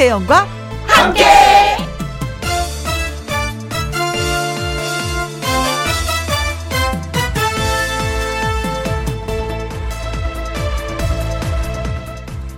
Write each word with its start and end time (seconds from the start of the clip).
김혜영과 0.00 0.48
함께. 0.86 1.24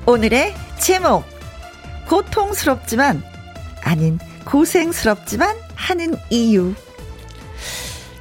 오늘의 0.07 0.55
제목 0.79 1.25
고통스럽지만 2.09 3.25
아닌 3.83 4.21
고생스럽지만 4.45 5.57
하는 5.75 6.15
이유 6.31 6.75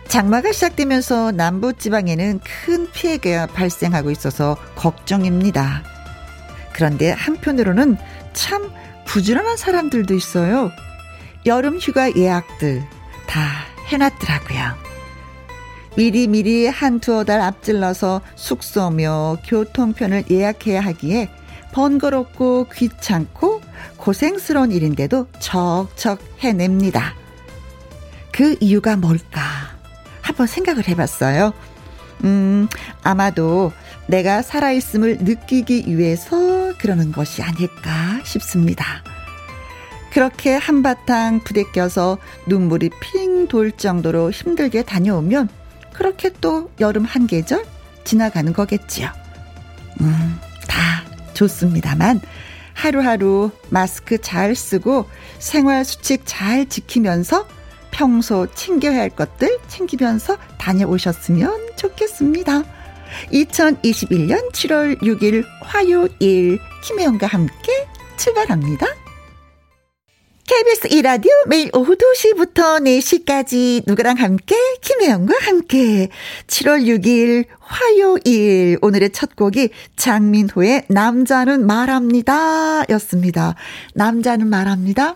장마가 0.08 0.52
시작되면서 0.52 1.32
남부 1.32 1.74
지방에는 1.74 2.40
큰 2.40 2.90
피해가 2.92 3.46
발생하고 3.54 4.10
있어서 4.10 4.58
걱정입니다. 4.76 5.84
그런데 6.74 7.12
한편으로는 7.12 7.98
참 8.34 8.81
부지런한 9.12 9.58
사람들도 9.58 10.14
있어요. 10.14 10.72
여름 11.46 11.80
휴가 11.80 12.16
예약들 12.16 12.82
다 13.28 13.42
해놨더라고요. 13.88 14.74
미리미리 15.98 16.68
한 16.68 17.02
두어 17.02 17.26
달 17.26 17.42
앞질러서 17.42 18.22
숙소며 18.36 19.36
교통편을 19.46 20.24
예약해야 20.32 20.80
하기에 20.80 21.30
번거롭고 21.74 22.68
귀찮고 22.74 23.62
고생스러운 23.98 24.72
일인데도 24.72 25.28
척척 25.40 26.20
해냅니다. 26.40 27.14
그 28.32 28.56
이유가 28.62 28.96
뭘까? 28.96 29.42
한번 30.22 30.48
생각을 30.48 30.88
해봤어요. 30.88 31.52
음, 32.24 32.70
아마도 33.04 33.74
내가 34.12 34.42
살아있음을 34.42 35.20
느끼기 35.22 35.98
위해서 35.98 36.74
그러는 36.78 37.14
것이 37.14 37.42
아닐까 37.42 38.20
싶습니다. 38.26 38.86
그렇게 40.12 40.54
한바탕 40.54 41.40
부대껴서 41.46 42.18
눈물이 42.46 42.90
핑 43.00 43.48
돌 43.48 43.72
정도로 43.72 44.32
힘들게 44.32 44.84
다녀오면 44.84 45.50
그렇게 45.94 46.30
또 46.42 46.72
여름 46.80 47.06
한 47.06 47.26
계절 47.26 47.66
지나가는 48.04 48.52
거겠지요. 48.54 49.10
음, 50.02 50.40
다 50.68 51.04
좋습니다만 51.34 52.22
하루하루 52.74 53.52
마스크 53.70 54.20
잘 54.20 54.56
쓰고 54.56 55.06
생활 55.40 55.86
수칙 55.86 56.24
잘 56.26 56.68
지키면서 56.68 57.48
평소 57.92 58.48
챙겨야 58.54 59.00
할 59.00 59.10
것들 59.10 59.58
챙기면서 59.68 60.38
다녀오셨으면 60.58 61.76
좋겠습니다. 61.78 62.81
2021년 63.32 64.52
7월 64.52 65.02
6일 65.02 65.44
화요일 65.62 66.60
김혜영과 66.84 67.28
함께 67.28 67.88
출발합니다. 68.18 68.88
KBS 70.48 70.88
이라디오 70.92 71.32
매일 71.48 71.70
오후 71.74 71.96
2시부터 71.96 72.84
4시까지 72.84 73.84
누구랑 73.88 74.18
함께 74.18 74.56
김혜영과 74.82 75.34
함께 75.42 76.10
7월 76.48 76.86
6일 76.86 77.46
화요일 77.60 78.78
오늘의 78.82 79.12
첫 79.12 79.36
곡이 79.38 79.70
장민호의 79.96 80.88
남자는 80.90 81.66
말합니다 81.66 82.84
였습니다. 82.90 83.56
남자는 83.96 84.48
말합니다. 84.48 85.16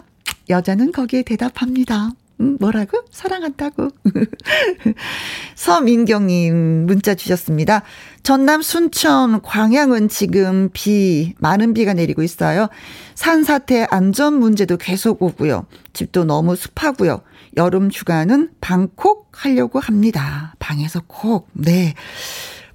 여자는 0.49 0.93
거기에 0.93 1.23
대답합니다. 1.23 2.11
음, 2.41 2.57
뭐라고? 2.59 3.01
사랑한다고. 3.11 3.89
서민경님 5.55 6.85
문자 6.85 7.15
주셨습니다. 7.15 7.83
전남 8.23 8.61
순천 8.61 9.41
광양은 9.41 10.09
지금 10.09 10.69
비, 10.73 11.33
많은 11.39 11.73
비가 11.73 11.93
내리고 11.93 12.23
있어요. 12.23 12.67
산사태 13.13 13.87
안전 13.89 14.33
문제도 14.33 14.75
계속 14.77 15.21
오고요. 15.21 15.65
집도 15.93 16.25
너무 16.25 16.55
습하고요. 16.55 17.21
여름 17.55 17.89
휴가는 17.89 18.49
방콕 18.59 19.29
하려고 19.31 19.79
합니다. 19.79 20.55
방에서 20.59 21.03
콕. 21.07 21.47
네. 21.53 21.93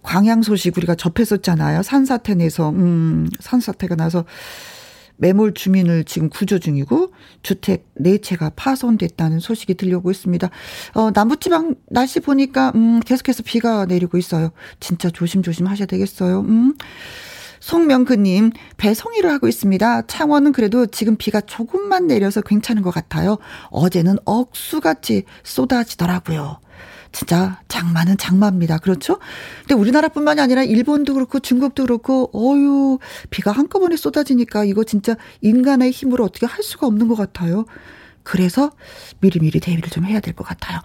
광양 0.02 0.42
소식 0.42 0.78
우리가 0.78 0.94
접했었잖아요. 0.94 1.82
산사태 1.82 2.34
내서, 2.34 2.70
음, 2.70 3.28
산사태가 3.38 3.96
나서 3.96 4.24
매몰 5.20 5.54
주민을 5.54 6.04
지금 6.04 6.28
구조 6.30 6.58
중이고 6.58 7.12
주택 7.42 7.86
네 7.94 8.18
채가 8.18 8.52
파손됐다는 8.56 9.38
소식이 9.38 9.74
들려오고 9.74 10.10
있습니다. 10.10 10.50
어, 10.94 11.10
남부지방 11.12 11.76
날씨 11.88 12.20
보니까 12.20 12.72
음, 12.74 13.00
계속해서 13.00 13.42
비가 13.44 13.84
내리고 13.84 14.18
있어요. 14.18 14.50
진짜 14.80 15.10
조심조심 15.10 15.66
하셔야 15.66 15.86
되겠어요. 15.86 16.40
음. 16.40 16.74
송명근님, 17.60 18.52
배송일을 18.78 19.30
하고 19.30 19.46
있습니다. 19.46 20.06
창원은 20.06 20.52
그래도 20.52 20.86
지금 20.86 21.16
비가 21.16 21.42
조금만 21.42 22.06
내려서 22.06 22.40
괜찮은 22.40 22.80
것 22.80 22.90
같아요. 22.90 23.36
어제는 23.68 24.16
억수같이 24.24 25.24
쏟아지더라고요. 25.42 26.58
진짜 27.12 27.60
장마는 27.68 28.16
장마입니다. 28.18 28.78
그렇죠? 28.78 29.18
근데 29.60 29.74
우리나라뿐만이 29.74 30.40
아니라 30.40 30.62
일본도 30.62 31.14
그렇고 31.14 31.40
중국도 31.40 31.84
그렇고 31.84 32.30
어유 32.34 32.98
비가 33.30 33.50
한꺼번에 33.52 33.96
쏟아지니까 33.96 34.64
이거 34.64 34.84
진짜 34.84 35.16
인간의 35.40 35.90
힘으로 35.90 36.24
어떻게 36.24 36.46
할 36.46 36.62
수가 36.62 36.86
없는 36.86 37.08
것 37.08 37.16
같아요. 37.16 37.64
그래서 38.22 38.70
미리미리 39.20 39.60
대비를 39.60 39.90
좀 39.90 40.04
해야 40.04 40.20
될 40.20 40.34
것 40.34 40.46
같아요. 40.46 40.80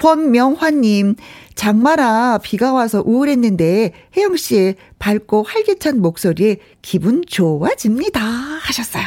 권명환님, 0.00 1.14
장마라 1.54 2.38
비가 2.42 2.72
와서 2.72 3.00
우울했는데 3.06 3.92
혜영 4.16 4.36
씨의 4.36 4.74
밝고 4.98 5.44
활기찬 5.44 6.00
목소리에 6.00 6.56
기분 6.82 7.22
좋아집니다. 7.26 8.20
하셨어요. 8.20 9.04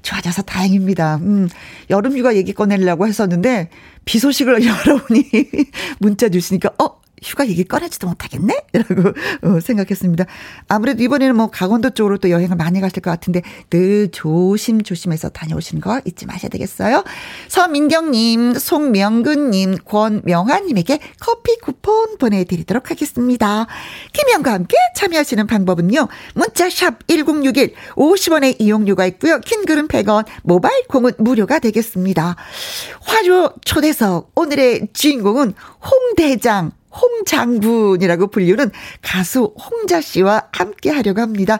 좋아져서 0.00 0.42
다행입니다. 0.42 1.16
음, 1.16 1.48
여름휴가 1.90 2.34
얘기 2.34 2.54
꺼내려고 2.54 3.06
했었는데 3.06 3.68
비 4.04 4.18
소식을 4.18 4.64
여러분이 4.66 5.24
문자 5.98 6.28
주시니까, 6.28 6.70
어, 6.82 7.00
휴가 7.22 7.46
얘기 7.46 7.64
꺼내지도 7.64 8.08
못하겠네? 8.08 8.64
라고 8.72 9.12
어, 9.42 9.60
생각했습니다. 9.60 10.24
아무래도 10.68 11.02
이번에는 11.02 11.36
뭐 11.36 11.48
강원도 11.48 11.90
쪽으로 11.90 12.18
또 12.18 12.30
여행을 12.30 12.56
많이 12.56 12.80
가실 12.80 13.00
것 13.02 13.10
같은데 13.10 13.42
늘 13.70 14.10
조심조심해서 14.10 15.30
다녀오시는 15.30 15.80
거 15.80 16.00
잊지 16.04 16.26
마셔야 16.26 16.48
되겠어요. 16.48 17.04
서민경님, 17.48 18.54
송명근님, 18.54 19.76
권명환님에게 19.84 20.98
커피 21.20 21.56
쿠폰 21.58 22.18
보내드리도록 22.18 22.90
하겠습니다. 22.90 23.66
김영과 24.12 24.52
함께 24.52 24.76
참여하시는 24.96 25.46
방법은요. 25.46 26.08
문자샵 26.34 27.06
1061 27.06 27.74
50원의 27.94 28.56
이용료가 28.58 29.06
있고요. 29.06 29.38
킹글은 29.40 29.88
100원, 29.88 30.26
모바일 30.42 30.86
콩은 30.88 31.12
무료가 31.18 31.58
되겠습니다. 31.58 32.36
화조 33.00 33.54
초대석 33.64 34.32
오늘의 34.34 34.88
주인공은 34.92 35.54
홍대장 35.84 36.72
홍장군이라고 37.00 38.28
불리는 38.28 38.70
가수 39.00 39.54
홍자 39.58 40.00
씨와 40.00 40.48
함께 40.52 40.90
하려고 40.90 41.20
합니다. 41.20 41.58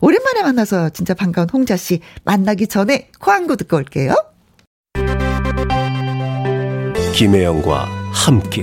오랜만에 0.00 0.42
만나서 0.42 0.90
진짜 0.90 1.14
반가운 1.14 1.48
홍자 1.50 1.76
씨 1.76 2.00
만나기 2.24 2.66
전에 2.66 3.08
광고 3.18 3.56
듣고 3.56 3.76
올게요. 3.76 4.14
김혜영과 7.14 7.84
함께 8.12 8.62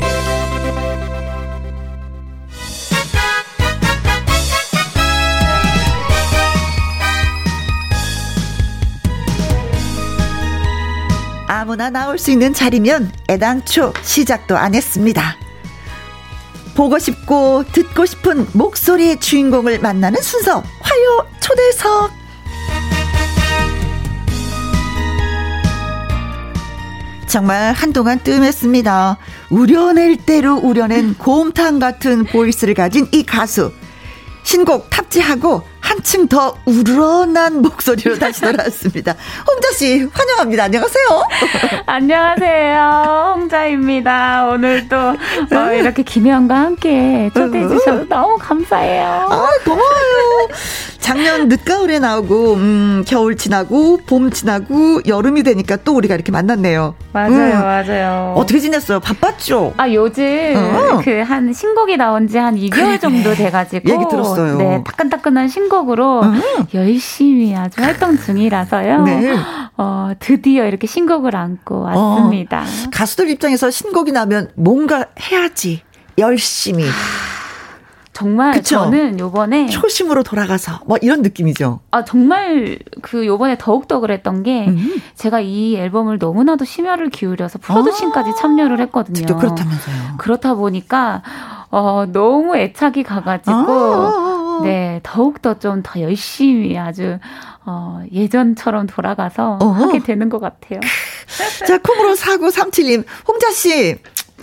아무나 11.48 11.90
나올 11.90 12.18
수 12.18 12.32
있는 12.32 12.54
자리면 12.54 13.12
애당초 13.30 13.94
시작도 14.04 14.58
안 14.58 14.76
했습니다. 14.76 15.47
보고 16.78 17.00
싶고 17.00 17.64
듣고 17.72 18.06
싶은 18.06 18.46
목소리의 18.54 19.20
주인공을 19.20 19.80
만나는 19.80 20.22
순서. 20.22 20.62
화요 20.80 21.28
초대석. 21.40 22.12
정말 27.28 27.74
한동안 27.74 28.20
뜸했습니다. 28.20 29.18
우려낼 29.50 30.18
대로 30.18 30.54
우려낸 30.58 31.16
곰탕 31.16 31.80
같은 31.80 32.26
보이스를 32.26 32.76
가진 32.76 33.08
이 33.12 33.24
가수. 33.24 33.72
신곡 34.44 34.92
탑재하고 34.92 35.64
한층 35.88 36.28
더 36.28 36.54
우러난 36.66 37.62
목소리로 37.62 38.18
다시 38.20 38.42
돌아왔습니다. 38.42 39.16
홍자 39.50 39.72
씨 39.72 40.06
환영합니다. 40.12 40.66
안녕하세요. 40.66 41.06
안녕하세요. 41.88 43.34
홍자입니다. 43.38 44.48
오늘도 44.50 44.98
어, 44.98 45.74
이렇게 45.74 46.04
김혜영과 46.04 46.56
함께 46.56 47.30
초대해 47.34 47.68
주셔서 47.70 48.06
너무 48.10 48.38
감사해요. 48.38 49.06
아, 49.30 49.48
고마워요. 49.64 50.50
작년 51.00 51.48
늦가을에 51.48 52.00
나오고 52.00 52.54
음, 52.56 53.04
겨울 53.08 53.38
지나고 53.38 53.98
봄 54.06 54.30
지나고 54.30 55.00
여름이 55.08 55.44
되니까 55.44 55.78
또 55.78 55.96
우리가 55.96 56.16
이렇게 56.16 56.34
만났네요. 56.34 56.96
맞아요, 57.14 57.30
음. 57.32 57.62
맞아요. 57.62 58.34
어떻게 58.36 58.60
지냈어요? 58.60 59.00
바빴죠? 59.00 59.74
아 59.78 59.90
요즘 59.90 60.54
어. 60.58 61.02
그한 61.02 61.54
신곡이 61.54 61.96
나온 61.96 62.28
지 62.28 62.38
한 62.38 62.56
2개월 62.56 62.70
그래. 62.72 63.00
정도 63.00 63.34
돼가지고 63.34 63.90
얘기 63.90 64.04
들었어요. 64.12 64.58
네, 64.58 64.84
따끈따끈한 64.86 65.48
신곡 65.48 65.77
으로 65.84 66.20
어. 66.20 66.34
열심히 66.74 67.56
아주 67.56 67.82
활동 67.82 68.18
중이라서요. 68.18 69.04
네. 69.04 69.36
어, 69.78 70.12
드디어 70.20 70.66
이렇게 70.66 70.88
신곡을 70.88 71.36
안고 71.36 71.82
왔습니다. 71.82 72.62
어. 72.62 72.90
가수들 72.92 73.30
입장에서 73.30 73.70
신곡이 73.70 74.12
나면 74.12 74.50
뭔가 74.56 75.06
해야지 75.22 75.82
열심히. 76.18 76.86
정말 78.18 78.54
그쵸? 78.54 78.78
저는 78.78 79.20
요번에 79.20 79.68
초심으로 79.68 80.24
돌아가서 80.24 80.80
뭐 80.88 80.98
이런 81.04 81.22
느낌이죠. 81.22 81.82
아 81.92 82.04
정말 82.04 82.80
그 83.04 83.28
요번에 83.28 83.58
더욱더 83.60 84.00
그랬던 84.00 84.42
게 84.42 84.66
음. 84.70 85.00
제가 85.14 85.40
이 85.40 85.76
앨범을 85.76 86.18
너무나도 86.18 86.66
심혈을 86.66 87.12
기울여서 87.12 87.60
프로듀싱까지 87.60 88.32
아~ 88.32 88.34
참여를 88.34 88.80
했거든요. 88.82 89.14
직접 89.14 89.38
그렇다면서요. 89.38 90.16
그렇다 90.18 90.56
보니까 90.56 91.22
어 91.70 92.08
너무 92.12 92.58
애착이 92.58 93.04
가 93.04 93.22
가지고 93.22 93.54
아~ 93.54 94.37
네 94.64 95.00
더욱더 95.04 95.60
좀 95.60 95.84
더 95.84 96.02
열심히 96.02 96.78
아주 96.78 97.20
어, 97.66 98.02
예전처럼 98.12 98.88
돌아가서 98.88 99.60
어허. 99.62 99.86
하게 99.88 100.00
되는 100.00 100.30
것 100.30 100.40
같아요. 100.40 100.80
자, 101.68 101.78
콩으로 101.80 102.16
사고 102.16 102.48
37님, 102.48 103.04
홍자 103.28 103.52
씨, 103.52 103.98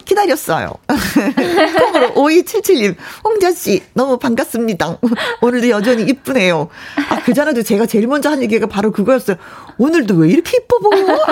기다렸어요. 0.04 0.70
콩으로 1.80 2.12
5277님, 2.14 2.94
홍자씨, 3.24 3.82
너무 3.94 4.18
반갑습니다. 4.18 4.98
오늘도 5.40 5.70
여전히 5.70 6.02
이쁘네요. 6.04 6.68
아, 7.08 7.22
그 7.24 7.32
전에도 7.32 7.62
제가 7.62 7.86
제일 7.86 8.06
먼저 8.06 8.30
한 8.30 8.42
얘기가 8.42 8.66
바로 8.66 8.92
그거였어요. 8.92 9.38
오늘도 9.78 10.14
왜 10.16 10.28
이렇게 10.28 10.58
이뻐 10.58 10.78
보여? 10.78 11.16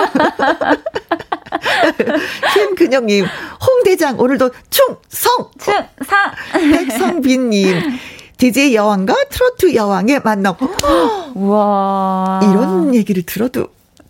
김근영님, 2.53 3.25
홍대장, 3.65 4.19
오늘도 4.19 4.49
충성! 4.71 5.49
충성! 5.59 5.85
백성빈님, 6.71 7.79
DJ 8.43 8.75
여왕과 8.75 9.15
트로트 9.29 9.73
여왕의 9.73 10.19
만남. 10.25 10.55
와 11.33 12.41
이런 12.43 12.93
얘기를 12.93 13.23
들어도 13.23 13.67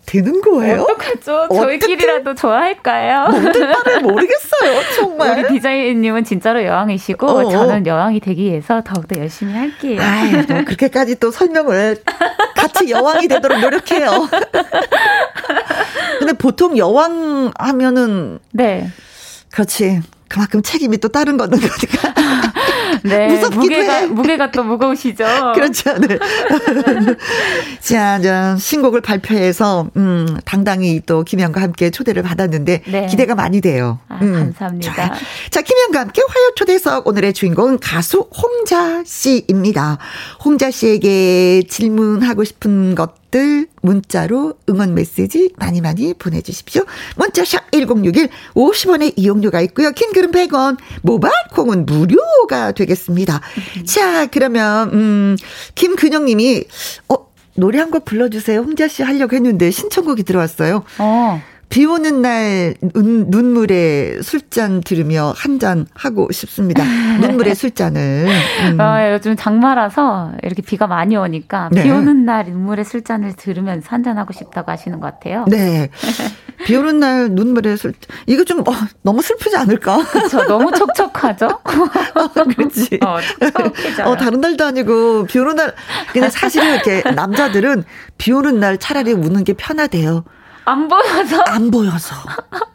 되는 0.08 0.42
거예요? 0.42 0.82
어떡하죠? 0.82 1.50
저희끼리라도 1.54 2.34
좋아할까요? 2.34 3.26
어떨 3.28 4.02
모르겠어요, 4.02 4.82
정말. 4.98 5.38
우리 5.38 5.48
디자이님은 5.54 6.24
진짜로 6.24 6.64
여왕이시고, 6.64 7.28
어 7.28 7.52
저는 7.52 7.86
여왕이 7.86 8.22
되기 8.22 8.46
위해서 8.46 8.82
더욱더 8.84 9.20
열심히 9.20 9.54
할게요. 9.54 10.02
뭐 10.50 10.64
그렇게까지 10.66 11.20
또 11.20 11.30
설명을 11.30 12.02
같이 12.56 12.90
여왕이 12.90 13.28
되도록 13.28 13.60
노력해요. 13.60 14.30
근데 16.18 16.34
보통 16.34 16.76
여왕 16.76 17.52
하면은. 17.60 18.40
네. 18.52 18.90
그렇지. 19.52 20.02
그만큼 20.28 20.64
책임이 20.64 20.98
또 20.98 21.10
다른 21.10 21.38
거는 21.38 21.60
거니까. 21.60 22.14
네. 23.04 23.28
무섭기도 23.28 23.62
무게가, 23.62 23.94
해. 23.94 24.06
무게가 24.08 24.52
또 24.52 24.64
무거우시죠. 24.64 25.26
그렇죠. 25.56 25.98
네. 26.00 26.20
자, 27.80 28.20
자, 28.22 28.56
신곡을 28.58 29.02
발표해서, 29.02 29.90
음, 29.98 30.38
당당히 30.46 31.02
또 31.06 31.24
김현과 31.24 31.62
함께 31.62 31.90
초대를 31.90 32.24
받았는데, 32.24 32.84
네. 32.88 33.08
기대가 33.08 33.36
많이 33.36 33.62
돼요. 33.62 34.00
아, 34.08 34.20
음. 34.22 34.34
감사합니다. 34.34 34.94
자, 34.94 35.14
자, 35.50 35.62
김현과 35.62 36.00
함께 36.00 36.22
화요 36.28 36.52
초대석 36.56 37.08
오늘의 37.08 37.34
주인공은 37.34 37.80
가수 37.80 38.28
홍자 38.36 39.04
씨입니다. 39.06 39.98
홍자 40.44 40.72
씨에게 40.72 41.64
질문하고 41.68 42.44
싶은 42.44 42.96
것 42.96 43.23
것들 43.34 43.68
문자로 43.82 44.54
응원 44.70 44.94
메시지 44.94 45.52
많이 45.58 45.82
많이 45.82 46.14
보내주십시오. 46.14 46.84
문자샵 47.18 47.72
1061 47.72 48.30
50원의 48.54 49.14
이용료가 49.16 49.60
있고요. 49.62 49.92
킹글은 49.92 50.32
100원, 50.32 50.78
모바일 51.02 51.34
콩은 51.52 51.86
무료가 51.86 52.72
되겠습니다. 52.72 53.42
음. 53.80 53.86
자, 53.86 54.28
그러면 54.28 54.90
음 54.94 55.36
김근영 55.76 56.26
님이 56.26 56.64
어 57.10 57.16
노래 57.56 57.80
한 57.80 57.92
곡 57.92 58.06
불러주세요. 58.06 58.62
홍자 58.62 58.88
씨 58.88 59.04
하려고 59.04 59.36
했는데 59.36 59.70
신청곡이 59.70 60.24
들어왔어요. 60.24 60.84
어. 61.00 61.42
비 61.74 61.86
오는 61.86 62.22
날 62.22 62.76
눈, 62.94 63.32
눈물에 63.32 64.22
술잔 64.22 64.82
들으며 64.82 65.34
한 65.36 65.58
잔 65.58 65.88
하고 65.96 66.28
싶습니다. 66.32 66.84
눈물의 67.22 67.56
술잔을. 67.56 68.28
음. 68.74 68.80
어, 68.80 69.14
요즘 69.14 69.36
장마라서 69.36 70.34
이렇게 70.44 70.62
비가 70.62 70.86
많이 70.88 71.16
오니까 71.16 71.70
네. 71.72 71.82
비 71.84 71.90
오는 71.90 72.26
날 72.26 72.46
눈물의 72.46 72.86
술잔을 72.86 73.34
들으면서 73.38 73.88
한 73.90 74.04
잔 74.04 74.18
하고 74.20 74.34
싶다고 74.34 74.70
하시는 74.72 75.00
것 75.00 75.08
같아요. 75.14 75.46
네. 75.48 75.90
비 76.66 76.76
오는 76.76 77.00
날 77.00 77.30
눈물의 77.32 77.78
술 77.78 77.94
이거 78.28 78.44
좀 78.44 78.60
어, 78.60 78.74
너무 79.02 79.22
슬프지 79.24 79.56
않을까? 79.58 80.04
그렇죠. 80.06 80.44
너무 80.46 80.72
촉촉하죠? 80.74 81.48
어, 81.66 82.44
그렇지. 82.56 83.00
어, 83.04 83.18
어, 84.10 84.16
다른 84.18 84.42
날도 84.42 84.64
아니고 84.66 85.26
비 85.26 85.40
오는 85.40 85.56
날 85.56 85.74
그냥 86.12 86.30
사실은 86.30 86.74
이렇게 86.76 87.02
남자들은 87.12 87.84
비 88.20 88.32
오는 88.32 88.60
날 88.60 88.78
차라리 88.78 89.14
우는 89.14 89.44
게 89.44 89.54
편하대요. 89.54 90.24
안 90.66 90.88
보여서? 90.88 91.42
안 91.48 91.72
보여서. 91.72 92.16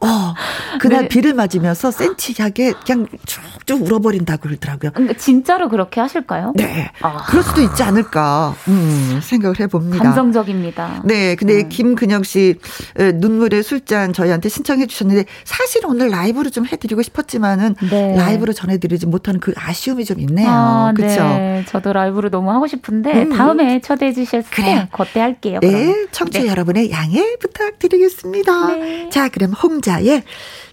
어. 0.01 0.35
그날 0.81 1.03
네. 1.03 1.09
비를 1.09 1.35
맞으면서 1.35 1.91
센치하게 1.91 2.75
그냥 2.87 3.07
쭉쭉 3.27 3.83
울어버린다고 3.83 4.43
그러더라고요. 4.43 5.15
진짜로 5.17 5.69
그렇게 5.69 6.01
하실까요? 6.01 6.53
네. 6.55 6.91
아. 7.01 7.25
그럴 7.27 7.43
수도 7.43 7.63
있지 7.63 7.83
않을까, 7.83 8.55
음, 8.69 9.21
생각을 9.23 9.59
해봅니다. 9.59 10.05
감성적입니다. 10.05 11.03
네. 11.05 11.35
근데 11.35 11.63
음. 11.63 11.69
김근영 11.69 12.23
씨, 12.23 12.59
눈물의 12.97 13.63
술잔 13.63 14.13
저희한테 14.13 14.49
신청해 14.49 14.87
주셨는데, 14.87 15.25
사실 15.45 15.85
오늘 15.87 16.11
라이브로 16.11 16.51
좀 16.51 16.67
해드리고 16.67 17.03
싶었지만은, 17.03 17.75
네. 17.91 18.17
라이브로 18.17 18.53
전해드리지 18.53 19.07
못하는 19.07 19.41
그 19.41 19.53
아쉬움이 19.57 20.05
좀 20.05 20.21
있네요. 20.21 20.49
아, 20.49 20.93
그쵸? 20.95 21.07
네. 21.07 21.65
저도 21.69 21.93
라이브로 21.93 22.31
너무 22.31 22.51
하고 22.53 22.67
싶은데, 22.67 23.25
음. 23.25 23.37
다음에 23.37 23.81
초대해 23.81 24.13
주셨을 24.13 24.49
때, 24.55 24.89
그때 24.93 25.21
할게요. 25.21 25.59
네. 25.63 26.07
청취자 26.13 26.45
네. 26.45 26.49
여러분의 26.49 26.91
양해 26.91 27.37
부탁 27.41 27.78
부탁드리겠습니다. 27.79 28.69
네. 28.77 29.11
자, 29.11 29.29
그럼 29.29 29.53
홍자의 29.53 30.25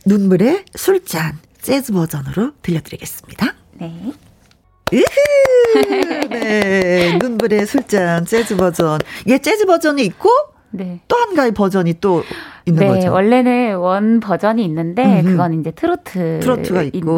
눈물의 0.05 0.65
술잔 0.75 1.39
재즈 1.61 1.93
버전으로 1.93 2.51
들려드리겠습니다. 2.61 3.55
네. 3.73 4.11
으흐! 4.93 6.27
네. 6.29 7.17
눈물의 7.19 7.65
술잔 7.65 8.25
재즈 8.25 8.57
버전. 8.57 8.99
이게 9.25 9.39
재즈 9.39 9.65
버전이 9.65 10.03
있고 10.05 10.29
네. 10.77 10.99
또 11.07 11.15
한 11.25 11.33
가지 11.35 11.51
버전이 11.53 11.95
또 12.01 12.23
있는 12.65 12.79
네, 12.79 12.87
거죠. 12.87 13.11
원래는 13.11 13.77
원 13.77 14.19
버전이 14.19 14.63
있는데 14.65 15.21
음흠. 15.21 15.31
그건 15.31 15.59
이제 15.59 15.71
트로트 15.71 16.39
트로트가 16.41 16.83
있고 16.83 17.17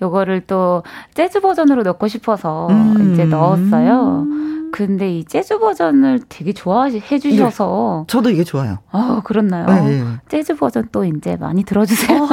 요거를 0.00 0.42
또 0.46 0.82
재즈 1.14 1.40
버전으로 1.40 1.82
넣고 1.82 2.06
싶어서 2.06 2.68
음. 2.68 3.12
이제 3.12 3.24
넣었어요. 3.24 4.26
근데 4.72 5.18
이 5.18 5.24
재즈 5.24 5.58
버전을 5.58 6.20
되게 6.28 6.52
좋아해 6.52 7.18
주셔서 7.18 8.04
네, 8.06 8.12
저도 8.12 8.30
이게 8.30 8.44
좋아요. 8.44 8.78
아, 8.92 9.20
그렇나요? 9.24 9.66
네, 9.66 10.00
네. 10.00 10.04
재즈 10.28 10.54
버전 10.54 10.88
또 10.92 11.04
이제 11.04 11.36
많이 11.36 11.64
들어 11.64 11.84
주세요. 11.84 12.26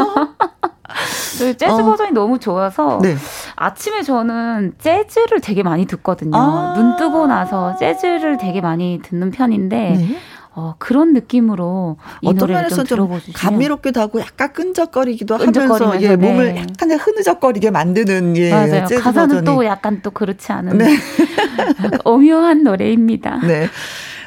그 1.39 1.57
재즈 1.57 1.71
어. 1.71 1.83
버전이 1.83 2.12
너무 2.12 2.39
좋아서 2.39 3.00
네. 3.01 3.15
아침에 3.55 4.01
저는 4.03 4.74
재즈를 4.77 5.41
되게 5.41 5.63
많이 5.63 5.86
듣거든요. 5.86 6.38
아. 6.38 6.74
눈 6.75 6.95
뜨고 6.95 7.27
나서 7.27 7.75
재즈를 7.77 8.38
되게 8.38 8.62
많이 8.62 9.00
듣는 9.03 9.31
편인데 9.31 9.77
네. 9.97 10.17
어, 10.59 10.73
그런 10.79 11.13
느낌으로 11.13 11.97
이 12.21 12.27
어떤 12.27 12.49
노래를 12.49 12.69
좀 12.69 12.83
들어보시면 12.83 13.35
감미롭기도 13.35 14.01
하고 14.01 14.19
약간 14.19 14.51
끈적거리기도 14.53 15.37
하면서 15.37 16.01
예, 16.01 16.15
몸을 16.15 16.55
네. 16.55 16.61
약간 16.61 16.91
흐느적거리게 16.99 17.69
만드는 17.69 18.35
예, 18.37 18.49
맞아요. 18.49 18.85
가사는 18.99 19.27
버전이. 19.27 19.45
또 19.45 19.63
약간 19.65 20.01
또 20.01 20.09
그렇지 20.09 20.51
않은 20.51 20.79
네. 20.79 20.97
오묘한 22.05 22.63
노래입니다. 22.63 23.37
네. 23.45 23.69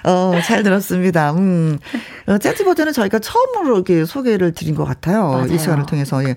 어, 0.05 0.33
잘 0.45 0.63
들었습니다. 0.63 1.33
음. 1.33 1.79
어, 2.27 2.39
재즈 2.39 2.65
버전은 2.65 2.93
저희가 2.93 3.19
처음으로 3.19 3.75
이렇게 3.75 4.05
소개를 4.05 4.53
드린 4.53 4.77
것 4.77 4.85
같아요. 4.85 5.31
맞아요. 5.31 5.47
이 5.53 5.59
시간을 5.59 5.87
통해서. 5.87 6.25
예. 6.25 6.37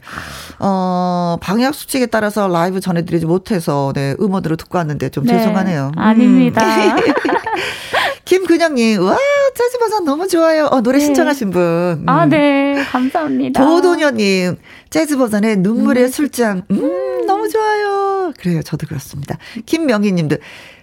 어, 0.59 1.37
방역 1.39 1.75
수칙에 1.75 2.07
따라서 2.07 2.47
라이브 2.47 2.79
전해드리지 2.79 3.25
못해서, 3.27 3.93
네, 3.95 4.15
음원으로 4.19 4.55
듣고 4.55 4.79
왔는데 4.79 5.09
좀 5.09 5.25
네. 5.25 5.37
죄송하네요. 5.37 5.91
아닙니다. 5.95 6.65
음. 6.95 6.97
김근영님, 8.25 9.01
와, 9.03 9.17
재즈 9.55 9.77
버전 9.79 10.05
너무 10.05 10.27
좋아요. 10.27 10.65
어, 10.71 10.81
노래 10.81 10.99
네. 10.99 11.05
신청하신 11.05 11.51
분. 11.51 11.61
음. 11.61 12.03
아, 12.07 12.25
네. 12.25 12.83
감사합니다. 12.89 13.61
조도녀님, 13.61 14.57
재즈 14.89 15.17
버전의 15.17 15.57
눈물의 15.57 16.05
음. 16.05 16.09
술잔. 16.09 16.63
음, 16.71 17.25
너무 17.25 17.49
좋아요. 17.49 18.31
그래요. 18.39 18.61
저도 18.63 18.87
그렇습니다. 18.87 19.37
김명희 19.65 20.13
님도, 20.13 20.37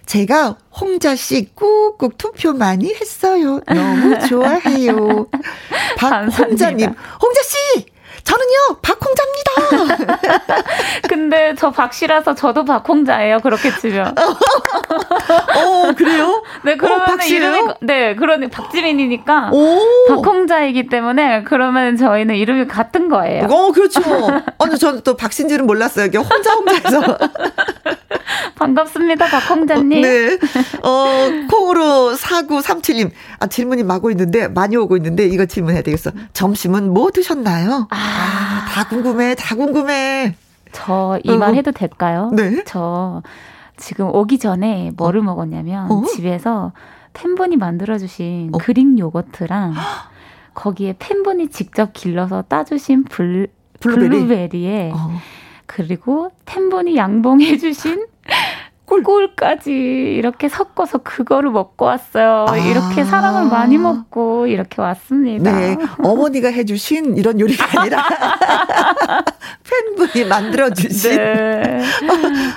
제가 0.05 0.57
홍자 0.79 1.15
씨 1.15 1.49
꾹꾹 1.55 2.11
투표 2.17 2.53
많이 2.53 2.93
했어요. 2.93 3.61
너무 3.65 4.19
좋아해요. 4.27 5.27
박홍자 5.97 6.71
님, 6.71 6.89
홍자 7.21 7.41
씨! 7.43 7.85
저는요, 8.23 8.79
박홍자입니다. 8.81 10.63
근데 11.09 11.55
저 11.57 11.71
박씨라서 11.71 12.35
저도 12.35 12.65
박홍자예요, 12.65 13.39
그렇게 13.39 13.75
치면. 13.77 14.15
어, 14.17 15.91
그래요? 15.97 16.43
네, 16.63 16.77
그러면 16.77 17.19
어, 17.19 17.23
이름이, 17.23 17.73
네, 17.81 18.15
그러니 18.15 18.49
박지민이니까. 18.49 19.49
오. 19.51 19.79
박홍자이기 20.09 20.87
때문에 20.87 21.43
그러면 21.43 21.97
저희는 21.97 22.35
이름이 22.35 22.67
같은 22.67 23.09
거예요. 23.09 23.45
어, 23.49 23.71
그렇죠. 23.71 24.01
아니, 24.59 24.77
저는 24.77 25.01
또 25.03 25.15
박신지는 25.15 25.65
몰랐어요. 25.65 26.05
이게 26.05 26.17
혼자 26.17 26.53
혼자해서. 26.53 27.17
반갑습니다, 28.55 29.25
박홍자님. 29.25 30.01
네. 30.01 30.37
어, 30.83 31.07
콩으로 31.49 32.13
4937님. 32.15 33.09
아, 33.39 33.47
질문이 33.47 33.83
마고 33.83 34.11
있는데, 34.11 34.47
많이 34.47 34.77
오고 34.77 34.97
있는데, 34.97 35.25
이거 35.25 35.45
질문해야 35.45 35.81
되겠어. 35.81 36.11
점심은 36.33 36.93
뭐 36.93 37.09
드셨나요? 37.11 37.87
아, 37.89 38.10
아 38.11 38.65
다 38.71 38.87
궁금해, 38.87 39.35
다 39.35 39.55
궁금해. 39.55 40.35
저 40.71 41.19
이 41.23 41.37
말 41.37 41.55
해도 41.55 41.71
될까요? 41.71 42.31
네. 42.33 42.63
저 42.65 43.21
지금 43.77 44.07
오기 44.13 44.39
전에 44.39 44.91
뭐를 44.95 45.21
어? 45.21 45.23
먹었냐면, 45.23 45.91
어? 45.91 46.03
집에서 46.05 46.71
팬분이 47.13 47.57
만들어주신 47.57 48.51
어? 48.53 48.57
그릭 48.57 48.97
요거트랑, 48.97 49.73
거기에 50.53 50.95
팬분이 50.99 51.49
직접 51.49 51.91
길러서 51.93 52.43
따주신 52.43 53.03
블, 53.05 53.47
블루베리? 53.79 54.09
블루베리에, 54.09 54.91
어. 54.93 55.11
그리고 55.65 56.31
팬분이 56.45 56.95
양봉해주신 56.95 58.07
꿀. 58.91 59.03
꿀까지 59.03 59.71
이렇게 59.71 60.49
섞어서 60.49 60.97
그거를 60.99 61.49
먹고 61.51 61.85
왔어요. 61.85 62.45
아. 62.49 62.57
이렇게 62.57 63.03
사랑을 63.03 63.49
많이 63.49 63.77
먹고 63.77 64.47
이렇게 64.47 64.81
왔습니다. 64.81 65.51
네. 65.57 65.77
어머니가 66.03 66.49
해주신 66.49 67.17
이런 67.17 67.39
요리가 67.39 67.79
아니라 67.79 68.03
팬분이 69.97 70.25
만들어주신. 70.27 71.15
네. 71.15 71.81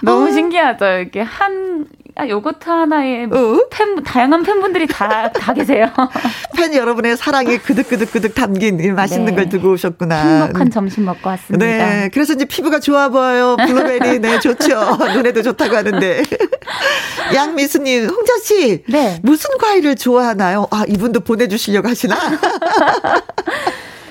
너무 0.02 0.32
신기하죠. 0.32 0.84
이렇게 0.84 1.20
한 1.20 1.86
아, 2.16 2.28
요거트 2.28 2.68
하나에 2.68 3.24
어? 3.24 3.66
팬, 3.70 4.00
다양한 4.04 4.44
팬분들이 4.44 4.86
다, 4.86 5.32
다 5.32 5.52
계세요. 5.52 5.90
팬 6.56 6.72
여러분의 6.72 7.16
사랑이 7.16 7.58
그득그득그득 7.58 8.34
담긴 8.36 8.94
맛있는 8.94 9.26
네. 9.26 9.34
걸 9.34 9.48
두고 9.48 9.72
오셨구나. 9.72 10.42
행복한 10.44 10.70
점심 10.70 11.06
먹고 11.06 11.28
왔습니다. 11.30 11.66
네. 11.66 12.10
그래서 12.14 12.34
이제 12.34 12.44
피부가 12.44 12.78
좋아 12.78 13.08
보여요. 13.08 13.56
블루베리. 13.56 14.20
네, 14.20 14.38
좋죠. 14.38 14.96
눈에도 15.12 15.42
좋다고 15.42 15.74
하는데. 15.74 16.22
양미수님, 17.34 18.06
홍자 18.08 18.38
씨. 18.44 18.84
네. 18.88 19.18
무슨 19.24 19.58
과일을 19.58 19.96
좋아하나요? 19.96 20.68
아, 20.70 20.84
이분도 20.86 21.20
보내주시려고 21.20 21.88
하시나? 21.88 22.16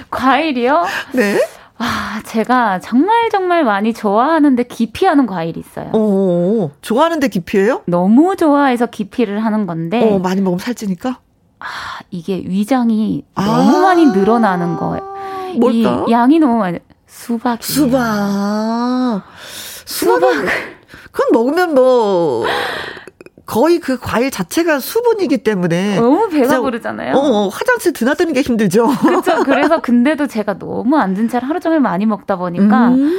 과일이요? 0.09 0.85
네. 1.13 1.39
아, 1.83 2.21
제가 2.25 2.79
정말 2.79 3.29
정말 3.29 3.65
많이 3.65 3.93
좋아하는데 3.93 4.63
기피하는 4.63 5.25
과일이 5.25 5.59
있어요. 5.59 5.91
오, 5.91 6.71
좋아하는데 6.81 7.27
기피해요? 7.27 7.81
너무 7.87 8.37
좋아해서 8.37 8.85
기피를 8.85 9.43
하는 9.43 9.65
건데. 9.65 10.01
어, 10.01 10.17
많이 10.19 10.39
먹으면 10.39 10.59
살찌니까? 10.59 11.19
아, 11.59 11.65
이게 12.09 12.37
위장이 12.37 13.25
아~ 13.35 13.45
너무 13.45 13.81
많이 13.81 14.05
늘어나는 14.05 14.77
거예요. 14.77 15.03
뭘까? 15.59 16.05
이 16.07 16.11
양이 16.11 16.39
너무 16.39 16.57
많이. 16.57 16.79
수박. 17.05 17.61
수박. 17.61 19.23
수박. 19.85 20.21
그건 21.11 21.27
먹으면 21.33 21.75
뭐 21.75 22.45
거의 23.53 23.77
그 23.77 23.99
과일 23.99 24.31
자체가 24.31 24.79
수분이기 24.79 25.37
때문에 25.43 25.99
너무 25.99 26.27
배가 26.27 26.59
부르잖아요. 26.59 27.13
어, 27.13 27.19
어, 27.19 27.47
화장실 27.49 27.93
드나드는 27.93 28.33
게 28.33 28.41
힘들죠. 28.41 28.87
그렇죠. 28.87 29.43
그래서 29.45 29.79
근데도 29.79 30.25
제가 30.25 30.57
너무 30.57 30.97
앉은 30.97 31.29
채를 31.29 31.47
하루 31.47 31.59
종일 31.59 31.79
많이 31.79 32.07
먹다 32.07 32.35
보니까 32.35 32.89
음~ 32.89 33.15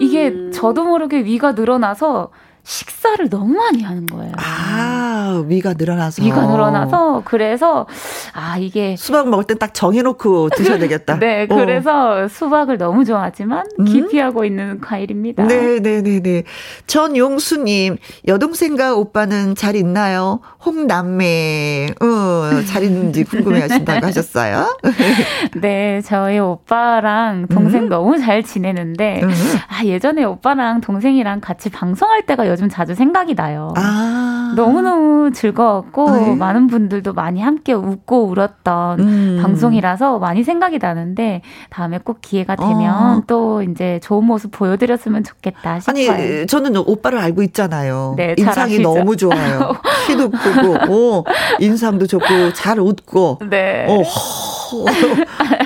이게 0.00 0.52
저도 0.52 0.84
모르게 0.84 1.24
위가 1.24 1.52
늘어나서 1.52 2.30
식사를 2.64 3.28
너무 3.28 3.54
많이 3.54 3.82
하는 3.82 4.06
거예요. 4.06 4.32
아, 4.36 5.42
위가 5.46 5.74
늘어나서. 5.74 6.22
위가 6.22 6.46
늘어나서, 6.46 7.22
그래서, 7.24 7.86
아, 8.34 8.56
이게. 8.58 8.94
수박 8.96 9.28
먹을 9.28 9.44
땐 9.44 9.58
딱 9.58 9.74
정해 9.74 10.00
놓고 10.02 10.50
드셔야 10.50 10.78
되겠다. 10.78 11.18
네, 11.18 11.46
어. 11.50 11.54
그래서 11.56 12.28
수박을 12.28 12.78
너무 12.78 13.04
좋아하지만, 13.04 13.66
음? 13.80 13.84
기피하고 13.84 14.44
있는 14.44 14.80
과일입니다. 14.80 15.44
네네네네. 15.44 16.02
네, 16.02 16.20
네. 16.22 16.42
전용수 16.86 17.62
님, 17.64 17.96
여동생과 18.28 18.94
오빠는 18.94 19.54
잘 19.56 19.74
있나요? 19.76 20.40
홍남매, 20.64 21.88
어, 22.00 22.62
잘 22.66 22.84
있는지 22.84 23.24
궁금해 23.24 23.60
하신다고 23.62 24.06
하셨어요? 24.06 24.78
네, 25.60 26.00
저희 26.04 26.38
오빠랑 26.38 27.48
동생 27.48 27.84
음? 27.84 27.88
너무 27.88 28.18
잘 28.18 28.42
지내는데, 28.44 29.20
음? 29.22 29.30
아, 29.68 29.84
예전에 29.84 30.24
오빠랑 30.24 30.80
동생이랑 30.80 31.40
같이 31.40 31.68
방송할 31.68 32.22
때가 32.26 32.46
요즘 32.52 32.68
자주 32.68 32.94
생각이 32.94 33.34
나요. 33.34 33.72
아. 33.76 34.52
너무너무 34.54 35.32
즐거웠고 35.32 36.10
네. 36.10 36.34
많은 36.34 36.66
분들도 36.66 37.12
많이 37.14 37.40
함께 37.40 37.72
웃고 37.72 38.26
울었던 38.26 39.00
음. 39.00 39.38
방송이라서 39.42 40.18
많이 40.18 40.44
생각이 40.44 40.78
나는데 40.78 41.42
다음에 41.70 41.98
꼭 41.98 42.18
기회가 42.20 42.56
되면 42.56 43.18
어. 43.18 43.22
또 43.26 43.62
이제 43.62 43.98
좋은 44.02 44.24
모습 44.24 44.50
보여드렸으면 44.52 45.24
좋겠다 45.24 45.80
싶어요. 45.80 46.12
아니 46.12 46.46
저는 46.46 46.76
오빠를 46.76 47.18
알고 47.18 47.42
있잖아요. 47.44 48.14
네, 48.16 48.34
인상이 48.36 48.78
너무 48.80 49.16
좋아요. 49.16 49.72
키도 50.06 50.30
크고 50.30 50.92
오, 50.92 51.24
인상도 51.58 52.06
좋고 52.06 52.52
잘 52.52 52.78
웃고 52.78 53.38
네. 53.48 53.86
어, 53.88 54.02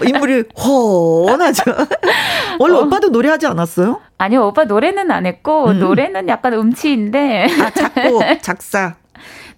인물이 0.05 0.45
훤하죠. 0.59 1.63
원래 2.59 2.77
어. 2.77 2.81
오빠도 2.83 3.09
노래하지 3.09 3.47
않았어요? 3.47 4.01
아니요, 4.19 4.47
오빠 4.47 4.65
노래는 4.65 5.11
안 5.11 5.27
했고 5.27 5.67
음. 5.67 5.81
노래는 5.81 6.29
약간 6.29 6.53
음치인데. 6.55 7.47
아 7.63 7.71
작고 7.71 8.21
작사. 8.43 8.95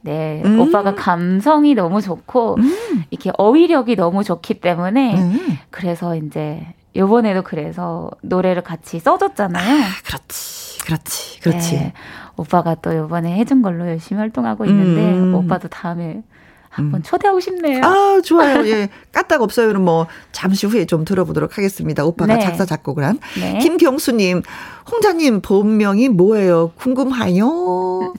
네, 0.01 0.43
음. 0.45 0.61
오빠가 0.61 0.95
감성이 0.95 1.75
너무 1.75 2.01
좋고 2.01 2.57
음. 2.59 3.05
이렇게 3.11 3.31
어휘력이 3.37 3.97
너무 3.97 4.23
좋기 4.25 4.61
때문에 4.61 5.17
음. 5.17 5.59
그래서 5.71 6.15
이제 6.17 6.63
요번에도 6.97 7.43
그래서 7.43 8.11
노래를 8.23 8.63
같이 8.63 9.01
써줬잖아요. 9.01 9.83
아, 9.83 9.87
그렇지, 10.05 10.79
그렇지, 10.81 11.41
그렇지. 11.41 11.75
네, 11.75 11.93
오빠가 12.37 12.75
또 12.77 12.97
요번에 12.97 13.37
해준 13.37 13.61
걸로 13.63 13.87
열심히 13.89 14.21
활동하고 14.21 14.65
있는데 14.67 15.13
음. 15.13 15.35
오빠도 15.35 15.69
다음에 15.69 16.23
한번 16.69 17.01
음. 17.01 17.03
초대하고 17.03 17.41
싶네요. 17.41 17.81
아, 17.85 18.21
좋아요. 18.25 18.67
예. 18.69 18.89
까딱 19.13 19.43
없어요는 19.43 19.83
뭐 19.85 20.07
잠시 20.33 20.67
후에 20.67 20.85
좀 20.87 21.05
들어보도록 21.05 21.57
하겠습니다. 21.59 22.05
오빠가 22.05 22.37
네. 22.37 22.41
작사 22.41 22.65
작곡을 22.65 23.05
한 23.05 23.19
네. 23.39 23.59
김경수 23.59 24.13
님, 24.13 24.43
홍자님 24.91 25.41
본명이 25.41 26.09
뭐예요? 26.09 26.73
궁금하요. 26.77 28.15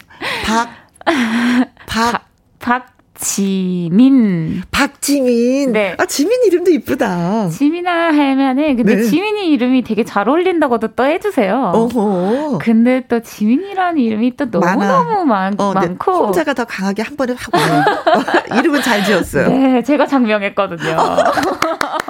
박, 0.46 0.70
박, 1.88 2.26
박. 2.60 2.99
지민. 3.20 4.62
박지민. 4.72 5.74
네. 5.74 5.96
아, 5.98 6.06
지민 6.06 6.42
이름도 6.46 6.72
이쁘다. 6.72 7.50
지민아 7.50 7.92
하면은, 8.14 8.78
근데 8.78 8.96
네. 8.96 9.04
지민이 9.04 9.52
이름이 9.52 9.84
되게 9.84 10.06
잘 10.06 10.30
어울린다고도 10.30 10.90
또 10.96 11.04
해주세요. 11.06 11.72
어허. 11.76 12.60
근데 12.62 13.04
또 13.10 13.20
지민이라는 13.20 14.00
이름이 14.00 14.38
또 14.38 14.46
너무너무 14.46 15.26
많, 15.26 15.54
어, 15.60 15.74
네. 15.74 15.88
많고. 15.88 16.28
혼자가 16.28 16.54
더 16.54 16.64
강하게 16.64 17.04
한 17.04 17.18
번에 17.18 17.36
하고. 17.38 17.58
이름은 18.58 18.82
잘 18.82 19.04
지었어요. 19.04 19.50
네, 19.50 19.84
제가 19.84 20.06
장명했거든요. 20.08 20.98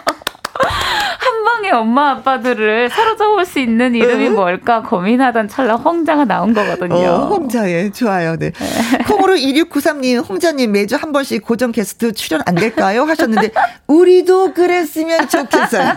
한방에 1.70 1.72
엄마 1.72 2.12
아빠들을 2.12 2.90
사로잡을 2.90 3.46
수 3.46 3.60
있는 3.60 3.96
이름이 3.96 4.30
뭘까 4.30 4.82
고민하던 4.82 5.48
찰나 5.48 5.76
홍자가 5.76 6.26
나온 6.26 6.54
거거든요. 6.54 6.96
어, 6.96 7.28
홍자, 7.28 7.70
예, 7.70 7.92
좋아요. 7.92 8.36
네. 8.38 8.52
네. 8.52 8.98
콩으로 9.08 9.36
2693님, 9.36 10.28
홍자님 10.28 10.72
매주 10.72 10.96
한 10.96 11.12
번씩 11.12 11.44
고정 11.46 11.72
게스트 11.72 12.12
출연 12.14 12.42
안 12.46 12.56
될까요? 12.56 13.04
하셨는데, 13.04 13.52
우리도 13.88 14.54
그랬으면 14.54 15.28
좋겠어요. 15.30 15.94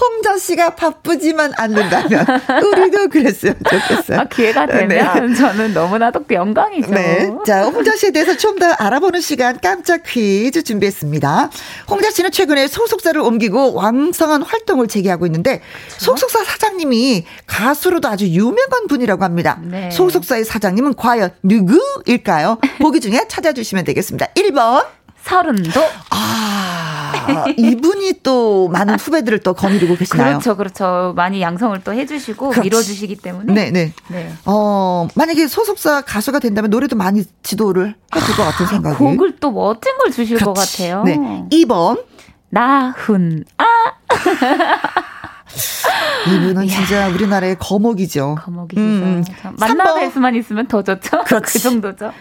홍자 0.00 0.36
씨가 0.38 0.70
바쁘지만 0.74 1.52
않는다면, 1.56 2.26
우리도 2.62 3.08
그랬으면 3.08 3.56
좋겠어요. 3.68 4.20
아, 4.20 4.24
기회가 4.24 4.66
되면 4.66 4.88
네. 4.88 5.34
저는 5.34 5.72
너무나도 5.72 6.24
영광이죠. 6.30 6.90
네. 6.90 7.30
자, 7.46 7.64
홍자 7.64 7.94
씨에 7.96 8.10
대해서 8.10 8.36
좀 8.36 8.50
더 8.60 8.66
알아보는 8.78 9.20
시간 9.22 9.58
깜짝 9.62 10.02
퀴즈 10.04 10.62
준비했습니다. 10.62 11.48
홍자 11.88 12.10
씨는 12.10 12.30
최근에 12.30 12.66
소속사를 12.66 13.18
옮기고 13.18 13.72
왕성한 13.72 14.42
활동 14.42 14.79
을 14.82 14.88
재개하고 14.88 15.26
있는데 15.26 15.60
그렇죠? 15.88 16.04
소속사 16.04 16.44
사장님이 16.44 17.24
가수로도 17.46 18.08
아주 18.08 18.26
유명한 18.26 18.86
분이라고 18.88 19.24
합니다. 19.24 19.58
네. 19.62 19.90
소속사의 19.90 20.44
사장님은 20.44 20.94
과연 20.94 21.30
누구일까요? 21.42 22.58
보기 22.80 23.00
중에 23.00 23.26
찾아주시면 23.28 23.84
되겠습니다. 23.84 24.26
1번 24.36 24.86
서른도. 25.22 25.80
아, 26.10 27.44
이분이 27.56 28.20
또 28.22 28.68
많은 28.68 28.98
후배들을 28.98 29.40
또 29.40 29.52
거느리고 29.52 29.94
계시나요? 29.96 30.38
그렇죠, 30.38 30.56
그렇죠. 30.56 31.12
많이 31.14 31.42
양성을 31.42 31.78
또 31.84 31.92
해주시고 31.92 32.50
그렇지. 32.50 32.60
밀어주시기 32.66 33.16
때문에. 33.16 33.52
네, 33.52 33.70
네, 33.70 33.92
네. 34.08 34.32
어, 34.46 35.08
만약에 35.14 35.46
소속사 35.46 36.00
가수가 36.02 36.38
된다면 36.38 36.70
노래도 36.70 36.96
많이 36.96 37.22
지도를 37.42 37.94
해줄 38.16 38.34
것 38.36 38.44
같은 38.44 38.66
생각이. 38.66 38.96
곡을 38.96 39.36
또 39.40 39.50
멋진 39.50 39.96
걸 39.98 40.10
주실 40.10 40.38
그렇지. 40.38 40.44
것 40.44 40.52
같아요. 40.54 41.02
네. 41.04 41.18
2번 41.50 42.02
나훈 42.48 43.44
아 43.58 43.64
이분은 46.28 46.68
진짜 46.68 47.08
우리나라의 47.08 47.56
거목이죠. 47.58 48.36
거목이죠. 48.42 48.80
음, 48.80 49.24
음. 49.44 49.56
만나 49.58 49.94
뵐 49.94 50.10
수만 50.10 50.34
있으면 50.36 50.66
더 50.68 50.82
좋죠. 50.82 51.22
그 51.42 51.58
정도죠. 51.58 52.12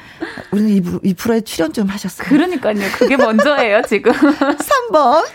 우리는 0.51 0.69
이, 0.69 0.81
이 1.10 1.13
프로에 1.13 1.41
출연 1.41 1.74
좀 1.74 1.88
하셨어요. 1.88 2.27
그러니까요. 2.27 2.79
그게 2.98 3.17
먼저예요, 3.17 3.81
지금. 3.84 4.12
3번. 4.91 5.27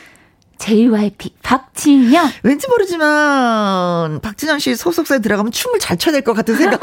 JYP 0.56 1.34
박진영. 1.42 2.30
왠지 2.42 2.68
모르지만 2.68 4.20
박진영 4.20 4.61
씨 4.61 4.76
소속사에 4.76 5.18
들어가면 5.18 5.50
춤을 5.52 5.78
잘 5.80 5.99
춰야 5.99 6.12
될 6.12 6.23
것 6.23 6.32
같은 6.32 6.54
생각. 6.56 6.80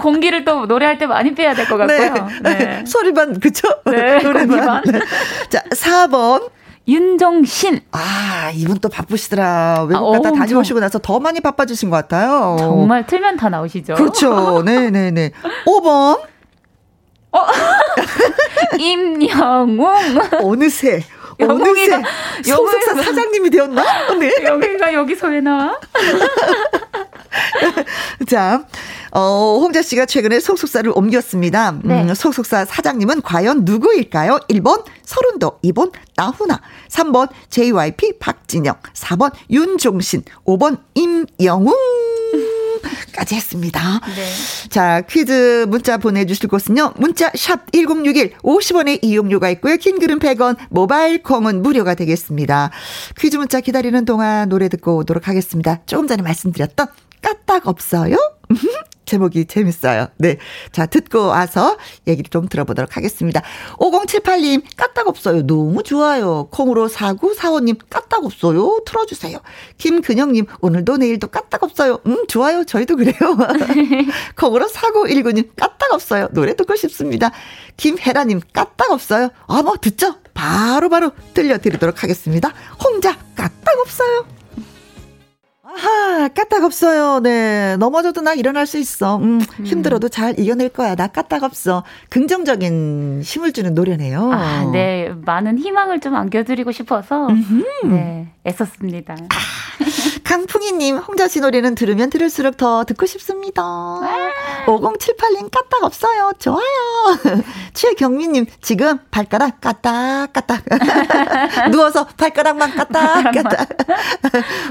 공기를 0.00 0.44
또 0.44 0.66
노래할 0.66 0.98
때 0.98 1.06
많이 1.06 1.34
빼야 1.34 1.54
될 1.54 1.66
것 1.66 1.76
같고요. 1.76 2.28
네. 2.42 2.54
네. 2.54 2.84
소리만 2.86 3.40
그쵸? 3.40 3.68
네. 3.86 4.18
노래만. 4.22 4.82
네. 4.86 5.00
자 5.50 5.62
4번. 5.70 6.48
윤종신. 6.88 7.80
아, 7.92 8.52
이분 8.54 8.78
또 8.78 8.88
바쁘시더라. 8.88 9.86
외국 9.88 10.14
아, 10.14 10.18
갔다 10.18 10.32
다녀오시고 10.32 10.78
나서 10.80 10.98
더 10.98 11.18
많이 11.18 11.40
바빠지신 11.40 11.90
것 11.90 11.96
같아요. 11.96 12.56
정말 12.58 13.06
틀면 13.06 13.36
다 13.36 13.48
나오시죠. 13.48 13.94
그렇죠. 13.94 14.62
네네네. 14.62 15.32
5번. 15.66 16.20
어? 17.32 17.40
임영웅. 18.78 19.80
어느새. 20.42 21.02
어느새 21.38 22.02
소속사 22.44 22.94
사장님이 23.02 23.50
되었나? 23.50 24.14
네. 24.18 24.32
여기가 24.44 24.92
여기서 24.94 25.28
왜 25.28 25.40
나와? 25.40 25.78
자, 28.28 28.64
어, 29.12 29.58
홍자 29.60 29.82
씨가 29.82 30.06
최근에 30.06 30.40
소속사를 30.40 30.90
옮겼습니다. 30.94 31.70
음, 31.70 31.80
네. 31.84 32.02
음, 32.02 32.14
소속사 32.14 32.64
사장님은 32.64 33.22
과연 33.22 33.64
누구일까요? 33.64 34.40
1번 34.48 34.84
서른도, 35.04 35.58
2번 35.64 35.92
나훈아, 36.16 36.60
3번 36.88 37.28
JYP 37.50 38.18
박진영, 38.18 38.74
4번 38.94 39.32
윤종신, 39.50 40.24
5번 40.44 40.78
임영웅. 40.94 41.74
까지 43.14 43.34
했습니다. 43.34 43.80
네. 44.14 44.68
자, 44.68 45.00
퀴즈 45.08 45.66
문자 45.68 45.96
보내주실 45.96 46.48
곳은요. 46.48 46.92
문자 46.96 47.30
샵 47.34 47.72
1061, 47.72 48.34
50원의 48.38 48.98
이용료가 49.02 49.50
있고요. 49.50 49.76
긴 49.76 49.98
글은 49.98 50.18
100원, 50.18 50.56
모바일 50.68 51.22
콩은 51.22 51.62
무료가 51.62 51.94
되겠습니다. 51.94 52.70
퀴즈 53.18 53.36
문자 53.36 53.60
기다리는 53.60 54.04
동안 54.04 54.48
노래 54.48 54.68
듣고 54.68 54.96
오도록 54.98 55.28
하겠습니다. 55.28 55.80
조금 55.86 56.06
전에 56.06 56.22
말씀드렸던 56.22 56.86
까딱 57.22 57.66
없어요? 57.66 58.16
제목이 59.06 59.46
재밌어요. 59.46 60.08
네. 60.18 60.36
자, 60.72 60.84
듣고 60.84 61.26
와서 61.26 61.78
얘기를 62.06 62.28
좀 62.28 62.48
들어보도록 62.48 62.96
하겠습니다. 62.96 63.40
5078님, 63.78 64.62
까딱 64.76 65.06
없어요. 65.06 65.46
너무 65.46 65.82
좋아요. 65.82 66.48
콩으로 66.50 66.88
4945님, 66.88 67.78
까딱 67.88 68.24
없어요. 68.24 68.82
틀어주세요. 68.84 69.38
김근영님, 69.78 70.46
오늘도 70.60 70.98
내일도 70.98 71.28
까딱 71.28 71.62
없어요. 71.62 72.00
음, 72.06 72.26
좋아요. 72.26 72.64
저희도 72.64 72.96
그래요. 72.96 73.14
콩으로 74.36 74.66
4919님, 74.66 75.50
까딱 75.56 75.92
없어요. 75.92 76.28
노래 76.32 76.54
듣고 76.54 76.74
싶습니다. 76.76 77.30
김혜라님, 77.76 78.40
까딱 78.52 78.90
없어요. 78.90 79.30
아, 79.46 79.62
뭐, 79.62 79.76
듣죠? 79.80 80.16
바로바로 80.34 80.88
바로 80.88 81.12
들려드리도록 81.32 82.02
하겠습니다. 82.02 82.52
홍자, 82.84 83.16
까딱 83.36 83.78
없어요. 83.78 84.26
아하, 85.76 86.28
까딱 86.28 86.64
없어요. 86.64 87.20
네. 87.20 87.76
넘어져도 87.76 88.22
나 88.22 88.32
일어날 88.32 88.66
수 88.66 88.78
있어. 88.78 89.16
음, 89.18 89.40
음. 89.60 89.64
힘들어도 89.66 90.08
잘 90.08 90.38
이겨낼 90.38 90.70
거야. 90.70 90.94
나 90.94 91.06
까딱 91.06 91.42
없어. 91.42 91.84
긍정적인 92.08 93.20
힘을 93.22 93.52
주는 93.52 93.74
노래네요. 93.74 94.30
아, 94.32 94.70
네. 94.72 95.12
많은 95.24 95.58
희망을 95.58 96.00
좀 96.00 96.14
안겨드리고 96.14 96.72
싶어서, 96.72 97.26
음흠. 97.28 97.64
네. 97.84 98.28
애썼습니다. 98.46 99.14
아, 99.14 99.36
강풍이님, 100.26 100.96
홍자 100.96 101.28
씨 101.28 101.38
노래는 101.38 101.76
들으면 101.76 102.10
들을수록 102.10 102.56
더 102.56 102.82
듣고 102.82 103.06
싶습니다. 103.06 103.62
5078님, 104.66 105.52
까딱 105.52 105.84
없어요. 105.84 106.32
좋아요. 106.40 106.64
최경미님, 107.74 108.46
지금 108.60 108.98
발가락 109.12 109.60
까딱, 109.60 110.32
까딱. 110.32 110.64
누워서 111.70 112.06
발가락만 112.16 112.74
까딱, 112.74 113.22
까딱. 113.32 113.68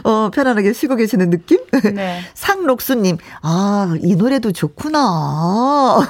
어, 0.04 0.30
편안하게 0.34 0.74
쉬고 0.74 0.98
계시는 0.98 1.30
느낌? 1.30 1.60
네. 1.94 2.20
상록수님, 2.34 3.18
아, 3.42 3.96
이 4.02 4.16
노래도 4.16 4.52
좋구나. 4.52 6.06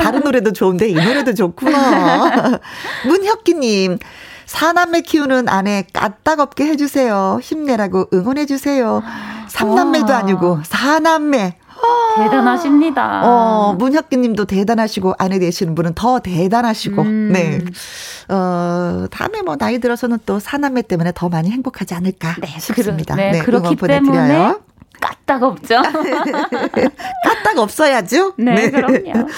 다른 0.00 0.20
노래도 0.20 0.52
좋은데 0.52 0.88
이 0.88 0.94
노래도 0.94 1.34
좋구나. 1.34 2.60
문혁기님, 3.08 3.98
사남매 4.48 5.02
키우는 5.02 5.48
아내 5.48 5.84
까딱없게 5.92 6.64
해주세요. 6.64 7.38
힘내라고 7.42 8.08
응원해주세요. 8.12 9.02
삼남매도 9.48 10.12
아니고 10.14 10.60
사남매. 10.64 11.56
대단하십니다. 12.16 13.22
어, 13.24 13.74
문혁기 13.78 14.16
님도 14.16 14.46
대단하시고, 14.46 15.14
아내 15.18 15.38
되시는 15.38 15.76
분은 15.76 15.94
더 15.94 16.18
대단하시고, 16.18 17.02
음. 17.02 17.30
네. 17.32 17.60
어, 18.34 19.06
다음에 19.12 19.42
뭐 19.42 19.56
나이 19.56 19.78
들어서는 19.78 20.18
또 20.26 20.40
사남매 20.40 20.82
때문에 20.82 21.12
더 21.14 21.28
많이 21.28 21.50
행복하지 21.50 21.94
않을까 21.94 22.34
네, 22.40 22.48
싶습니다. 22.58 23.14
그러, 23.14 23.24
네, 23.26 23.30
네, 23.30 23.38
그렇기 23.44 23.76
때문에 23.76 24.54
까딱 25.00 25.42
없죠. 25.44 25.76
까딱 27.24 27.58
없어야죠. 27.58 28.34
네, 28.38 28.54
네. 28.54 28.70
그럼요. 28.70 29.28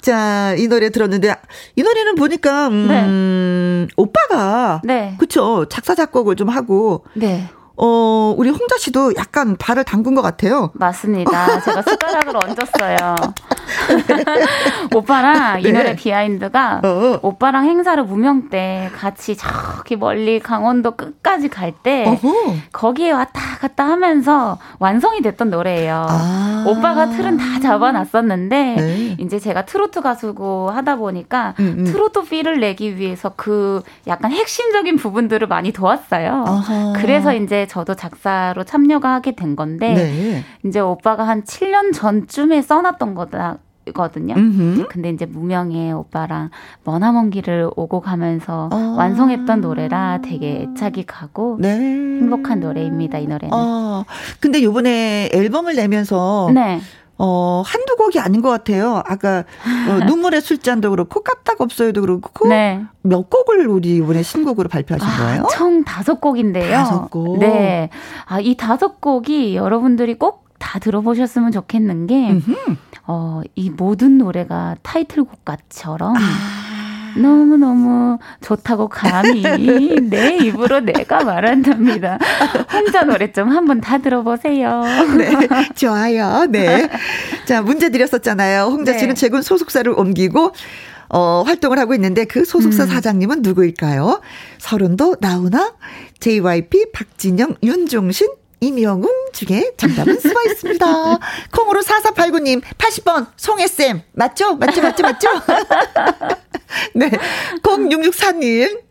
자, 0.00 0.54
이 0.56 0.66
노래 0.68 0.90
들었는데 0.90 1.34
이 1.76 1.82
노래는 1.82 2.14
보니까 2.14 2.68
음, 2.68 3.86
네. 3.88 3.94
오빠가 3.96 4.80
네. 4.84 5.14
그쵸 5.18 5.66
작사 5.68 5.94
작곡을 5.94 6.36
좀 6.36 6.48
하고 6.48 7.04
네. 7.14 7.48
어, 7.82 8.34
우리 8.36 8.50
홍자 8.50 8.76
씨도 8.76 9.14
약간 9.16 9.56
발을 9.56 9.84
담근 9.84 10.14
것 10.14 10.20
같아요. 10.20 10.70
맞습니다. 10.74 11.60
제가 11.60 11.80
숟가락을 11.82 12.34
얹었어요. 12.36 13.14
오빠랑 14.94 15.62
네. 15.62 15.68
이 15.68 15.72
노래 15.72 15.94
비하인드가 15.96 16.80
어. 16.84 17.18
오빠랑 17.22 17.64
행사를 17.64 18.02
무명 18.04 18.48
때 18.50 18.90
같이 18.96 19.36
저기 19.36 19.96
멀리 19.96 20.40
강원도 20.40 20.92
끝까지 20.92 21.48
갈 21.48 21.70
때 21.82 22.18
거기에 22.72 23.12
왔다 23.12 23.40
갔다 23.60 23.84
하면서 23.86 24.58
완성이 24.80 25.22
됐던 25.22 25.50
노래예요. 25.50 26.06
아. 26.08 26.64
오빠가 26.66 27.08
틀은 27.10 27.36
다 27.36 27.60
잡아놨었는데 27.60 28.74
네. 28.76 29.16
이제 29.20 29.38
제가 29.38 29.64
트로트 29.66 30.00
가수고 30.02 30.70
하다 30.70 30.96
보니까 30.96 31.54
음, 31.60 31.76
음. 31.78 31.84
트로트 31.84 32.24
필을 32.24 32.58
내기 32.60 32.96
위해서 32.96 33.32
그 33.36 33.82
약간 34.08 34.32
핵심적인 34.32 34.96
부분들을 34.96 35.46
많이 35.46 35.70
도왔어요. 35.72 36.44
아하. 36.46 36.92
그래서 36.96 37.32
이제 37.34 37.66
저도 37.70 37.94
작사로 37.94 38.64
참여가 38.64 39.14
하게 39.14 39.36
된 39.36 39.54
건데 39.54 39.94
네. 39.94 40.44
이제 40.64 40.80
오빠가 40.80 41.22
한 41.28 41.44
7년 41.44 41.92
전쯤에 41.94 42.62
써놨던 42.62 43.14
거다. 43.14 43.58
거든요. 43.94 44.34
근데 44.88 45.10
이제 45.10 45.26
무명의 45.26 45.92
오빠랑 45.92 46.50
머나먼 46.84 47.30
길을 47.30 47.70
오고 47.74 48.00
가면서 48.00 48.68
아~ 48.70 48.94
완성했던 48.96 49.62
노래라 49.62 50.20
되게 50.22 50.68
애착이 50.70 51.04
가고 51.06 51.56
네. 51.58 51.76
행복한 51.76 52.60
노래입니다. 52.60 53.18
이 53.18 53.26
노래는. 53.26 53.48
아, 53.52 54.04
근데 54.38 54.62
요번에 54.62 55.30
앨범을 55.32 55.74
내면서 55.74 56.50
네. 56.52 56.80
어, 57.22 57.62
한두 57.64 57.96
곡이 57.96 58.18
아닌 58.18 58.40
것 58.40 58.48
같아요. 58.48 59.02
아까, 59.04 59.44
어, 59.88 60.04
눈물의 60.06 60.40
술잔도 60.40 60.90
그렇고, 60.90 61.22
까딱 61.22 61.60
없어요도 61.60 62.00
그렇고, 62.00 62.48
네. 62.48 62.82
몇 63.02 63.28
곡을 63.28 63.66
우리 63.66 63.96
이번에 63.96 64.22
신곡으로 64.22 64.68
발표하신 64.68 65.06
아, 65.06 65.16
거예요? 65.18 65.46
총 65.52 65.84
다섯 65.84 66.20
곡인데요. 66.20 66.76
다섯 66.76 67.10
곡. 67.10 67.38
네. 67.38 67.90
아, 68.26 68.40
이 68.40 68.56
다섯 68.56 69.00
곡이 69.00 69.54
여러분들이 69.56 70.14
꼭 70.14 70.50
다 70.60 70.78
들어보셨으면 70.78 71.50
좋겠는 71.50 72.06
게, 72.06 72.38
어, 73.08 73.40
이 73.56 73.70
모든 73.70 74.18
노래가 74.18 74.76
타이틀곡 74.82 75.44
같처럼, 75.44 76.14
아. 76.14 76.20
너무너무 77.16 78.18
좋다고 78.40 78.88
감히 78.88 79.42
내 80.08 80.36
입으로 80.38 80.80
내가 80.80 81.24
말한답니다. 81.24 82.18
혼자 82.72 83.02
노래 83.02 83.32
좀 83.32 83.48
한번 83.50 83.80
다 83.80 83.98
들어보세요. 83.98 84.82
네, 85.18 85.32
좋아요. 85.74 86.46
네. 86.48 86.88
자, 87.46 87.62
문제 87.62 87.90
드렸었잖아요. 87.90 88.64
홍자 88.64 88.92
씨는 88.92 89.14
네. 89.14 89.20
최근 89.20 89.42
소속사를 89.42 89.90
옮기고 89.92 90.52
어, 91.10 91.42
활동을 91.44 91.78
하고 91.78 91.94
있는데 91.94 92.24
그 92.24 92.44
소속사 92.44 92.84
음. 92.84 92.88
사장님은 92.88 93.42
누구일까요? 93.42 94.20
서른도 94.58 95.16
나오나? 95.20 95.74
JYP 96.20 96.92
박진영, 96.92 97.56
윤종신, 97.62 98.28
이명웅 98.60 99.08
중에 99.32 99.72
정답은 99.76 100.20
숨어 100.20 100.34
있습니다. 100.50 100.86
콩으로 101.52 101.80
4489님, 101.80 102.62
80번, 102.62 103.26
송혜쌤. 103.36 104.02
맞죠? 104.12 104.56
맞죠? 104.56 104.82
맞죠? 104.82 105.02
맞죠? 105.02 105.28
네. 106.94 107.10
0664님, 107.62 108.82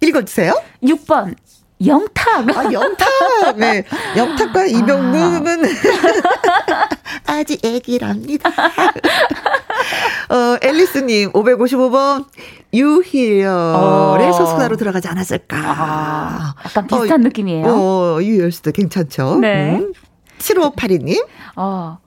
읽어주세요. 0.00 0.60
6번, 0.82 1.36
영탁. 1.84 2.56
아, 2.56 2.72
영탁. 2.72 3.56
네. 3.56 3.84
영탁과 4.16 4.66
이병문은 4.66 5.64
아. 5.64 6.88
아직 7.32 7.64
애기랍니다. 7.64 8.50
어, 10.30 10.56
앨리스님, 10.62 11.32
555번, 11.32 12.26
유희열의 12.72 13.44
어. 13.46 14.32
소속사로 14.32 14.76
들어가지 14.76 15.08
않았을까. 15.08 15.56
아, 15.58 16.54
약간 16.64 16.86
비슷한 16.86 17.20
어, 17.20 17.24
느낌이에요. 17.24 17.66
어, 17.66 18.18
유희열 18.22 18.52
씨도 18.52 18.72
괜찮죠. 18.72 19.36
네. 19.40 19.76
음. 19.76 19.92
7582님. 20.38 21.26
어, 21.56 21.98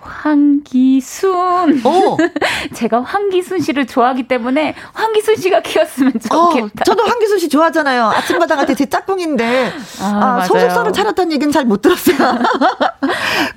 황기순. 0.00 1.82
어. 1.84 2.16
제가 2.74 3.02
황기순 3.02 3.60
씨를 3.60 3.86
좋아하기 3.86 4.28
때문에 4.28 4.74
황기순 4.92 5.36
씨가 5.36 5.60
키웠으면 5.60 6.12
어, 6.30 6.50
좋겠다. 6.50 6.82
어, 6.82 6.84
저도 6.84 7.04
황기순 7.04 7.38
씨 7.38 7.48
좋아하잖아요. 7.48 8.04
아침마당한테 8.04 8.74
제 8.74 8.86
짝꿍인데 8.86 9.72
아, 10.00 10.38
아 10.40 10.44
소속사를 10.44 10.92
차렸다는 10.92 11.32
얘기는 11.32 11.52
잘 11.52 11.68
못 11.68 11.82
들었어요. 11.82 12.16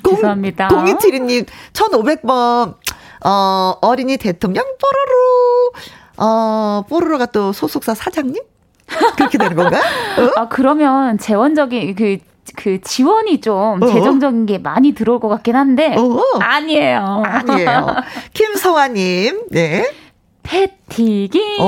죄송합니다. 0.06 0.68
0272님 0.68 1.46
1500번 1.72 2.76
어, 3.24 3.76
어린이 3.82 4.18
대통령 4.18 4.66
뽀로로 4.66 5.72
어, 6.18 6.84
뽀로로가 6.90 7.28
또 7.28 7.54
소속사 7.54 7.94
사장님? 7.94 8.44
그렇게 9.16 9.38
되는 9.38 9.56
건가? 9.56 9.78
어? 9.78 10.32
아, 10.36 10.48
그러면 10.50 11.18
재원적인 11.18 11.96
그 11.96 12.18
그 12.56 12.82
지원이 12.82 13.42
좀 13.42 13.82
어? 13.82 13.88
재정적인 13.88 14.46
게 14.46 14.58
많이 14.58 14.94
들어올 14.94 15.20
것 15.20 15.28
같긴 15.30 15.56
한데 15.56 15.96
어? 15.98 16.22
아니에요. 16.40 17.24
아니에요. 17.26 17.96
김성화님, 18.34 19.48
네. 19.52 19.90
패티김. 20.44 21.60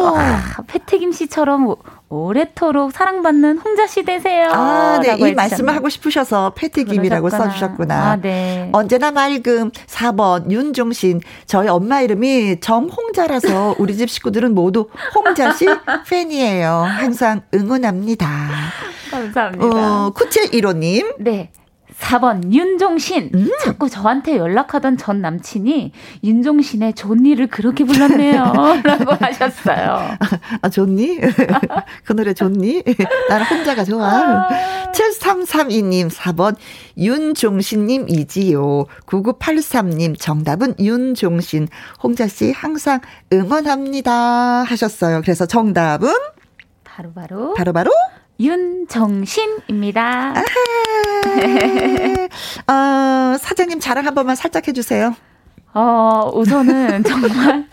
와, 0.00 0.40
패티김 0.66 1.12
씨처럼 1.12 1.74
오래도록 2.08 2.92
사랑받는 2.92 3.58
홍자 3.58 3.86
씨 3.86 4.04
되세요. 4.04 4.48
아, 4.52 5.00
네. 5.02 5.16
이 5.18 5.34
말씀을 5.34 5.74
하고 5.74 5.88
싶으셔서 5.88 6.52
패티김이라고 6.54 7.28
써주셨구나. 7.30 7.94
아, 8.12 8.16
네. 8.16 8.70
언제나 8.72 9.10
맑음 9.10 9.70
4번 9.72 10.50
윤종신. 10.50 11.20
저희 11.46 11.68
엄마 11.68 12.00
이름이 12.00 12.60
정홍자라서 12.60 13.76
우리 13.78 13.96
집 13.96 14.08
식구들은 14.10 14.54
모두 14.54 14.88
홍자 15.14 15.52
씨 15.52 15.66
팬이에요. 16.08 16.70
항상 16.86 17.42
응원합니다. 17.52 18.28
감사합니다. 19.10 19.66
어, 19.66 20.12
9715님. 20.14 21.16
네. 21.18 21.50
4번 21.98 22.52
윤종신. 22.52 23.30
음. 23.34 23.50
자꾸 23.62 23.88
저한테 23.88 24.36
연락하던 24.36 24.96
전 24.96 25.20
남친이 25.20 25.92
윤종신의 26.22 26.94
존니를 26.94 27.46
그렇게 27.46 27.84
불렀네요. 27.84 28.42
라고 28.82 29.12
하셨어요. 29.12 30.16
아 30.60 30.68
존니? 30.68 31.18
그 32.04 32.12
노래 32.14 32.34
존니? 32.34 32.82
나는 33.28 33.46
혼자가 33.46 33.84
좋아 33.84 34.06
아. 34.06 34.48
7332님 34.92 36.10
4번 36.10 36.56
윤종신님 36.98 38.06
이지요. 38.08 38.84
9983님 39.06 40.18
정답은 40.18 40.74
윤종신. 40.78 41.68
홍자 42.02 42.26
씨 42.28 42.52
항상 42.52 43.00
응원합니다 43.32 44.12
하셨어요. 44.64 45.20
그래서 45.22 45.46
정답은? 45.46 46.12
바로 46.84 47.12
바로. 47.12 47.54
바로 47.54 47.72
바로 47.72 47.90
윤정신입니다. 48.40 50.34
어, 52.66 53.36
사장님 53.38 53.80
자랑 53.80 54.06
한 54.06 54.14
번만 54.14 54.36
살짝 54.36 54.66
해주세요. 54.68 55.14
어, 55.72 56.30
우선은 56.34 57.04
정말 57.04 57.66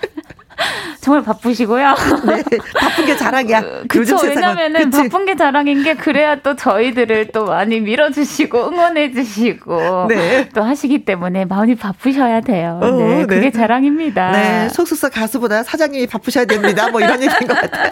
정말 1.02 1.24
바쁘시고요. 1.24 1.96
네, 2.26 2.44
바쁜 2.76 3.06
게 3.06 3.16
자랑이야. 3.16 3.84
그쵸, 3.88 4.18
왜냐면은 4.24 4.90
그치? 4.90 4.98
바쁜 5.04 5.26
게 5.26 5.36
자랑인 5.36 5.84
게 5.84 5.96
그래야 5.96 6.42
또 6.42 6.56
저희들을 6.56 7.30
또 7.34 7.46
많이 7.46 7.80
밀어주시고 7.80 8.68
응원해주시고 8.70 10.08
네. 10.10 10.50
또 10.54 10.64
하시기 10.64 11.06
때문에 11.06 11.46
마음이 11.46 11.76
바쁘셔야 11.76 12.42
돼요. 12.42 12.80
어, 12.82 12.92
네, 12.92 13.16
네. 13.20 13.26
그게 13.26 13.52
자랑입니다. 13.52 14.32
네, 14.32 14.70
속속사 14.70 15.10
가수보다 15.10 15.64
사장님이 15.64 16.08
바쁘셔야 16.08 16.46
됩니다. 16.46 16.90
뭐 16.90 17.02
이런 17.02 17.22
얘기인 17.22 17.48
것 17.48 17.60
같아요. 17.60 17.90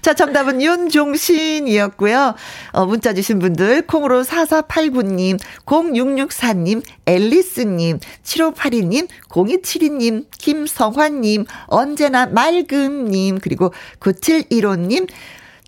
자, 0.00 0.14
정답은 0.14 0.62
윤종신이었고요. 0.62 2.34
어, 2.72 2.86
문자 2.86 3.12
주신 3.14 3.38
분들 3.38 3.82
콩으로 3.82 4.22
4489님, 4.22 5.38
0664님, 5.66 6.82
앨리스님, 7.06 7.98
7582님, 8.22 9.08
0272님, 9.28 10.24
김성환님, 10.38 11.46
언제 11.66 12.03
나 12.08 12.26
맑음님, 12.26 13.38
그리고 13.40 13.72
9715님, 14.00 15.08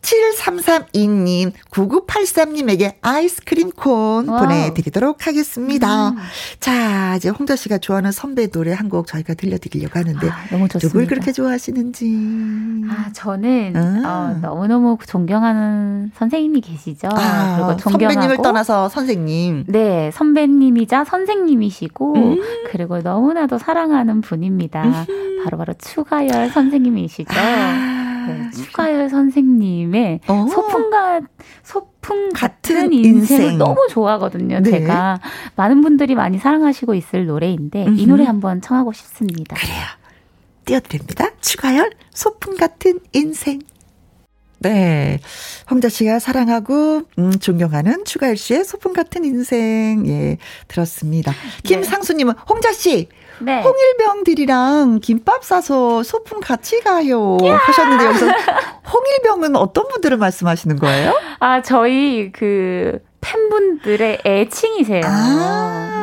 7332님, 0.06 1.52
9983님에게 1.70 2.94
아이스크림 3.02 3.70
콘 3.72 4.28
wow. 4.28 4.40
보내드리도록 4.40 5.26
하겠습니다. 5.26 6.10
음. 6.10 6.16
자, 6.60 7.16
이제 7.16 7.28
홍자 7.28 7.56
씨가 7.56 7.78
좋아하는 7.78 8.12
선배 8.12 8.46
노래 8.48 8.72
한 8.72 8.86
곡 8.86 9.08
저희가 9.08 9.34
들려드리려고 9.34 9.98
하는데. 9.98 10.28
아, 10.28 10.46
너무 10.52 10.68
좋습니다. 10.68 10.86
누굴 10.86 11.06
그렇게 11.08 11.32
좋아하시는지. 11.32 12.84
아, 12.88 13.10
저는, 13.12 13.72
아. 13.76 14.36
어, 14.36 14.38
너무너무 14.40 14.96
존경하는 15.04 16.12
선생님이 16.14 16.60
계시죠. 16.60 17.08
아, 17.10 17.56
그리고 17.56 17.76
존경하고. 17.76 18.12
선배님을 18.14 18.42
떠나서 18.44 18.88
선생님. 18.88 19.64
네, 19.66 20.12
선배님이자 20.12 21.04
선생님이시고, 21.04 22.14
음. 22.14 22.42
그리고 22.70 23.00
너무나도 23.00 23.58
사랑하는 23.58 24.20
분입니다. 24.20 24.84
음. 25.08 25.42
바로 25.44 25.58
바로 25.58 25.74
추가열 25.76 26.50
선생님이시죠. 26.50 27.34
아. 27.36 27.95
네, 28.26 28.50
추가열 28.50 29.08
선생님의 29.08 30.20
어. 30.26 30.46
소풍과 30.48 31.20
소풍 31.62 32.30
같은 32.34 32.92
인생. 32.92 33.42
을 33.42 33.58
너무 33.58 33.86
좋아하거든요. 33.90 34.60
네. 34.60 34.70
제가 34.70 35.20
많은 35.56 35.80
분들이 35.80 36.14
많이 36.14 36.38
사랑하시고 36.38 36.94
있을 36.94 37.26
노래인데 37.26 37.86
음흠. 37.86 38.00
이 38.00 38.06
노래 38.06 38.24
한번 38.24 38.60
청하고 38.60 38.92
싶습니다. 38.92 39.56
그래요. 39.56 39.84
띄워드립니다. 40.64 41.30
추가열 41.40 41.92
소풍 42.10 42.56
같은 42.56 42.98
인생. 43.12 43.60
네. 44.58 45.20
홍자 45.70 45.88
씨가 45.88 46.18
사랑하고, 46.18 47.02
음, 47.18 47.38
존경하는 47.38 48.04
추가열 48.04 48.36
씨의 48.36 48.64
소풍 48.64 48.92
같은 48.94 49.24
인생, 49.24 50.04
예, 50.06 50.38
들었습니다. 50.66 51.32
네. 51.32 51.62
김상수님은, 51.64 52.34
홍자 52.48 52.72
씨, 52.72 53.08
네. 53.40 53.62
홍일병들이랑 53.62 55.00
김밥 55.00 55.44
싸서 55.44 56.02
소풍 56.02 56.40
같이 56.40 56.80
가요. 56.80 57.36
하셨는데 57.42 58.04
여기서 58.04 58.26
홍일병은 58.92 59.56
어떤 59.56 59.88
분들을 59.88 60.16
말씀하시는 60.16 60.76
거예요? 60.76 61.14
아, 61.40 61.62
저희 61.62 62.32
그 62.32 62.98
팬분들의 63.20 64.20
애칭이세요. 64.24 65.02
아. 65.04 65.95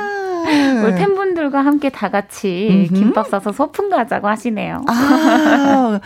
우리 0.43 0.95
팬분들과 0.95 1.61
함께 1.61 1.89
다 1.89 2.09
같이 2.09 2.87
음흠. 2.89 2.99
김밥 2.99 3.27
싸서 3.27 3.51
소풍 3.51 3.89
가자고 3.89 4.27
하시네요. 4.27 4.81
아, 4.87 5.99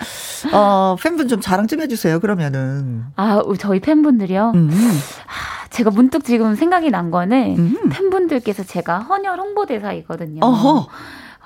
어, 0.54 0.96
팬분 1.02 1.28
좀 1.28 1.42
자랑 1.42 1.68
좀 1.68 1.82
해주세요, 1.82 2.20
그러면은. 2.20 3.06
아, 3.16 3.42
저희 3.60 3.80
팬분들이요? 3.80 4.54
음. 4.56 4.70
아, 4.72 5.68
제가 5.70 5.90
문득 5.92 6.24
지금 6.24 6.56
생각이 6.56 6.90
난 6.92 7.12
거는 7.12 7.56
음. 7.58 7.90
팬분들께서 7.90 8.64
제가 8.64 9.00
헌혈 9.00 9.40
홍보대사이거든요. 9.40 10.40
어허. 10.44 10.88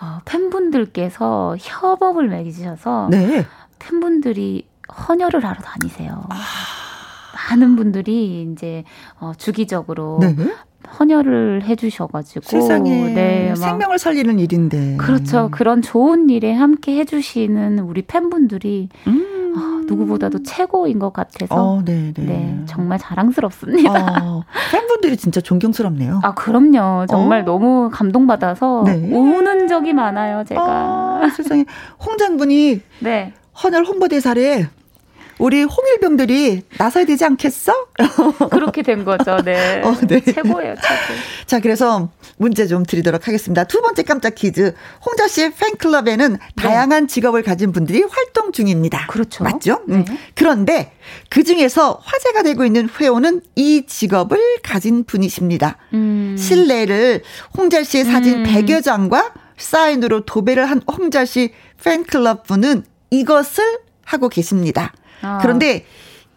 어, 0.01 0.19
팬분들께서 0.25 1.55
협업을 1.59 2.27
맺으셔서 2.27 3.07
네. 3.11 3.45
팬분들이 3.79 4.67
헌혈을 5.07 5.45
하러 5.45 5.59
다니세요. 5.61 6.23
아. 6.29 6.35
많은 7.51 7.75
분들이 7.75 8.47
이제 8.51 8.83
어, 9.19 9.33
주기적으로 9.37 10.19
네. 10.21 10.35
헌혈을 10.99 11.63
해주셔가지고 11.63 12.45
세상에 12.45 13.13
네, 13.13 13.55
생명을 13.55 13.99
살리는 13.99 14.39
일인데 14.39 14.97
그렇죠 14.97 15.49
그런 15.51 15.81
좋은 15.81 16.29
일에 16.29 16.53
함께 16.53 16.97
해주시는 16.97 17.79
우리 17.79 18.01
팬분들이 18.01 18.89
음. 19.07 19.53
어, 19.55 19.81
누구보다도 19.85 20.43
최고인 20.43 20.99
것 20.99 21.11
같아서 21.11 21.55
어, 21.55 21.81
네, 21.83 22.13
네. 22.15 22.23
네 22.23 22.61
정말 22.65 22.97
자랑스럽습니다. 22.99 24.21
어, 24.23 24.43
팬분들이 24.71 25.17
진짜 25.17 25.41
존경스럽네요. 25.41 26.21
아 26.23 26.33
그럼요 26.33 27.05
정말 27.07 27.41
어. 27.41 27.43
너무 27.43 27.89
감동받아서 27.91 28.83
네. 28.85 28.93
우는 28.95 29.67
적이 29.67 29.93
많아요 29.93 30.43
제가 30.45 30.61
아, 30.61 31.29
세상에 31.35 31.65
홍 32.05 32.17
장군이 32.17 32.81
네. 32.99 33.33
헌혈 33.61 33.83
홍보대사를 33.85 34.69
우리 35.41 35.63
홍일병들이 35.63 36.61
나서야 36.77 37.05
되지 37.05 37.25
않겠어? 37.25 37.73
그렇게 38.51 38.83
된 38.83 39.03
거죠. 39.03 39.37
네. 39.43 39.81
어, 39.83 39.95
네. 40.07 40.21
최고예요, 40.21 40.75
최고. 40.75 41.19
자, 41.47 41.59
그래서 41.59 42.09
문제 42.37 42.67
좀 42.67 42.85
드리도록 42.85 43.27
하겠습니다. 43.27 43.63
두 43.63 43.81
번째 43.81 44.03
깜짝 44.03 44.35
퀴즈. 44.35 44.75
홍자 45.03 45.27
씨의 45.27 45.53
팬클럽에는 45.55 46.33
네. 46.33 46.37
다양한 46.55 47.07
직업을 47.07 47.41
가진 47.41 47.71
분들이 47.71 48.03
활동 48.03 48.51
중입니다. 48.51 49.07
그렇죠. 49.07 49.43
맞죠? 49.43 49.81
네. 49.87 50.05
음. 50.07 50.17
그런데 50.35 50.93
그 51.29 51.43
중에서 51.43 51.99
화제가 52.03 52.43
되고 52.43 52.63
있는 52.63 52.87
회원은 52.87 53.41
이 53.55 53.87
직업을 53.87 54.37
가진 54.61 55.03
분이십니다. 55.05 55.77
음. 55.95 56.35
실내를 56.37 57.23
홍자 57.57 57.83
씨의 57.83 58.05
사진 58.05 58.39
음. 58.39 58.43
100여 58.43 58.83
장과 58.83 59.33
사인으로 59.57 60.21
도배를 60.25 60.69
한 60.69 60.81
홍자 60.87 61.25
씨 61.25 61.51
팬클럽 61.83 62.43
분은 62.45 62.83
이것을 63.09 63.79
하고 64.05 64.29
계십니다. 64.29 64.93
아. 65.21 65.39
그런데 65.41 65.85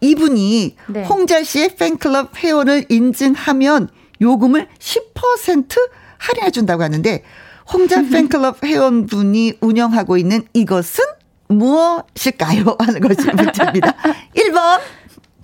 이분이 0.01 0.75
네. 0.87 1.03
홍자 1.05 1.43
씨의 1.43 1.75
팬클럽 1.75 2.37
회원을 2.37 2.85
인증하면 2.89 3.89
요금을 4.21 4.67
10% 4.79 5.75
할인해 6.17 6.51
준다고 6.51 6.83
하는데 6.83 7.23
홍자 7.71 8.01
팬클럽 8.09 8.63
회원분이 8.63 9.57
운영하고 9.61 10.17
있는 10.17 10.43
이것은 10.53 11.03
무엇일까요? 11.47 12.75
하는 12.79 13.01
것이 13.01 13.27
문제입니다. 13.31 13.93
1번 14.35 14.79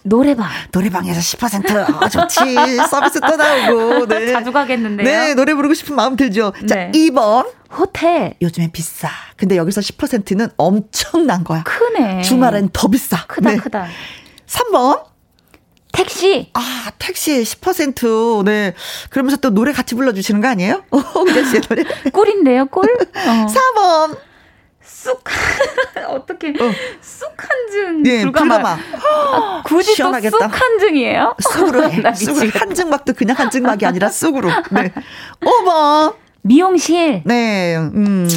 노래방. 0.03 0.49
노래방에서 0.71 1.19
10% 1.37 2.01
아, 2.01 2.09
좋지. 2.09 2.55
서비스 2.89 3.19
또 3.21 3.35
나오고. 3.35 4.05
네. 4.07 4.31
자주 4.31 4.51
가겠는데요. 4.51 5.05
네, 5.05 5.33
노래 5.35 5.53
부르고 5.53 5.73
싶은 5.73 5.95
마음 5.95 6.15
들죠. 6.15 6.53
자, 6.67 6.75
네. 6.75 6.91
2번. 6.93 7.47
호텔. 7.71 8.33
요즘엔 8.41 8.71
비싸. 8.71 9.09
근데 9.37 9.57
여기서 9.57 9.81
10%는 9.81 10.49
엄청난 10.57 11.43
거야. 11.43 11.63
크네. 11.63 12.21
주말엔 12.23 12.69
더 12.73 12.87
비싸. 12.89 13.25
크다, 13.27 13.51
네. 13.51 13.57
크다. 13.57 13.87
3번. 14.47 15.03
택시. 15.93 16.49
아, 16.53 16.91
택시 16.99 17.41
10%. 17.43 18.43
네. 18.45 18.73
그러면서 19.09 19.37
또 19.37 19.49
노래 19.51 19.71
같이 19.71 19.95
불러주시는 19.95 20.41
거 20.41 20.47
아니에요? 20.47 20.83
홍재 20.91 21.43
씨의 21.45 21.61
노래. 21.61 21.83
꿀인데요, 22.11 22.65
꿀? 22.67 22.85
어. 23.15 23.45
4번. 23.47 24.17
쑥 24.91 25.23
어떻게 26.09 26.49
어. 26.49 26.71
쑥 26.99 27.31
한증 27.37 28.03
네, 28.03 28.21
불가마. 28.23 28.77
아, 28.77 29.63
굳이 29.65 29.95
시원하겠다. 29.95 30.37
또쑥 30.37 30.61
한증이에요? 30.61 31.35
쑥으로 31.39 31.87
해. 31.89 32.13
쑥을 32.13 32.49
한증막도 32.53 33.13
그냥 33.13 33.37
한증막이 33.39 33.85
아니라 33.85 34.09
쑥으로. 34.09 34.49
네. 34.71 34.91
5번. 35.41 36.15
미용실. 36.43 37.21
네. 37.25 37.77
음. 37.77 38.27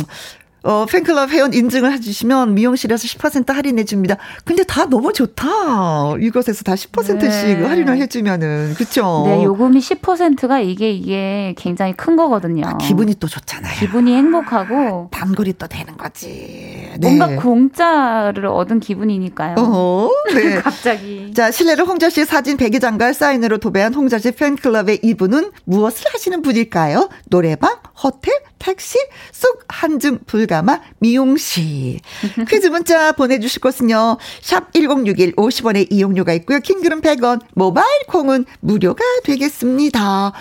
어, 0.65 0.87
팬클럽 0.87 1.31
회원 1.31 1.53
인증을 1.53 1.93
해주시면 1.93 2.55
미용실에서 2.55 3.07
10% 3.07 3.53
할인해 3.53 3.85
줍니다. 3.85 4.17
근데 4.45 4.65
다 4.65 4.87
너무 4.87 5.13
좋다. 5.13 6.15
이것에서 6.19 6.65
다 6.65 6.75
10%씩 6.75 7.59
네. 7.61 7.67
할인을 7.67 7.99
해주면은 7.99 8.73
그쵸? 8.75 9.25
네, 9.27 9.45
요금이 9.45 9.79
10%가 9.79 10.61
이게 10.61 10.91
이게 10.91 11.55
굉장히 11.59 11.93
큰 11.93 12.17
거거든요. 12.17 12.67
아, 12.67 12.79
기분이 12.79 13.15
또 13.21 13.29
좋잖아요. 13.29 13.75
기분이 13.79 14.17
행복하고 14.17 15.09
단골이 15.13 15.53
또 15.59 15.67
되는 15.67 15.99
거지. 15.99 16.91
네. 16.99 16.99
뭔가 16.99 17.41
공짜를 17.43 18.47
얻은 18.47 18.81
기분이니까요. 18.81 19.57
어, 19.59 20.09
네. 20.35 20.55
갑자기. 20.65 21.35
자, 21.35 21.51
실례로 21.51 21.85
홍자 21.85 22.09
씨 22.09 22.25
사진 22.25 22.57
100여장과 22.57 23.13
사인으로 23.13 23.59
도배한 23.59 23.93
홍자 23.93 24.19
씨 24.19 24.31
팬클럽의 24.33 25.01
이분은 25.03 25.51
무엇을 25.65 26.07
하시는 26.11 26.41
분일까요? 26.41 27.11
노래방, 27.29 27.77
호텔, 28.03 28.33
택시, 28.59 28.99
쑥 29.31 29.63
한증 29.69 30.21
불가 30.27 30.54
마 30.63 30.81
미용실. 30.99 32.01
퀴즈 32.49 32.69
문자 32.69 33.13
보내주실 33.13 33.61
곳은요. 33.61 34.19
샵 34.41 34.73
1061 34.73 35.37
50원의 35.37 35.89
이용료가 35.91 36.33
있고요. 36.35 36.61
킹글은 36.61 37.01
100원, 37.01 37.41
모바일 37.55 37.89
콩은 38.09 38.45
무료가 38.61 39.05
되겠습니다. 39.25 40.33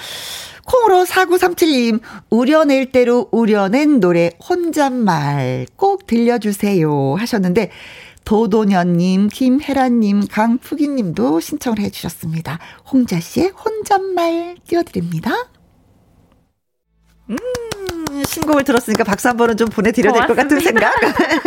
콩으로 0.65 1.03
4937님, 1.03 1.99
우려낼 2.29 2.91
대로 2.91 3.27
우려낸 3.31 3.99
노래 3.99 4.31
혼잣말 4.47 5.67
꼭 5.75 6.07
들려주세요 6.07 7.15
하셨는데, 7.15 7.69
도도년님, 8.25 9.27
김혜란님, 9.27 10.27
강푸기님도 10.27 11.41
신청을 11.41 11.79
해주셨습니다. 11.79 12.59
홍자 12.91 13.19
씨의 13.19 13.49
혼잣말 13.49 14.55
띄워드립니다. 14.65 15.31
음. 17.29 17.72
신곡을 18.25 18.63
들었으니까 18.63 19.03
박수 19.03 19.27
한 19.29 19.37
번은 19.37 19.57
좀 19.57 19.67
보내드려야 19.69 20.13
될 20.13 20.27
것 20.27 20.35
같은 20.35 20.59
생각. 20.59 20.93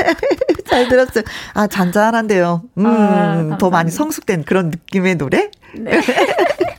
잘 0.69 0.89
들었어요. 0.89 1.25
아, 1.55 1.67
잔잔한데요. 1.67 2.63
음, 2.79 2.87
아, 2.87 3.57
더 3.59 3.71
많이 3.71 3.91
성숙된 3.91 4.45
그런 4.45 4.71
느낌의 4.71 5.17
노래? 5.17 5.51
네. 5.75 6.01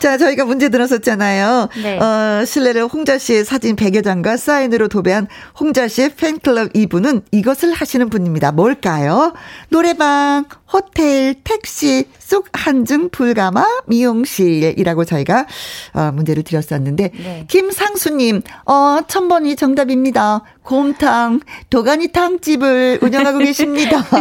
자, 0.00 0.16
저희가 0.16 0.44
문제 0.44 0.68
들었었잖아요. 0.68 1.68
네. 1.82 1.98
어, 1.98 2.44
실내를 2.44 2.86
홍자 2.86 3.18
씨의 3.18 3.44
사진 3.44 3.76
100여 3.76 4.02
장과 4.04 4.36
사인으로 4.36 4.88
도배한 4.88 5.26
홍자 5.58 5.88
씨의 5.88 6.10
팬클럽 6.16 6.70
이분은 6.74 7.22
이것을 7.32 7.72
하시는 7.72 8.08
분입니다. 8.10 8.52
뭘까요? 8.52 9.32
노래방, 9.68 10.44
호텔, 10.72 11.34
택시, 11.44 12.08
쑥 12.28 12.46
한증 12.52 13.08
불가마 13.08 13.64
미용실이라고 13.86 15.06
저희가 15.06 15.46
어, 15.94 16.12
문제를 16.12 16.42
드렸었는데 16.42 17.10
네. 17.16 17.46
김상수님, 17.48 18.42
어, 18.66 18.98
천번이 19.08 19.56
정답입니다. 19.56 20.42
곰탕, 20.62 21.40
도가니탕 21.70 22.40
집을 22.40 22.98
운영하고 23.00 23.38
계십니다. 23.38 24.00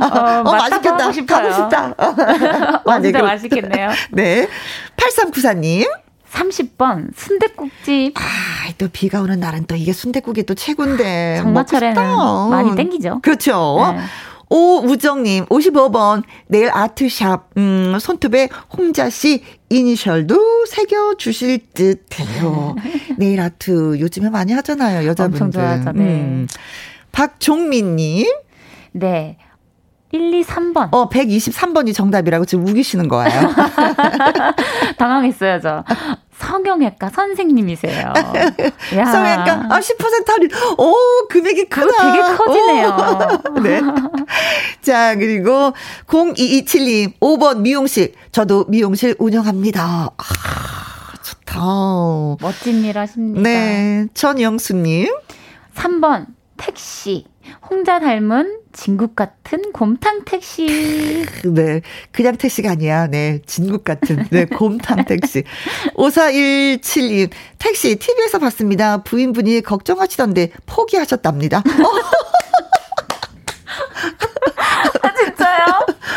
어, 0.00 0.42
어 0.44 0.52
맛있겠다. 0.52 0.96
가고 0.96 1.12
싶다. 1.12 1.94
아, 1.98 2.98
네, 2.98 3.10
진짜 3.10 3.20
맛있겠네요. 3.20 3.90
네. 4.12 4.46
8394님. 4.96 5.90
30번 6.30 7.08
순대국집. 7.16 8.16
아, 8.16 8.22
또 8.78 8.86
비가 8.92 9.20
오는 9.20 9.40
날은 9.40 9.66
또 9.66 9.74
이게 9.74 9.92
순대국이 9.92 10.44
또 10.44 10.54
최고인데. 10.54 11.38
장마철에는 11.38 12.02
많이 12.50 12.76
땡기죠. 12.76 13.18
그렇죠. 13.20 13.94
네. 13.96 14.04
오우정님, 14.50 15.46
55번, 15.46 16.22
내일 16.46 16.70
아트샵, 16.72 17.50
음, 17.56 17.96
손톱에 17.98 18.48
홍자씨 18.76 19.42
이니셜도 19.70 20.66
새겨주실 20.66 21.72
듯 21.74 22.06
해요. 22.20 22.76
네일 23.18 23.40
아트 23.40 23.98
요즘에 23.98 24.30
많이 24.30 24.52
하잖아요, 24.52 25.08
여자분들. 25.08 25.42
엄청 25.42 25.50
좋아하죠, 25.50 25.92
네. 25.92 26.02
음. 26.02 26.46
박종민님. 27.12 28.26
네. 28.92 29.38
1, 30.12 30.32
2, 30.32 30.44
3번. 30.44 30.88
어, 30.92 31.08
123번이 31.08 31.92
정답이라고 31.92 32.44
지금 32.44 32.68
우기시는 32.68 33.08
거예요. 33.08 33.52
당황했어요, 34.96 35.60
저. 35.60 35.84
성형외과 36.44 37.08
선생님이세요. 37.10 38.12
성형외과 38.90 39.66
아, 39.70 39.80
10% 39.80 40.28
할인. 40.28 40.50
오, 40.78 40.94
금액이 41.28 41.68
크다. 41.68 42.12
되게 42.12 42.36
커지네요. 42.36 42.96
오. 43.56 43.60
네. 43.64 43.80
자, 44.82 45.14
그리고 45.16 45.72
0227님 46.06 47.18
5번 47.20 47.60
미용실. 47.60 48.12
저도 48.32 48.66
미용실 48.68 49.14
운영합니다. 49.18 50.10
아, 50.16 50.22
좋다. 51.22 51.60
멋진 52.40 52.84
일 52.84 52.98
하십니다. 52.98 53.40
네. 53.40 54.06
전영수님. 54.14 55.08
3번 55.74 56.26
택시. 56.56 57.26
홍자 57.70 58.00
닮은 58.00 58.60
진국 58.72 59.14
같은 59.16 59.72
곰탕 59.72 60.24
택시. 60.24 60.66
네. 61.44 61.80
그냥 62.12 62.36
택시가 62.36 62.72
아니야. 62.72 63.06
네. 63.06 63.40
진국 63.46 63.84
같은. 63.84 64.26
네. 64.30 64.44
곰탕 64.46 65.04
택시. 65.04 65.44
5417님. 65.94 67.30
택시 67.58 67.96
TV에서 67.96 68.38
봤습니다. 68.38 69.02
부인분이 69.02 69.60
걱정하시던데 69.62 70.50
포기하셨답니다. 70.66 71.62
아, 75.02 75.14
진짜요? 75.14 75.64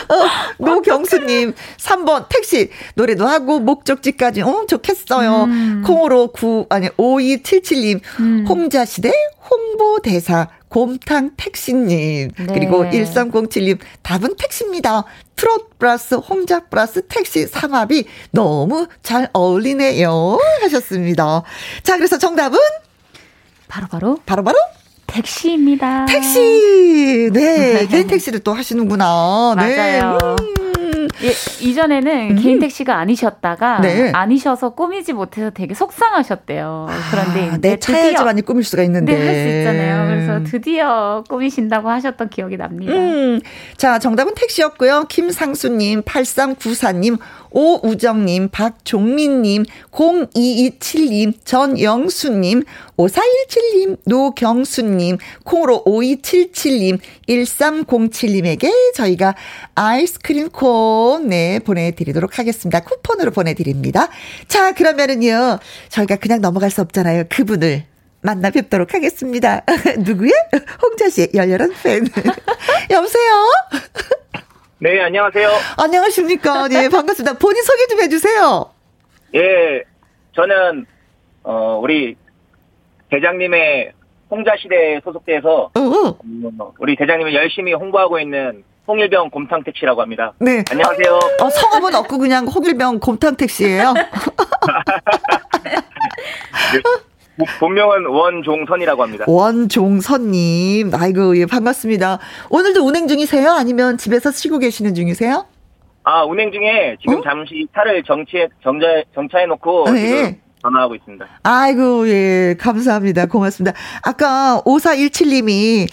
어, 0.10 0.63
노경수님, 0.63 1.54
3번, 1.78 2.30
택시, 2.30 2.70
노래도 2.96 3.28
하고, 3.28 3.60
목적지까지, 3.60 4.42
어, 4.42 4.66
좋겠어요. 4.68 5.44
음. 5.44 5.84
콩으로 5.86 6.28
9, 6.28 6.68
아니, 6.70 6.88
5277님, 6.90 8.00
음. 8.20 8.46
홍자시대 8.48 9.12
홍보대사, 9.50 10.48
곰탕 10.70 11.32
택시님. 11.38 12.32
네. 12.38 12.46
그리고 12.48 12.84
1307님, 12.86 13.80
답은 14.02 14.36
택시입니다. 14.38 15.06
트롯 15.36 15.78
플러스 15.78 16.16
홍자 16.16 16.62
플러스 16.66 17.06
택시 17.08 17.46
삼합이 17.48 18.06
너무 18.32 18.88
잘 19.04 19.30
어울리네요. 19.34 20.40
하셨습니다. 20.62 21.44
자, 21.84 21.96
그래서 21.98 22.18
정답은? 22.18 22.58
바로바로? 23.68 24.20
바로바로? 24.26 24.58
택시입니다. 25.08 26.06
택시! 26.06 27.30
네, 27.32 27.88
개인 27.88 28.08
택시를 28.08 28.40
또 28.42 28.54
하시는구나. 28.54 29.56
네. 29.58 29.78
맞아요. 30.00 30.18
음. 30.24 30.57
예, 31.24 31.30
이전에는 31.66 32.32
음. 32.32 32.36
개인 32.36 32.60
택시가 32.60 32.98
아니셨다가 32.98 33.82
네. 33.82 34.12
아니셔서 34.14 34.72
꾸미지 34.72 35.14
못해서 35.14 35.50
되게 35.50 35.74
속상하셨대요. 35.74 36.88
그런데 37.12 37.50
아, 37.50 37.58
내 37.58 37.78
차야지만이 37.78 38.44
꾸밀 38.44 38.64
수가 38.64 38.84
있는데 38.84 39.18
네, 39.18 39.26
할수 39.26 39.58
있잖아요. 39.58 40.08
그래서 40.08 40.44
드디어 40.44 41.24
꾸미신다고 41.28 41.90
하셨던 41.90 42.30
기억이 42.30 42.58
납니다. 42.58 42.94
음. 42.94 43.40
자, 43.78 44.00
정답은 44.00 44.36
택시였고요. 44.36 45.06
김상수님, 45.10 46.04
8394님, 46.04 47.20
오우정님, 47.52 48.50
박종민님, 48.50 49.66
0227님, 49.92 51.34
전영수님, 51.44 52.64
5417님, 52.98 53.98
노경수님, 54.06 55.18
콩으로 55.44 55.84
5277님, 55.86 57.00
1307님에게 57.28 58.94
저희가 58.96 59.36
아이스크림 59.76 60.50
콘, 60.50 61.28
네, 61.30 61.60
보내드리도록 61.60 62.40
하겠습니다. 62.40 62.80
쿠폰으로 62.82 63.32
보내드립니다. 63.32 64.10
자, 64.48 64.74
그러면은요, 64.74 65.60
저희가 65.90 66.18
그냥 66.18 66.42
넘어갈 66.42 66.70
수 66.72 66.82
없잖아요. 66.82 67.26
그분을. 67.30 67.86
만나 68.22 68.50
뵙도록 68.50 68.94
하겠습니다. 68.94 69.64
누구의? 70.00 70.32
홍자 70.82 71.10
씨의 71.10 71.30
열렬한 71.34 71.72
팬. 71.84 72.06
여보세요? 72.90 73.32
네, 74.80 75.02
안녕하세요. 75.02 75.50
안녕하십니까. 75.78 76.68
네, 76.68 76.88
반갑습니다. 76.90 77.38
본인 77.40 77.63
소개 77.63 77.88
좀 77.88 78.00
해주세요. 78.02 78.72
예, 79.36 79.84
저는, 80.36 80.86
어, 81.44 81.80
우리 81.82 82.16
대장님의 83.10 83.92
홍자시대에 84.30 85.00
소속돼서, 85.04 85.72
어, 85.74 85.80
어. 85.80 86.74
우리 86.80 86.96
대장님을 86.96 87.34
열심히 87.34 87.74
홍보하고 87.74 88.20
있는 88.20 88.63
홍일병 88.88 89.32
곰탕 89.32 89.63
택시라고 89.63 90.02
합니다. 90.02 90.34
네. 90.40 90.63
안녕하세요. 90.70 91.20
어, 91.42 91.50
성함은 91.50 91.96
없고 91.96 92.20
그냥 92.20 92.46
홍일병 92.48 93.00
곰탕 93.00 93.36
택시예요 93.36 93.94
네. 95.63 96.82
본명은 97.60 98.08
원종선이라고 98.08 99.04
합니다. 99.04 99.26
원종선님, 99.28 100.91
아이고, 100.93 101.38
예, 101.38 101.45
반갑습니다. 101.45 102.19
오늘도 102.50 102.86
운행 102.86 103.08
중이세요? 103.08 103.52
아니면 103.52 103.97
집에서 103.97 104.32
쉬고 104.32 104.60
계시는 104.60 104.95
중이세요? 104.95 105.45
아, 106.04 106.23
운행 106.23 106.52
중에 106.52 106.97
지금 107.02 107.19
어? 107.19 107.21
잠시 107.23 107.67
차를 107.76 108.04
정치해, 108.04 108.47
정자, 108.63 108.88
정차해놓고 109.13 109.91
네. 109.91 110.00
지금 110.00 110.41
전화하고 110.62 110.95
있습니다. 110.95 111.26
아이고, 111.43 112.08
예, 112.10 112.56
감사합니다. 112.60 113.28
고맙습니다. 113.28 113.78
아까 114.04 114.62
5417님이, 114.65 115.88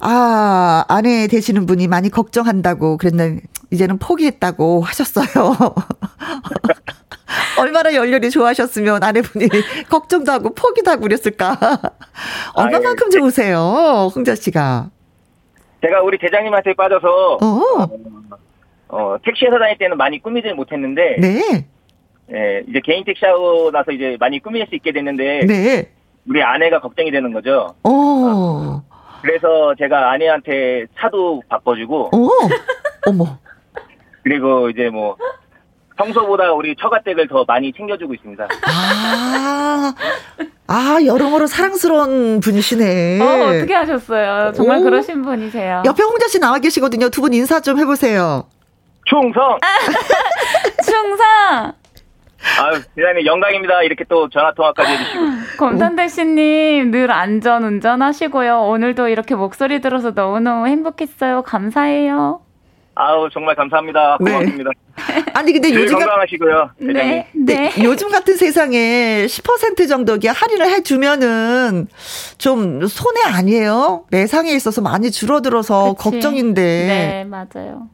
아, 0.00 0.84
아내 0.88 1.26
되시는 1.26 1.66
분이 1.66 1.88
많이 1.88 2.08
걱정한다고 2.10 2.96
그랬는데, 2.96 3.42
이제는 3.70 3.98
포기했다고 3.98 4.82
하셨어요. 4.82 5.26
얼마나 7.58 7.94
열렬히 7.94 8.30
좋아하셨으면 8.30 9.02
아내분이 9.02 9.48
걱정도 9.88 10.32
하고 10.32 10.54
포기도 10.54 10.90
하고 10.90 11.02
그랬을까. 11.02 11.56
얼마만큼. 12.54 13.10
좋으세요, 13.10 14.10
홍자 14.14 14.34
씨가. 14.34 14.90
제가 15.82 16.02
우리 16.02 16.18
대장님한테 16.18 16.74
빠져서, 16.74 17.38
어, 17.40 17.88
어 18.88 19.16
택시에서 19.24 19.58
다닐 19.58 19.78
때는 19.78 19.96
많이 19.96 20.20
꾸미지 20.20 20.52
못했는데, 20.52 21.16
네. 21.20 21.66
예, 22.32 22.64
이제 22.68 22.80
개인 22.84 23.04
택시하고 23.04 23.70
나서 23.70 23.92
이제 23.92 24.16
많이 24.18 24.40
꾸밀 24.40 24.66
수 24.66 24.74
있게 24.74 24.92
됐는데, 24.92 25.46
네. 25.46 25.90
우리 26.28 26.42
아내가 26.42 26.80
걱정이 26.80 27.10
되는 27.10 27.32
거죠. 27.32 27.74
오. 27.84 28.82
그래서 29.22 29.74
제가 29.78 30.10
아내한테 30.10 30.86
차도 30.98 31.42
바꿔주고, 31.48 32.10
오. 32.12 32.30
어머. 33.06 33.38
그리고 34.22 34.68
이제 34.70 34.88
뭐, 34.88 35.16
평소보다 35.96 36.52
우리 36.52 36.74
처가댁을 36.80 37.28
더 37.28 37.44
많이 37.46 37.72
챙겨주고 37.72 38.14
있습니다. 38.14 38.46
아, 38.66 39.94
아, 40.66 40.98
여러모로 41.04 41.46
사랑스러운 41.46 42.40
분이시네. 42.40 43.20
어, 43.20 43.48
어떻게 43.48 43.74
하셨어요? 43.74 44.52
정말 44.52 44.78
오. 44.78 44.82
그러신 44.82 45.22
분이세요. 45.22 45.82
옆에 45.86 46.02
홍자 46.02 46.28
씨 46.28 46.38
나와 46.38 46.58
계시거든요. 46.58 47.08
두 47.10 47.20
분 47.22 47.32
인사 47.34 47.60
좀 47.60 47.78
해보세요. 47.78 48.46
충성! 49.06 49.58
충성! 50.84 51.72
아유, 52.60 52.80
대단히 52.94 53.24
영광입니다. 53.26 53.82
이렇게 53.82 54.04
또 54.08 54.28
전화통화까지 54.28 54.92
해주시고. 54.92 55.24
검탄대 55.58 56.08
씨님, 56.08 56.90
늘 56.90 57.10
안전 57.10 57.64
운전하시고요. 57.64 58.62
오늘도 58.62 59.08
이렇게 59.08 59.34
목소리 59.34 59.80
들어서 59.80 60.10
너무너무 60.12 60.66
행복했어요. 60.66 61.42
감사해요. 61.42 62.40
아우, 62.98 63.28
정말 63.30 63.54
감사합니다. 63.54 64.16
네. 64.20 64.32
고맙습니다. 64.32 64.70
네. 64.70 65.24
아니, 65.34 65.52
근데 65.52 65.72
요즘. 65.74 65.98
건강하시고요. 65.98 66.70
네, 66.78 66.92
네. 66.92 67.28
네. 67.34 67.72
요즘 67.84 68.08
같은 68.10 68.36
세상에 68.36 69.26
10% 69.26 69.86
정도 69.86 70.18
할인을 70.26 70.70
해 70.70 70.82
주면은 70.82 71.88
좀 72.38 72.86
손해 72.86 73.20
아니에요? 73.24 74.06
매상에 74.10 74.50
있어서 74.52 74.80
많이 74.80 75.10
줄어들어서 75.10 75.94
그치. 75.94 76.10
걱정인데. 76.10 76.62
네, 76.62 77.24
맞아요. 77.24 77.88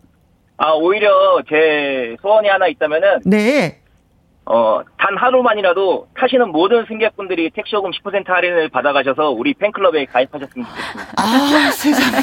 아, 0.57 0.71
오히려 0.75 1.43
제 1.49 2.17
소원이 2.23 2.49
하나 2.49 2.69
있다면은. 2.69 3.23
네. 3.25 3.82
어, 4.45 4.81
단 4.99 5.17
하루만이라도 5.17 6.09
타시는 6.19 6.51
모든 6.51 6.85
승객분들이 6.87 7.51
택시요금 7.51 7.91
10% 7.93 8.27
할인을 8.27 8.69
받아가셔서 8.71 9.31
우리 9.31 9.55
팬클럽에 9.55 10.07
가입하셨으면 10.07 10.67
좋겠습니다. 10.67 11.13
아, 11.17 11.71
세상에. 11.73 12.19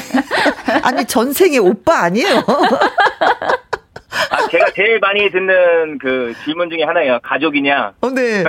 아니, 0.82 1.04
전생에 1.06 1.58
오빠 1.58 2.02
아니에요? 2.02 2.44
아, 4.30 4.48
제가 4.50 4.66
제일 4.74 4.98
많이 5.00 5.30
듣는 5.30 5.98
그 5.98 6.34
질문 6.44 6.68
중에 6.68 6.82
하나예요. 6.84 7.20
가족이냐? 7.22 7.92
어, 8.00 8.10
네. 8.10 8.42
네, 8.42 8.44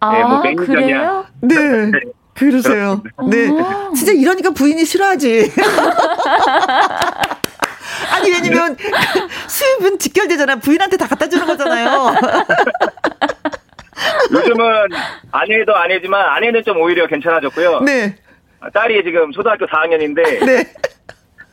뭐 0.00 0.38
아, 0.38 0.42
매니저냐? 0.42 1.24
네. 1.42 1.56
네. 1.90 2.00
그러세요. 2.34 3.02
네. 3.30 3.46
진짜 3.94 4.12
이러니까 4.12 4.50
부인이 4.50 4.84
싫어하지. 4.84 5.52
아니 8.10 8.30
왜냐면 8.30 8.76
수입은 9.46 9.98
직결되잖아. 9.98 10.56
부인한테 10.56 10.96
다 10.96 11.06
갖다 11.06 11.28
주는 11.28 11.46
거잖아요. 11.46 12.14
요즘은 14.30 14.88
아내도 15.32 15.74
아내지만 15.74 16.24
아내는 16.26 16.62
좀 16.64 16.80
오히려 16.80 17.06
괜찮아졌고요. 17.06 17.80
네. 17.80 18.16
딸이 18.72 19.02
지금 19.04 19.32
초등학교 19.32 19.66
4학년인데 19.66 20.22
네. 20.46 20.64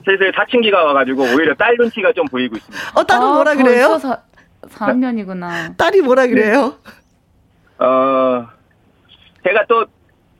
슬슬 0.05 0.31
사춘기가 0.35 0.83
와가지고 0.83 1.23
오히려 1.23 1.55
딸 1.55 1.75
눈치가 1.77 2.11
좀 2.13 2.25
보이고 2.27 2.55
있습니다. 2.55 2.99
어 2.99 3.03
딸은 3.03 3.23
아, 3.27 3.33
뭐라 3.33 3.55
그래요? 3.55 3.97
4, 3.97 4.21
4학년이구나. 4.69 5.75
딸이 5.77 6.01
뭐라 6.01 6.27
그래요? 6.27 6.75
네. 7.79 7.85
어 7.85 8.47
제가 9.43 9.65
또 9.67 9.85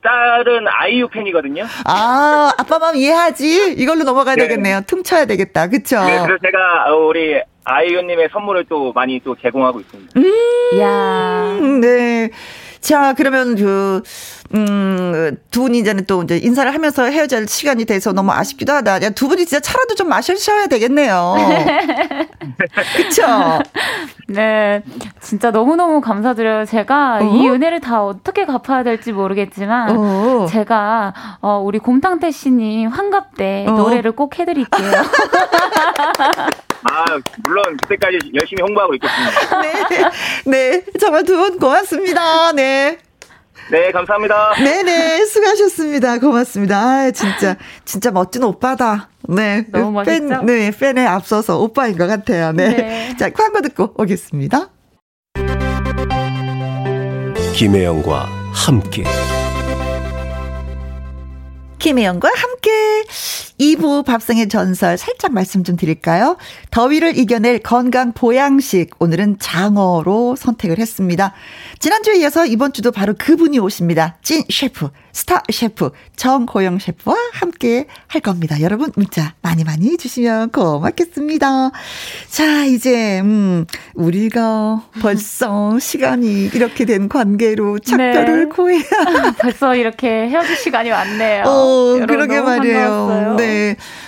딸은 0.01 0.65
아이유 0.67 1.07
팬이거든요. 1.09 1.65
아, 1.85 2.51
아빠 2.57 2.79
마음 2.79 2.95
이해하지? 2.95 3.73
이걸로 3.77 4.03
넘어가야 4.03 4.35
네. 4.35 4.43
되겠네요. 4.43 4.81
퉁쳐야 4.87 5.25
되겠다. 5.25 5.67
그쵸? 5.67 5.99
네, 6.05 6.19
그래서 6.19 6.37
제가 6.41 6.93
우리 6.95 7.41
아이유님의 7.69 8.29
선물을 8.31 8.65
또 8.67 8.91
많이 8.93 9.19
또 9.23 9.35
제공하고 9.41 9.79
있습니다. 9.79 10.19
음, 10.19 10.79
야. 10.79 11.57
네. 11.81 12.29
자, 12.81 13.13
그러면 13.13 13.55
그, 13.55 14.01
음, 14.55 15.35
두 15.51 15.63
분이 15.63 15.79
이제는 15.79 16.05
또 16.05 16.23
이제 16.23 16.37
인사를 16.37 16.73
하면서 16.73 17.03
헤어질 17.03 17.47
시간이 17.47 17.83
돼서 17.85 18.13
너무 18.13 18.31
아쉽기도 18.31 18.71
하다. 18.71 19.01
야, 19.03 19.09
두 19.09 19.27
분이 19.27 19.45
진짜 19.45 19.59
차라도 19.59 19.95
좀 19.95 20.07
마셔셔야 20.07 20.67
되겠네요. 20.67 21.35
그쵸? 22.95 23.23
네. 24.29 24.81
진짜 25.19 25.51
너무너무 25.51 25.99
감사드려요. 25.99 26.65
제가 26.65 27.19
어? 27.21 27.35
이 27.35 27.49
은혜를 27.49 27.81
다 27.81 28.03
어떻게 28.03 28.45
갚아야 28.45 28.83
될지 28.83 29.11
모르겠지만, 29.11 29.97
어? 29.97 30.45
제가, 30.47 31.13
어, 31.41 31.61
우리 31.63 31.79
곰탕태 31.79 32.31
씨님 32.31 32.87
환갑 32.87 33.35
때 33.35 33.65
어? 33.67 33.71
노래를 33.71 34.13
꼭 34.13 34.39
해드릴게요. 34.39 34.91
아, 36.83 37.05
물론 37.43 37.77
그때까지 37.77 38.17
열심히 38.39 38.61
홍보하고 38.61 38.93
있겠습니다. 38.95 39.61
네. 39.61 40.09
네. 40.45 40.83
정말 40.99 41.23
두 41.23 41.35
분 41.37 41.59
고맙습니다. 41.59 42.51
네. 42.53 42.97
네, 43.71 43.91
감사합니다. 43.91 44.53
네네, 44.57 45.25
수고하셨습니다. 45.25 46.17
고맙습니다. 46.19 46.77
아, 46.79 47.11
진짜, 47.11 47.55
진짜 47.85 48.09
멋진 48.09 48.43
오빠다. 48.43 49.09
네. 49.27 49.65
너무 49.71 49.91
멋있죠? 49.91 50.27
팬, 50.27 50.45
네, 50.45 50.71
팬에 50.71 51.05
앞서서 51.05 51.59
오빠인 51.59 51.95
것 51.97 52.07
같아요. 52.07 52.51
네. 52.51 52.69
네. 52.69 53.15
자, 53.17 53.29
광고 53.29 53.61
듣고 53.61 53.93
오겠습니다. 53.97 54.69
김혜영과 57.53 58.27
함께. 58.53 59.03
김혜영과 61.77 62.29
함께 62.35 63.03
2부 63.59 64.05
밥상의 64.05 64.47
전설 64.47 64.97
살짝 64.97 65.33
말씀 65.33 65.63
좀 65.63 65.75
드릴까요? 65.75 66.37
더위를 66.71 67.17
이겨낼 67.17 67.59
건강 67.59 68.13
보양식 68.13 68.91
오늘은 68.99 69.37
장어로 69.39 70.35
선택을 70.37 70.79
했습니다. 70.79 71.33
지난주에 71.79 72.19
이어서 72.19 72.45
이번 72.45 72.71
주도 72.71 72.91
바로 72.91 73.13
그분이 73.17 73.59
오십니다. 73.59 74.17
찐 74.21 74.43
셰프 74.49 74.89
스타 75.11 75.43
셰프 75.51 75.91
정고영 76.15 76.79
셰프와 76.79 77.15
함께 77.33 77.87
할 78.07 78.21
겁니다. 78.21 78.61
여러분 78.61 78.91
문자 78.95 79.33
많이 79.41 79.63
많이 79.65 79.97
주시면 79.97 80.51
고맙겠습니다. 80.51 81.71
자 82.29 82.65
이제 82.65 83.19
음 83.19 83.65
우리가 83.95 84.83
벌써 85.01 85.77
시간이 85.81 86.51
이렇게 86.53 86.85
된 86.85 87.09
관계로 87.09 87.79
작별을 87.79 88.45
네. 88.45 88.55
고해야 88.55 88.83
벌써 89.41 89.75
이렇게 89.75 90.07
헤어질 90.07 90.55
시간이 90.55 90.91
왔네요. 90.91 91.43
어 91.45 91.99
그러게 92.07 92.39
말이에요. 92.39 93.35
네. 93.37 93.48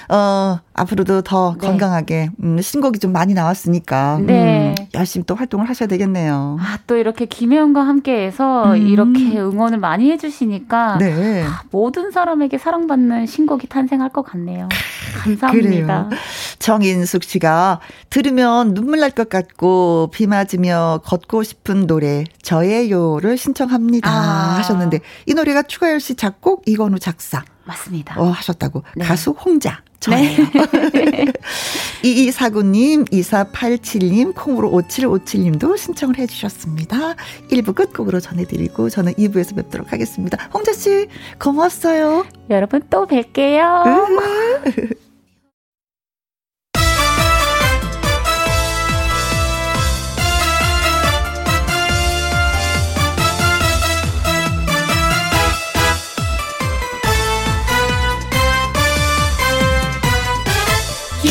어, 0.10 0.56
앞으로도 0.82 1.22
더 1.22 1.56
네. 1.60 1.68
건강하게, 1.68 2.30
음, 2.44 2.60
신곡이 2.60 3.00
좀 3.00 3.12
많이 3.12 3.34
나왔으니까, 3.34 4.20
네. 4.26 4.74
음, 4.80 4.86
열심히 4.96 5.26
또 5.26 5.36
활동을 5.36 5.70
하셔야 5.70 5.88
되겠네요. 5.88 6.58
아, 6.60 6.80
또 6.88 6.98
이렇게 6.98 7.26
김혜영과 7.26 7.82
함께 7.86 8.26
해서 8.26 8.74
음. 8.74 8.88
이렇게 8.88 9.38
응원을 9.40 9.78
많이 9.78 10.12
해주시니까, 10.12 10.98
네. 10.98 11.44
아, 11.44 11.62
모든 11.72 12.10
사람에게 12.12 12.58
사랑받는 12.58 13.28
신곡이 13.28 13.68
탄생할 13.68 14.10
것 14.10 14.24
같네요. 14.24 14.68
감사합니다. 15.24 16.10
그래요. 16.10 16.10
정인숙 16.60 17.24
씨가 17.24 17.80
들으면 18.10 18.74
눈물 18.74 19.00
날 19.00 19.12
것 19.12 19.30
같고, 19.30 20.10
비 20.14 20.26
맞으며 20.26 21.02
걷고 21.04 21.44
싶은 21.44 21.86
노래, 21.86 22.24
저예요를 22.42 23.38
신청합니다. 23.38 24.10
아. 24.10 24.56
하셨는데, 24.58 25.02
이 25.28 25.34
노래가 25.34 25.64
추가열 25.64 26.00
씨 26.00 26.16
작곡, 26.16 26.64
이건우 26.66 26.98
작사. 26.98 27.44
맞습니다. 27.66 28.20
어, 28.20 28.26
하셨다고. 28.30 28.84
네. 28.96 29.06
가수 29.06 29.32
홍자. 29.32 29.82
저예요. 30.00 30.38
네. 30.38 30.52
2249님, 32.04 33.10
2487님, 33.12 34.34
콩으로 34.36 34.72
5757님도 34.72 35.78
신청을 35.78 36.18
해주셨습니다. 36.18 37.16
1부 37.50 37.76
끝곡으로 37.76 38.20
전해드리고 38.20 38.90
저는 38.90 39.14
2부에서 39.14 39.56
뵙도록 39.56 39.92
하겠습니다. 39.92 40.38
홍자씨, 40.54 41.08
고맙어요. 41.40 42.26
여러분 42.50 42.82
또 42.90 43.06
뵐게요. 43.06 45.02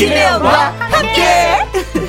김혜영과 0.01 0.49
함께. 0.79 1.21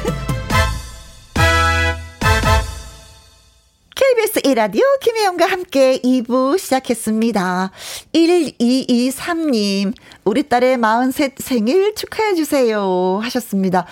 KBS 3.94 4.40
1라디오 4.40 4.80
김혜영과 5.02 5.44
함께 5.44 6.00
2부 6.00 6.56
시작했습니다. 6.58 7.70
1223님, 8.14 9.92
우리 10.24 10.48
딸의 10.48 10.78
43 10.80 11.32
생일 11.36 11.94
축하해주세요. 11.94 13.20
하셨습니다. 13.22 13.84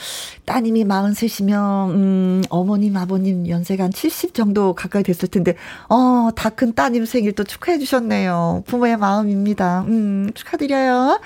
따님이 0.46 0.86
43이면, 0.86 1.90
음, 1.90 2.42
어머님, 2.48 2.96
아버님 2.96 3.46
연세가 3.46 3.84
한 3.84 3.92
70 3.92 4.32
정도 4.32 4.72
가까이 4.74 5.02
됐을 5.02 5.28
텐데, 5.28 5.56
어, 5.90 6.30
다 6.34 6.48
큰 6.48 6.72
따님 6.72 7.04
생일 7.04 7.32
또 7.32 7.44
축하해주셨네요. 7.44 8.64
부모의 8.66 8.96
마음입니다. 8.96 9.84
음, 9.88 10.30
축하드려요. 10.34 11.20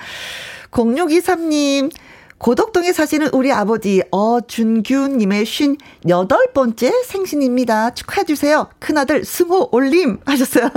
0623님, 0.71 1.89
고덕동에 2.37 2.91
사시는 2.91 3.29
우리 3.33 3.51
아버지 3.51 4.03
어준규님의 4.11 5.45
쉰 5.45 5.77
여덟 6.07 6.47
번째 6.53 6.91
생신입니다. 7.05 7.93
축하해주세요. 7.93 8.67
큰아들 8.79 9.23
승호 9.23 9.69
올림 9.71 10.19
하셨어요. 10.25 10.69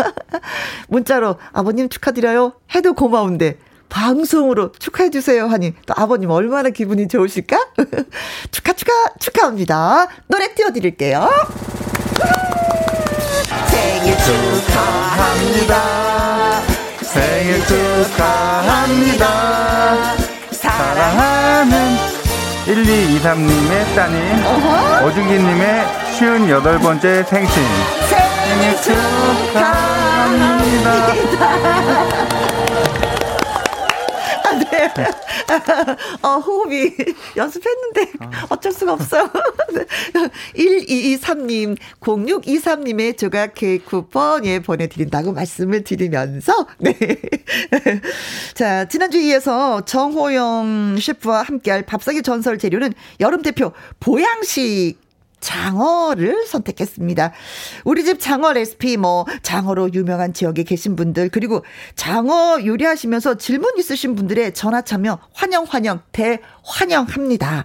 문자로 0.88 1.36
아버님 1.52 1.88
축하드려요. 1.88 2.52
해도 2.74 2.94
고마운데 2.94 3.58
방송으로 3.88 4.72
축하해주세요 4.72 5.46
하니 5.46 5.74
또 5.86 5.94
아버님 5.96 6.30
얼마나 6.30 6.70
기분이 6.70 7.08
좋으실까? 7.08 7.58
축하, 8.52 8.72
축하, 8.74 8.92
축하합니다. 9.18 10.06
노래 10.28 10.54
띄워드릴게요. 10.54 11.28
생일 13.68 14.14
축하합니다. 14.68 16.62
생일 17.02 17.58
축하합니다. 17.66 19.28
사랑하는 20.70 21.96
1223님의 22.66 23.94
따님 23.96 24.18
어중기님의 25.02 25.86
58번째 26.18 27.26
생신. 27.26 27.62
생일 28.08 28.76
축하합니다. 28.82 30.28
네. 34.96 35.06
어, 36.22 36.38
호흡이 36.38 36.92
연습했는데 37.36 38.12
어쩔 38.48 38.72
수가 38.72 38.94
없어요. 38.94 39.28
1223님, 40.56 41.76
0623님의 42.00 43.16
조각 43.16 43.54
케이크 43.54 43.84
쿠폰 43.84 44.44
예 44.46 44.60
보내드린다고 44.60 45.32
말씀을 45.32 45.84
드리면서 45.84 46.66
네. 46.78 46.94
자, 48.54 48.86
지난주 48.88 49.18
이어서 49.18 49.84
정호영 49.84 50.98
셰프와 51.00 51.42
함께할 51.42 51.82
밥상의 51.82 52.22
전설 52.22 52.58
재료는 52.58 52.92
여름 53.20 53.42
대표 53.42 53.72
보양식 54.00 55.07
장어를 55.40 56.46
선택했습니다. 56.46 57.32
우리 57.84 58.04
집 58.04 58.20
장어 58.20 58.52
레시피 58.52 58.96
뭐 58.96 59.24
장어로 59.42 59.92
유명한 59.94 60.34
지역에 60.34 60.64
계신 60.64 60.96
분들 60.96 61.30
그리고 61.30 61.64
장어 61.96 62.60
요리하시면서 62.64 63.36
질문 63.36 63.78
있으신 63.78 64.14
분들의 64.14 64.52
전화 64.54 64.82
참여 64.82 65.18
환영 65.32 65.64
환영 65.68 66.00
대환영합니다. 66.12 67.64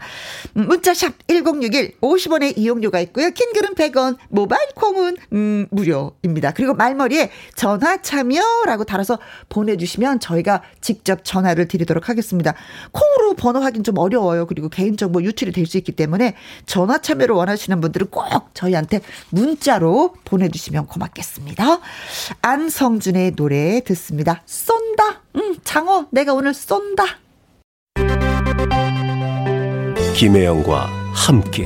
음, 0.58 0.68
문자샵 0.68 1.28
1061 1.28 2.00
50원의 2.00 2.58
이용료가 2.58 3.00
있고요. 3.02 3.32
킹글은 3.32 3.76
100원, 3.76 4.18
모바일 4.30 4.68
콩은 4.76 5.18
음, 5.34 5.68
무료입니다. 5.72 6.52
그리고 6.52 6.74
말머리에 6.76 7.32
전화 7.56 8.02
참여라고 8.02 8.84
달아서 8.86 9.20
보내 9.50 9.76
주시면 9.76 10.20
저희가 10.20 10.62
직접 10.80 11.24
전화를 11.24 11.68
드리도록 11.68 12.10
하겠습니다. 12.10 12.54
콩으로 12.92 13.34
번호 13.36 13.60
확인 13.60 13.84
좀 13.84 13.98
어려워요. 13.98 14.46
그리고 14.46 14.70
개인정보 14.70 15.24
유출이 15.24 15.52
될 15.52 15.64
수 15.64 15.78
있기 15.78 15.94
때문에 15.94 16.36
전화 16.66 16.98
참여를 17.00 17.36
원하시는 17.36 17.63
하시는 17.64 17.80
분들은 17.82 18.08
꼭 18.08 18.54
저희한테 18.54 19.02
문자로 19.30 20.16
보내주시면 20.26 20.88
고맙겠습니다. 20.88 21.80
안성준의 22.42 23.32
노래 23.36 23.82
듣습니다. 23.82 24.42
쏜다. 24.46 25.22
응, 25.38 25.56
장어, 25.64 26.08
내가 26.12 26.34
오늘 26.34 26.54
쏜다. 26.54 27.04
김혜영과 30.16 30.90
함께. 31.14 31.66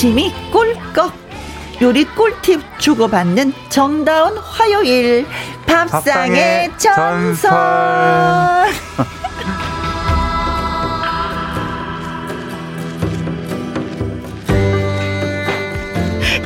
군침이 0.00 0.32
꿀꺽 0.50 1.12
요리 1.82 2.06
꿀팁 2.06 2.62
주고받는 2.78 3.52
정다운 3.68 4.38
화요일 4.38 5.26
밥상의 5.66 6.70
전설. 6.78 7.50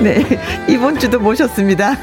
네, 0.02 0.24
이번 0.68 0.98
주도 0.98 1.20
모셨습니다. 1.20 1.96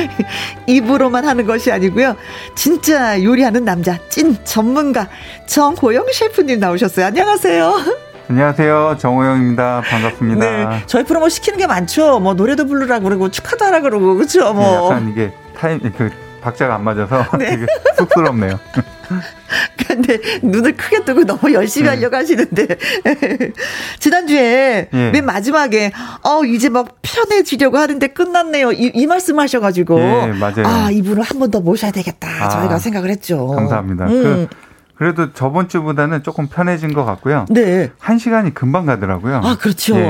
입으로만 0.66 1.28
하는 1.28 1.44
것이 1.44 1.70
아니고요. 1.70 2.16
진짜 2.54 3.22
요리하는 3.22 3.66
남자, 3.66 3.98
찐 4.08 4.38
전문가 4.44 5.10
정호영 5.44 6.06
셰프님 6.10 6.58
나오셨어요. 6.58 7.04
안녕하세요. 7.04 8.15
안녕하세요. 8.28 8.96
정호영입니다. 8.98 9.82
반갑습니다. 9.88 10.40
네. 10.40 10.82
저희 10.86 11.04
프로 11.04 11.20
뭐 11.20 11.28
시키는 11.28 11.58
게 11.58 11.66
많죠. 11.66 12.18
뭐 12.18 12.34
노래도 12.34 12.66
부르라 12.66 12.98
그러고 12.98 13.30
축하도 13.30 13.64
하라 13.64 13.80
그러고 13.80 14.14
그렇죠. 14.14 14.52
뭐. 14.52 14.64
네, 14.64 14.74
약간 14.96 15.08
이게 15.10 15.32
타임 15.56 15.78
그 15.96 16.10
박자가 16.42 16.74
안 16.74 16.82
맞아서 16.84 17.24
네. 17.38 17.50
되게 17.50 17.66
쑥스럽네요. 17.96 18.58
근데 19.86 20.18
눈을 20.42 20.76
크게 20.76 21.04
뜨고 21.04 21.22
너무 21.24 21.52
열심히 21.52 21.88
네. 21.88 21.94
하려고 21.94 22.16
하시는데 22.16 22.66
지난주에 24.00 24.88
예. 24.92 25.10
맨 25.12 25.24
마지막에 25.24 25.92
어 26.24 26.44
이제 26.44 26.68
막 26.68 26.88
편해지려고 27.02 27.78
하는데 27.78 28.04
끝났네요. 28.08 28.72
이, 28.72 28.90
이 28.92 29.06
말씀 29.06 29.38
하셔가지고 29.38 30.00
예, 30.00 30.26
맞아요. 30.38 30.64
아 30.66 30.90
이분을 30.90 31.22
한 31.22 31.38
번 31.38 31.50
더 31.52 31.60
모셔야 31.60 31.92
되겠다 31.92 32.26
아, 32.28 32.48
저희가 32.48 32.78
생각을 32.80 33.08
했죠. 33.10 33.46
감사합니다. 33.46 34.06
음. 34.06 34.10
그 34.10 34.48
그래도 34.96 35.32
저번 35.32 35.68
주보다는 35.68 36.22
조금 36.22 36.48
편해진 36.48 36.94
것 36.94 37.04
같고요. 37.04 37.44
네. 37.50 37.90
한 37.98 38.18
시간이 38.18 38.54
금방 38.54 38.86
가더라고요. 38.86 39.42
아, 39.44 39.56
그렇죠. 39.56 39.96
예, 39.96 40.02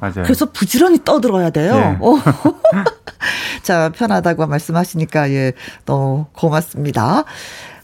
맞아요. 0.00 0.24
그래서 0.24 0.46
부지런히 0.46 0.98
떠들어야 1.04 1.50
돼요. 1.50 1.74
예. 1.74 1.98
자, 3.62 3.90
편하다고 3.90 4.46
말씀하시니까, 4.46 5.30
예, 5.30 5.52
너무 5.84 6.26
고맙습니다. 6.32 7.24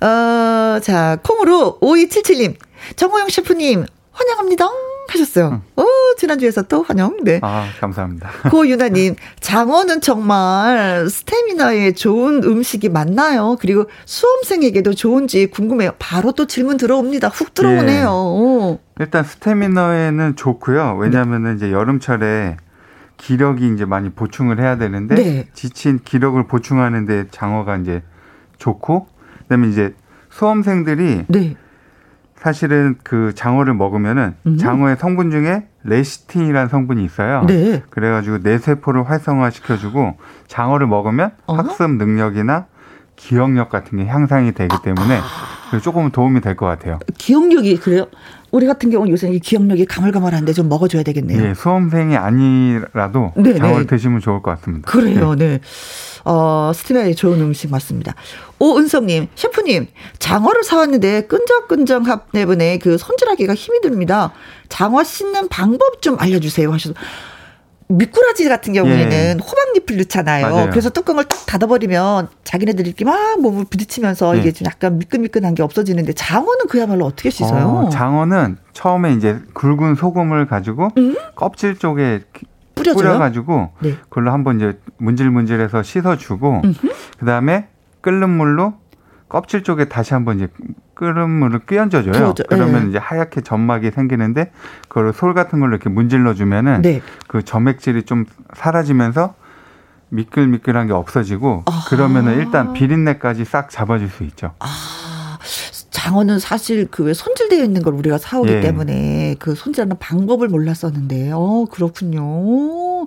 어, 0.00 0.80
자, 0.82 1.18
콩으로 1.22 1.78
5277님, 1.80 2.56
정호영 2.96 3.28
셰프님, 3.28 3.86
환영합니다. 4.12 4.66
하셨어요. 5.08 5.62
응. 5.76 5.82
오, 5.82 5.86
지난주에서 6.16 6.62
또 6.62 6.82
환영. 6.82 7.16
네. 7.22 7.40
아, 7.42 7.68
감사합니다. 7.80 8.30
고유나님, 8.50 9.14
장어는 9.40 10.00
정말 10.00 11.08
스태미나에 11.08 11.92
좋은 11.92 12.42
음식이 12.44 12.88
맞나요? 12.88 13.56
그리고 13.60 13.86
수험생에게도 14.04 14.94
좋은지 14.94 15.46
궁금해요. 15.46 15.92
바로 15.98 16.32
또 16.32 16.46
질문 16.46 16.76
들어옵니다. 16.76 17.28
훅 17.28 17.54
들어오네요. 17.54 18.78
예. 18.78 18.78
일단 19.00 19.24
스태미너에는 19.24 20.36
좋고요. 20.36 20.96
왜냐하면 20.98 21.56
이제 21.56 21.72
여름철에 21.72 22.56
기력이 23.16 23.72
이제 23.74 23.84
많이 23.84 24.10
보충을 24.10 24.60
해야 24.60 24.76
되는데 24.78 25.14
네. 25.14 25.48
지친 25.52 25.98
기력을 26.04 26.42
보충하는데 26.46 27.26
장어가 27.30 27.76
이제 27.76 28.02
좋고 28.58 29.08
그다음에 29.42 29.68
이제 29.68 29.94
수험생들이 30.30 31.24
네. 31.28 31.56
사실은 32.38 32.96
그 33.02 33.32
장어를 33.34 33.74
먹으면은 33.74 34.34
음. 34.46 34.56
장어의 34.56 34.96
성분 34.96 35.30
중에 35.30 35.66
레시틴이라는 35.82 36.68
성분이 36.68 37.04
있어요. 37.04 37.44
네. 37.46 37.82
그래가지고 37.90 38.38
뇌 38.42 38.58
세포를 38.58 39.08
활성화시켜주고 39.08 40.16
장어를 40.46 40.86
먹으면 40.86 41.32
어? 41.46 41.54
학습 41.54 41.90
능력이나 41.90 42.66
기억력 43.18 43.68
같은 43.68 43.98
게 43.98 44.06
향상이 44.06 44.52
되기 44.54 44.74
때문에 44.82 45.18
아. 45.18 45.78
조금 45.82 46.10
도움이 46.10 46.40
될 46.40 46.56
것 46.56 46.64
같아요. 46.66 46.98
기억력이 47.18 47.76
그래요? 47.76 48.06
우리 48.50 48.66
같은 48.66 48.88
경우는 48.90 49.12
요새 49.12 49.28
기억력이 49.38 49.84
가물가물한데 49.84 50.54
좀 50.54 50.70
먹어줘야 50.70 51.02
되겠네요. 51.02 51.42
네, 51.42 51.52
수험생이 51.54 52.16
아니라도 52.16 53.32
네, 53.36 53.52
네. 53.52 53.58
장어를 53.58 53.86
네. 53.86 53.96
드시면 53.96 54.20
좋을 54.20 54.40
것 54.40 54.52
같습니다. 54.52 54.90
그래요, 54.90 55.34
네. 55.34 55.58
네. 55.58 55.60
어, 56.24 56.72
스티라에 56.74 57.12
좋은 57.12 57.40
음식 57.40 57.70
맞습니다. 57.70 58.14
오은성님, 58.58 59.28
셰프님, 59.34 59.86
장어를 60.18 60.62
사왔는데 60.64 61.26
끈적끈적한 61.26 62.20
때문에 62.32 62.78
그 62.78 62.96
손질하기가 62.96 63.54
힘이 63.54 63.80
듭니다. 63.82 64.32
장어 64.70 65.04
씻는 65.04 65.48
방법 65.48 66.00
좀 66.00 66.16
알려주세요 66.18 66.72
하셔서. 66.72 66.94
미꾸라지 67.88 68.48
같은 68.48 68.74
경우에는 68.74 69.12
예. 69.12 69.36
호박잎을 69.40 69.96
넣잖아요. 69.98 70.48
맞아요. 70.48 70.70
그래서 70.70 70.90
뚜껑을 70.90 71.24
딱 71.24 71.46
닫아버리면 71.46 72.28
자기네들이 72.44 72.88
이렇게 72.90 73.04
막 73.04 73.40
몸을 73.40 73.64
부딪히면서 73.64 74.36
예. 74.36 74.40
이게 74.40 74.52
좀 74.52 74.66
약간 74.66 74.98
미끈미끈한 74.98 75.54
게 75.54 75.62
없어지는데 75.62 76.12
장어는 76.12 76.66
그야말로 76.68 77.06
어떻게 77.06 77.30
씻어요? 77.30 77.86
어, 77.86 77.88
장어는 77.88 78.58
처음에 78.74 79.14
이제 79.14 79.40
굵은 79.54 79.94
소금을 79.94 80.46
가지고 80.46 80.90
음? 80.98 81.16
껍질 81.34 81.76
쪽에? 81.76 82.20
뿌려가지고 82.74 83.70
네. 83.80 83.96
그걸로 84.08 84.30
한번 84.30 84.56
이제 84.56 84.78
문질문질해서 84.98 85.82
씻어주고 85.82 86.62
그 87.18 87.26
다음에 87.26 87.66
끓는 88.00 88.30
물로 88.30 88.74
껍질 89.28 89.64
쪽에 89.64 89.86
다시 89.86 90.14
한번 90.14 90.36
이제 90.36 90.48
끓는 90.98 91.30
물을 91.30 91.60
끼얹어줘요. 91.60 92.12
그러죠. 92.12 92.42
그러면 92.48 92.82
네. 92.84 92.88
이제 92.90 92.98
하얗게 92.98 93.42
점막이 93.42 93.92
생기는데 93.92 94.50
그걸 94.88 95.12
솔 95.12 95.32
같은 95.32 95.60
걸로 95.60 95.70
이렇게 95.76 95.88
문질러 95.88 96.34
주면은 96.34 96.82
네. 96.82 97.00
그 97.28 97.44
점액질이 97.44 98.02
좀 98.02 98.24
사라지면서 98.54 99.34
미끌미끌한 100.10 100.88
게 100.88 100.92
없어지고 100.92 101.62
아. 101.66 101.84
그러면은 101.88 102.38
일단 102.38 102.72
비린내까지 102.72 103.44
싹 103.44 103.70
잡아줄 103.70 104.08
수 104.08 104.24
있죠. 104.24 104.52
아. 104.58 105.38
장어는 105.90 106.38
사실 106.38 106.86
그 106.86 107.02
왜 107.02 107.12
손질되어 107.12 107.64
있는 107.64 107.82
걸 107.82 107.92
우리가 107.94 108.18
사오기 108.18 108.52
예. 108.52 108.60
때문에 108.60 109.36
그 109.38 109.54
손질하는 109.54 109.96
방법을 109.98 110.48
몰랐었는데, 110.48 111.32
어, 111.34 111.66
그렇군요. 111.70 113.06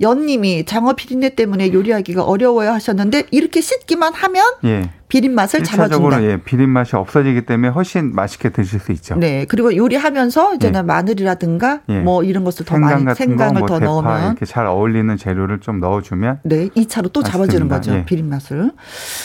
연님이 0.00 0.64
장어 0.64 0.92
비린내 0.94 1.34
때문에 1.36 1.72
요리하기가 1.72 2.22
어려워요 2.24 2.70
하셨는데, 2.72 3.24
이렇게 3.30 3.60
씻기만 3.60 4.12
하면, 4.14 4.44
예. 4.64 4.90
비린 5.08 5.34
맛을 5.34 5.64
잡아준다. 5.64 6.22
예, 6.22 6.36
비린 6.36 6.68
맛이 6.68 6.94
없어지기 6.94 7.46
때문에 7.46 7.68
훨씬 7.68 8.14
맛있게 8.14 8.50
드실 8.50 8.78
수 8.78 8.92
있죠. 8.92 9.16
네, 9.16 9.46
그리고 9.46 9.74
요리하면서 9.74 10.54
이제는 10.56 10.80
예. 10.80 10.82
마늘이라든가 10.82 11.80
예. 11.88 12.00
뭐 12.00 12.22
이런 12.22 12.44
것을 12.44 12.66
더 12.66 12.74
생강 12.74 13.04
많이 13.04 13.16
생강을 13.16 13.62
거, 13.62 13.66
뭐더 13.66 13.78
넣으면 13.78 14.26
이렇게 14.26 14.44
잘 14.44 14.66
어울리는 14.66 15.16
재료를 15.16 15.60
좀 15.60 15.80
넣어주면 15.80 16.40
네, 16.44 16.68
2차로 16.68 17.12
또 17.12 17.22
잡아주는 17.22 17.68
거죠. 17.68 17.94
예. 17.94 18.04
비린 18.04 18.28
맛을. 18.28 18.70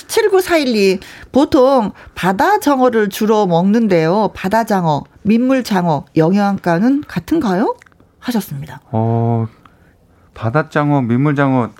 79412 0.07 0.99
보통 1.33 1.91
바다 2.15 2.59
장어를 2.59 3.09
주로 3.09 3.45
먹는데요. 3.45 4.31
바다 4.33 4.63
장어, 4.63 5.03
민물 5.23 5.63
장어 5.65 6.05
영양가는 6.15 7.03
같은가요? 7.07 7.75
하셨습니다. 8.19 8.79
어, 8.91 9.47
바다 10.33 10.69
장어, 10.69 11.01
민물 11.01 11.35
장어 11.35 11.71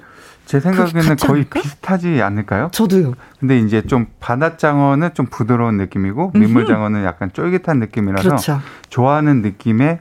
제 0.53 0.59
생각에는 0.59 1.15
거의 1.15 1.31
않을까? 1.39 1.59
비슷하지 1.61 2.21
않을까요? 2.21 2.69
저도요. 2.71 3.13
근데 3.39 3.57
이제 3.57 3.81
좀 3.81 4.05
바닷장어는 4.19 5.15
좀 5.15 5.25
부드러운 5.25 5.77
느낌이고 5.77 6.33
민물장어는 6.35 7.03
약간 7.05 7.31
쫄깃한 7.33 7.79
느낌이라서 7.79 8.21
그렇죠. 8.29 8.59
좋아하는 8.89 9.41
느낌의 9.41 9.97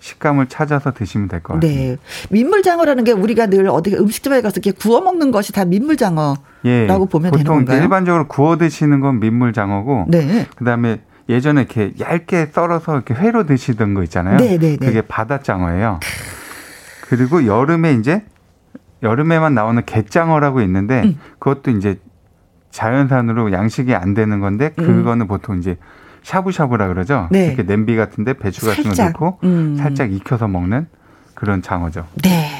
식감을 0.00 0.48
찾아서 0.50 0.92
드시면 0.92 1.28
될 1.28 1.40
것 1.40 1.54
같아요. 1.54 1.70
네. 1.70 1.96
민물장어라는 2.28 3.04
게 3.04 3.12
우리가 3.12 3.46
늘 3.46 3.66
어디 3.70 3.94
음식점에 3.94 4.42
가서 4.42 4.56
이렇게 4.60 4.72
구워 4.72 5.00
먹는 5.00 5.30
것이 5.30 5.52
다 5.54 5.64
민물장어라고 5.64 6.36
예, 6.66 6.86
보면 6.86 7.30
되는 7.32 7.44
건가요? 7.46 7.64
보통 7.64 7.76
일반적으로 7.82 8.28
구워 8.28 8.58
드시는 8.58 9.00
건 9.00 9.20
민물장어고 9.20 10.04
네. 10.08 10.46
그다음에 10.56 11.00
예전에 11.30 11.62
이렇게 11.62 11.94
얇게 11.98 12.50
썰어서 12.52 12.92
이렇게 12.96 13.14
회로 13.14 13.46
드시던 13.46 13.94
거 13.94 14.02
있잖아요. 14.02 14.36
네, 14.36 14.58
네, 14.58 14.76
네. 14.76 14.86
그게 14.86 15.00
바닷장어예요. 15.00 16.00
그리고 17.08 17.46
여름에 17.46 17.94
이제 17.94 18.22
여름에만 19.04 19.54
나오는 19.54 19.84
갯장어라고 19.84 20.60
있는데 20.62 21.02
음. 21.02 21.18
그것도 21.38 21.70
이제 21.72 22.00
자연산으로 22.70 23.52
양식이 23.52 23.94
안 23.94 24.14
되는 24.14 24.40
건데 24.40 24.72
음. 24.78 24.84
그거는 24.84 25.26
음. 25.26 25.28
보통 25.28 25.58
이제 25.58 25.76
샤브샤브라 26.22 26.88
그러죠. 26.88 27.28
네. 27.30 27.46
이렇게 27.46 27.62
냄비 27.62 27.94
같은데 27.96 28.32
배추 28.32 28.66
같은. 28.66 28.82
거 28.82 29.04
넣고 29.04 29.38
음. 29.44 29.76
살짝 29.76 30.10
익혀서 30.12 30.48
먹는 30.48 30.88
그런 31.34 31.62
장어죠. 31.62 32.06
네. 32.22 32.50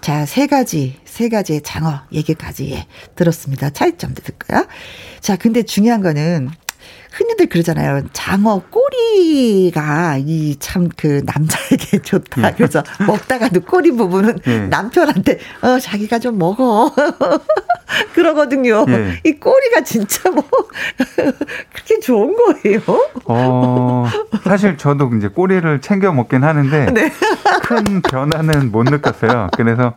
자, 0.00 0.26
세 0.26 0.46
가지, 0.46 0.98
세 1.04 1.28
가지의 1.28 1.62
장어 1.62 2.00
얘기까지 2.12 2.72
예, 2.72 2.86
들었습니다. 3.14 3.70
차이점도 3.70 4.22
듣고요. 4.22 4.66
자, 5.20 5.36
근데 5.36 5.62
중요한 5.62 6.02
거는 6.02 6.48
흔히들 7.12 7.46
그러잖아요. 7.48 8.02
장어 8.12 8.62
꼬리가 8.70 10.18
이 10.26 10.56
참 10.60 10.88
그 10.96 11.22
남자에게 11.24 11.98
좋다. 12.02 12.48
예. 12.48 12.54
그래서 12.56 12.82
먹다가도 13.06 13.60
꼬리 13.62 13.90
부분은 13.92 14.38
예. 14.46 14.58
남편한테 14.66 15.38
어 15.62 15.78
자기가 15.78 16.18
좀 16.18 16.38
먹어. 16.38 16.92
그러거든요. 18.14 18.84
예. 18.88 19.20
이 19.24 19.32
꼬리가 19.32 19.82
진짜 19.82 20.30
뭐 20.30 20.44
그렇게 21.72 22.00
좋은 22.02 22.34
거예요? 22.36 22.80
어 23.24 24.06
사실 24.44 24.76
저도 24.76 25.10
이제 25.16 25.28
꼬리를 25.28 25.80
챙겨 25.80 26.12
먹긴 26.12 26.44
하는데 26.44 26.86
네. 26.92 27.12
큰 27.62 28.02
변화는 28.02 28.70
못 28.70 28.84
느꼈어요. 28.84 29.48
그래서 29.56 29.94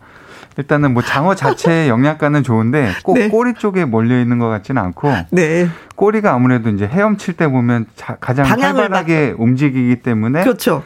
일단은 0.57 0.93
뭐 0.93 1.01
장어 1.01 1.35
자체의 1.35 1.87
영양가는 1.89 2.43
좋은데 2.43 2.91
꼭 3.03 3.15
네. 3.15 3.29
꼬리 3.29 3.53
쪽에 3.53 3.85
몰려 3.85 4.19
있는 4.19 4.39
것 4.39 4.49
같지는 4.49 4.81
않고 4.81 5.11
네. 5.31 5.67
꼬리가 5.95 6.33
아무래도 6.33 6.69
이제 6.69 6.85
헤엄칠 6.85 7.35
때 7.35 7.47
보면 7.47 7.85
자, 7.95 8.17
가장 8.19 8.45
활발하게 8.45 9.31
막... 9.31 9.39
움직이기 9.39 9.97
때문에 9.97 10.43
그렇죠. 10.43 10.83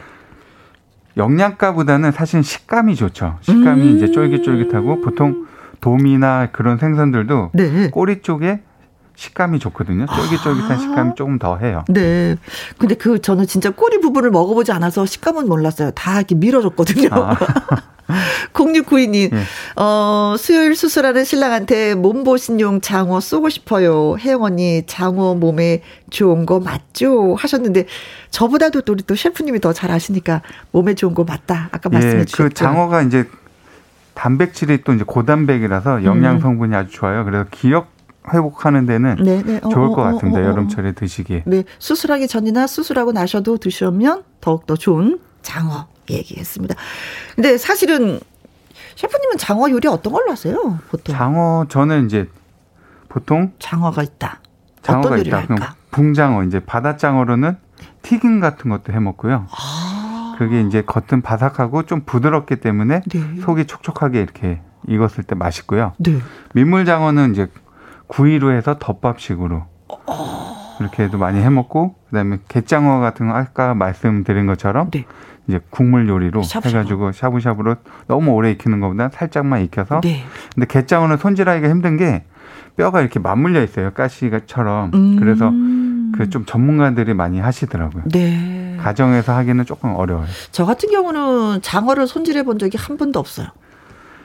영양가보다는 1.16 2.12
사실 2.12 2.44
식감이 2.44 2.94
좋죠. 2.94 3.38
식감이 3.40 3.82
음~ 3.82 3.96
이제 3.96 4.10
쫄깃쫄깃하고 4.10 5.00
보통 5.00 5.46
도미나 5.80 6.48
그런 6.52 6.78
생선들도 6.78 7.50
네. 7.54 7.90
꼬리 7.90 8.20
쪽에 8.20 8.60
식감이 9.16 9.58
좋거든요. 9.58 10.06
쫄깃쫄깃한 10.06 10.70
아~ 10.70 10.76
식감이 10.78 11.14
조금 11.16 11.38
더 11.38 11.56
해요. 11.58 11.84
네. 11.88 12.36
근데 12.78 12.94
그 12.94 13.20
저는 13.20 13.46
진짜 13.46 13.70
꼬리 13.70 13.98
부분을 14.00 14.30
먹어보지 14.30 14.72
않아서 14.72 15.06
식감은 15.06 15.48
몰랐어요. 15.48 15.90
다 15.92 16.18
이렇게 16.18 16.34
밀어줬거든요. 16.34 17.08
아. 17.12 17.36
0692님, 18.52 19.34
네. 19.34 19.42
어, 19.74 20.36
수요일 20.38 20.76
수술하는 20.76 21.24
신랑한테 21.24 21.96
몸보신용 21.96 22.80
장어 22.80 23.18
쏘고 23.18 23.48
싶어요. 23.48 24.16
혜영 24.20 24.44
언니, 24.44 24.84
장어 24.86 25.34
몸에 25.34 25.82
좋은 26.10 26.46
거 26.46 26.60
맞죠? 26.60 27.34
하셨는데, 27.34 27.86
저보다도 28.30 28.82
또 28.82 28.92
우리 28.92 29.02
또 29.02 29.16
셰프님이 29.16 29.58
더 29.60 29.72
잘 29.72 29.90
아시니까 29.90 30.42
몸에 30.70 30.94
좋은 30.94 31.14
거 31.14 31.24
맞다. 31.24 31.68
아까 31.72 31.90
예, 31.92 31.94
말씀해 31.94 32.24
주셨죠. 32.26 32.44
그 32.44 32.54
장어가 32.54 33.02
이제 33.02 33.28
단백질이 34.14 34.84
또 34.84 34.92
이제 34.94 35.02
고단백이라서 35.04 36.04
영양 36.04 36.36
음. 36.36 36.40
성분이 36.40 36.72
음. 36.72 36.78
아주 36.78 36.92
좋아요. 36.92 37.24
그래서 37.24 37.46
기억 37.50 37.95
회복하는 38.32 38.86
데는 38.86 39.16
네네. 39.16 39.42
네. 39.42 39.60
어, 39.62 39.68
좋을 39.68 39.88
것 39.88 39.98
어, 39.98 40.08
어, 40.08 40.12
같은데 40.12 40.38
어, 40.38 40.42
어, 40.42 40.44
여름철에 40.46 40.92
드시기에. 40.92 41.44
네, 41.46 41.64
수술하기 41.78 42.28
전이나 42.28 42.66
수술하고 42.66 43.12
나셔도 43.12 43.58
드시면 43.58 44.24
더욱 44.40 44.66
더 44.66 44.74
좋은 44.74 45.18
장어 45.42 45.86
얘기했습니다. 46.10 46.74
근데 47.34 47.58
사실은 47.58 48.20
셰프님은 48.96 49.36
장어 49.38 49.70
요리 49.70 49.88
어떤 49.88 50.12
걸로 50.12 50.30
하세요? 50.30 50.78
보통 50.88 51.14
장어 51.14 51.66
저는 51.68 52.06
이제 52.06 52.28
보통 53.08 53.52
장어가 53.58 54.02
있다. 54.02 54.40
장어가 54.82 55.08
어떤 55.14 55.26
있다. 55.26 55.42
그럼 55.46 55.58
붕장어 55.90 56.44
이제 56.44 56.60
바다장어로는 56.60 57.56
튀김 58.02 58.40
같은 58.40 58.70
것도 58.70 58.92
해 58.92 59.00
먹고요. 59.00 59.46
아. 59.50 60.34
그게 60.38 60.60
이제 60.60 60.82
겉은 60.82 61.22
바삭하고 61.22 61.84
좀 61.84 62.02
부드럽기 62.04 62.56
때문에 62.56 63.00
네. 63.06 63.40
속이 63.40 63.66
촉촉하게 63.66 64.20
이렇게 64.20 64.60
익었을 64.86 65.24
때 65.24 65.34
맛있고요. 65.34 65.94
네. 65.98 66.18
민물장어는 66.54 67.32
이제 67.32 67.48
구이로 68.06 68.52
해서 68.52 68.76
덮밥식으로 68.78 69.64
어. 70.06 70.76
이렇게 70.80 71.04
해도 71.04 71.18
많이 71.18 71.40
해 71.40 71.48
먹고 71.48 71.94
그다음에 72.10 72.38
갯장어 72.48 73.00
같은 73.00 73.28
거 73.28 73.34
아까 73.34 73.74
말씀드린 73.74 74.46
것처럼 74.46 74.90
네. 74.90 75.06
이제 75.48 75.60
국물 75.70 76.08
요리로 76.08 76.42
샤브샤브. 76.42 76.68
해가지고 76.76 77.12
샤브샤브로 77.12 77.76
너무 78.08 78.32
오래 78.32 78.50
익히는 78.50 78.80
것보다 78.80 79.08
살짝만 79.12 79.62
익혀서. 79.64 80.00
네. 80.02 80.24
근데 80.54 80.66
게장어는 80.66 81.16
손질하기가 81.18 81.68
힘든 81.68 81.96
게 81.96 82.24
뼈가 82.76 83.00
이렇게 83.00 83.18
맞물려 83.20 83.62
있어요. 83.62 83.92
가시처럼. 83.92 84.90
음. 84.94 85.16
그래서 85.18 85.50
그 85.50 86.30
좀 86.30 86.44
전문가들이 86.46 87.12
많이 87.14 87.40
하시더라고요. 87.40 88.04
네. 88.06 88.76
가정에서 88.80 89.34
하기는 89.34 89.64
조금 89.66 89.94
어려워요. 89.94 90.26
저 90.50 90.64
같은 90.64 90.90
경우는 90.90 91.60
장어를 91.62 92.06
손질해 92.06 92.42
본 92.44 92.58
적이 92.58 92.78
한 92.78 92.96
번도 92.96 93.18
없어요. 93.20 93.48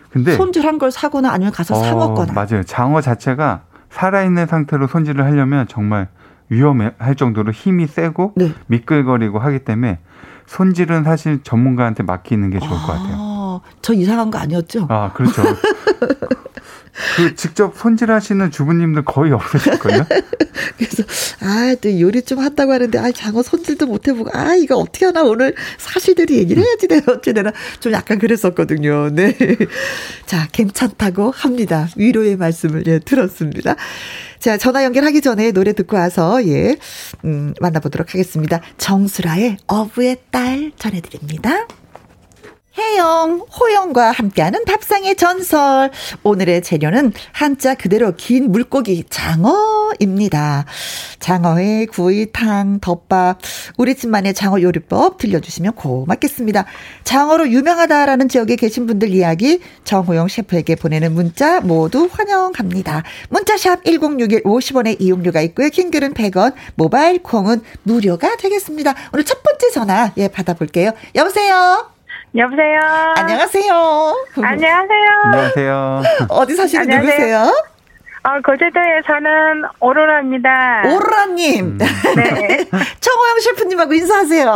근데 0.09 0.35
손질한 0.35 0.77
걸 0.77 0.91
사거나 0.91 1.31
아니면 1.31 1.51
가서 1.53 1.75
어, 1.75 1.83
사 1.83 1.93
먹거나. 1.95 2.33
맞아요. 2.33 2.63
장어 2.63 3.01
자체가 3.01 3.61
살아있는 3.91 4.47
상태로 4.47 4.87
손질을 4.87 5.23
하려면 5.25 5.67
정말 5.67 6.07
위험할 6.49 7.15
정도로 7.15 7.51
힘이 7.51 7.87
세고 7.87 8.33
네. 8.35 8.53
미끌거리고 8.67 9.39
하기 9.39 9.59
때문에 9.59 9.99
손질은 10.47 11.03
사실 11.03 11.43
전문가한테 11.43 12.03
맡기는 12.03 12.49
게 12.49 12.59
좋을 12.59 12.71
아, 12.71 12.81
것 12.81 12.87
같아요. 12.87 13.15
아, 13.17 13.59
저 13.81 13.93
이상한 13.93 14.31
거 14.31 14.39
아니었죠? 14.39 14.87
아, 14.89 15.11
그렇죠. 15.13 15.43
그 17.15 17.35
직접 17.35 17.77
손질하시는 17.77 18.51
주부님들 18.51 19.05
거의 19.05 19.31
없으실걸요? 19.31 20.05
그래서 20.77 21.03
아, 21.41 21.75
또 21.81 21.99
요리 21.99 22.21
좀 22.21 22.39
한다고 22.39 22.73
하는데 22.73 22.97
아, 22.99 23.11
장어 23.11 23.41
손질도 23.41 23.87
못 23.87 24.07
해보고 24.07 24.29
아, 24.33 24.55
이거 24.55 24.75
어떻게 24.75 25.05
하나 25.05 25.23
오늘 25.23 25.55
사실대로 25.77 26.33
얘기를 26.33 26.63
해야지 26.63 26.87
내가 26.87 27.13
어찌 27.13 27.33
되나 27.33 27.51
좀 27.79 27.93
약간 27.93 28.19
그랬었거든요. 28.19 29.09
네. 29.15 29.35
자, 30.25 30.47
괜찮다고 30.51 31.31
합니다. 31.31 31.87
위로의 31.95 32.35
말씀을 32.37 32.83
예, 32.87 32.99
들었습니다. 32.99 33.75
자, 34.39 34.57
전화 34.57 34.83
연결하기 34.83 35.21
전에 35.21 35.51
노래 35.51 35.73
듣고 35.73 35.97
와서, 35.97 36.43
예, 36.47 36.75
음, 37.25 37.53
만나보도록 37.61 38.13
하겠습니다. 38.13 38.59
정수라의 38.77 39.57
어부의 39.67 40.17
딸 40.31 40.71
전해드립니다. 40.77 41.67
혜영, 42.77 43.45
호영과 43.59 44.11
함께하는 44.11 44.63
밥상의 44.63 45.17
전설. 45.17 45.91
오늘의 46.23 46.61
재료는 46.63 47.11
한자 47.33 47.75
그대로 47.75 48.13
긴 48.15 48.51
물고기 48.51 49.03
장어입니다. 49.09 50.65
장어회, 51.19 51.87
구이탕, 51.87 52.79
덮밥, 52.79 53.39
우리 53.77 53.95
집만의 53.95 54.33
장어 54.33 54.61
요리법 54.61 55.17
들려주시면 55.17 55.73
고맙겠습니다. 55.73 56.65
장어로 57.03 57.49
유명하다라는 57.49 58.29
지역에 58.29 58.55
계신 58.55 58.87
분들 58.87 59.09
이야기 59.09 59.59
정호영 59.83 60.29
셰프에게 60.29 60.75
보내는 60.75 61.13
문자 61.13 61.59
모두 61.59 62.07
환영합니다. 62.09 63.03
문자샵 63.29 63.83
1061 63.83 64.43
50원의 64.43 65.01
이용료가 65.01 65.41
있고요. 65.41 65.69
킹글은 65.69 66.13
100원, 66.13 66.53
모바일 66.75 67.21
콩은 67.21 67.61
무료가 67.83 68.37
되겠습니다. 68.37 68.95
오늘 69.13 69.25
첫 69.25 69.43
번째 69.43 69.71
전화 69.71 70.13
예 70.17 70.29
받아볼게요. 70.29 70.91
여보세요. 71.15 72.00
여보세요. 72.35 72.79
안녕하세요. 73.17 74.15
안녕하세요. 74.41 75.07
안녕하세요. 75.25 76.01
어디 76.29 76.55
사시는 76.55 76.83
안녕하세요. 76.83 77.11
누구세요? 77.39 77.65
어, 78.23 78.39
거제도에 78.41 79.01
사는 79.05 79.63
오로라입니다. 79.79 80.83
오로라님. 80.85 81.65
음. 81.65 81.77
네. 81.79 82.65
청호영 83.01 83.39
셰프님하고 83.41 83.93
인사하세요. 83.93 84.49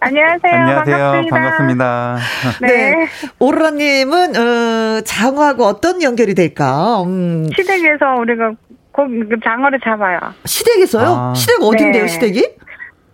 안녕하세요. 0.00 0.52
안녕하세요. 0.54 0.96
반갑습니다. 1.30 1.30
반갑습니다. 1.30 2.18
네. 2.60 2.68
네. 2.68 3.08
오로라님은, 3.38 4.36
어, 4.36 5.00
장어하고 5.00 5.64
어떤 5.64 6.02
연결이 6.02 6.34
될까? 6.34 7.02
음. 7.02 7.48
시댁에서 7.56 8.14
우리가 8.20 8.52
그 8.92 9.02
장어를 9.42 9.80
잡아요. 9.82 10.18
시댁에서요? 10.44 11.08
아. 11.08 11.34
시댁 11.34 11.62
어딘데요, 11.62 12.02
네. 12.02 12.08
시댁이? 12.08 12.44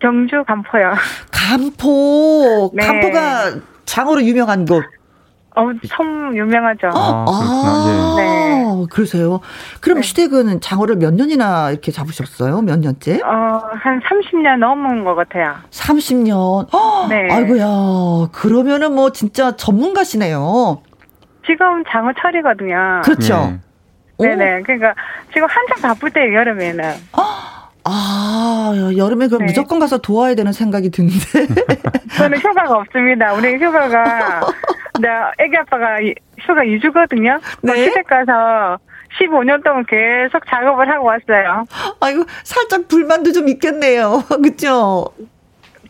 경주 0.01 0.43
간포요. 0.47 0.93
간포. 1.31 2.73
네. 2.75 2.85
간포가 2.85 3.53
장어로 3.85 4.23
유명한 4.25 4.65
곳. 4.65 4.85
어, 5.57 5.71
참 5.89 6.37
유명하죠. 6.37 6.89
아, 6.89 7.25
아 7.29 8.15
네. 8.17 8.65
그러세요. 8.91 9.41
그럼 9.81 9.99
네. 9.99 10.03
시댁은 10.03 10.61
장어를 10.61 10.97
몇 10.97 11.15
년이나 11.15 11.71
이렇게 11.71 11.93
잡으셨어요? 11.93 12.61
몇 12.63 12.81
년째? 12.81 13.21
어, 13.23 13.61
한 13.73 14.01
30년 14.01 14.59
넘은 14.59 15.05
것 15.05 15.15
같아요. 15.15 15.55
30년? 15.71 16.69
네. 17.09 17.33
아이고야. 17.33 18.31
그러면은 18.33 18.95
뭐 18.95 19.11
진짜 19.11 19.55
전문가시네요. 19.55 20.83
지금 21.47 21.85
장어 21.89 22.11
철이거든요. 22.21 23.03
그렇죠. 23.05 23.59
네. 24.19 24.29
네네. 24.29 24.63
그러니까 24.63 24.95
지금 25.33 25.47
한창 25.49 25.83
바쁠 25.83 26.11
때 26.11 26.35
여름에는. 26.35 26.95
아, 27.85 28.73
여름에 28.97 29.29
그럼 29.29 29.41
네. 29.41 29.45
무조건 29.47 29.79
가서 29.79 29.99
도와야 29.99 30.35
되는 30.35 30.53
생각이 30.53 30.91
드는데. 30.91 31.17
저는 32.17 32.39
휴가가 32.39 32.79
없습니다. 32.79 33.35
우리 33.35 33.57
휴가가, 33.57 34.41
나 35.01 35.33
애기 35.39 35.57
아빠가 35.57 35.99
휴가 36.39 36.63
2주거든요. 36.63 37.41
네. 37.63 37.85
시댁 37.85 38.07
가서 38.07 38.79
15년 39.21 39.63
동안 39.63 39.85
계속 39.87 40.43
작업을 40.49 40.91
하고 40.91 41.07
왔어요. 41.07 41.65
아이고, 42.01 42.25
살짝 42.43 42.89
불만도 42.89 43.33
좀 43.33 43.49
있겠네요. 43.49 44.25
그쵸? 44.43 45.07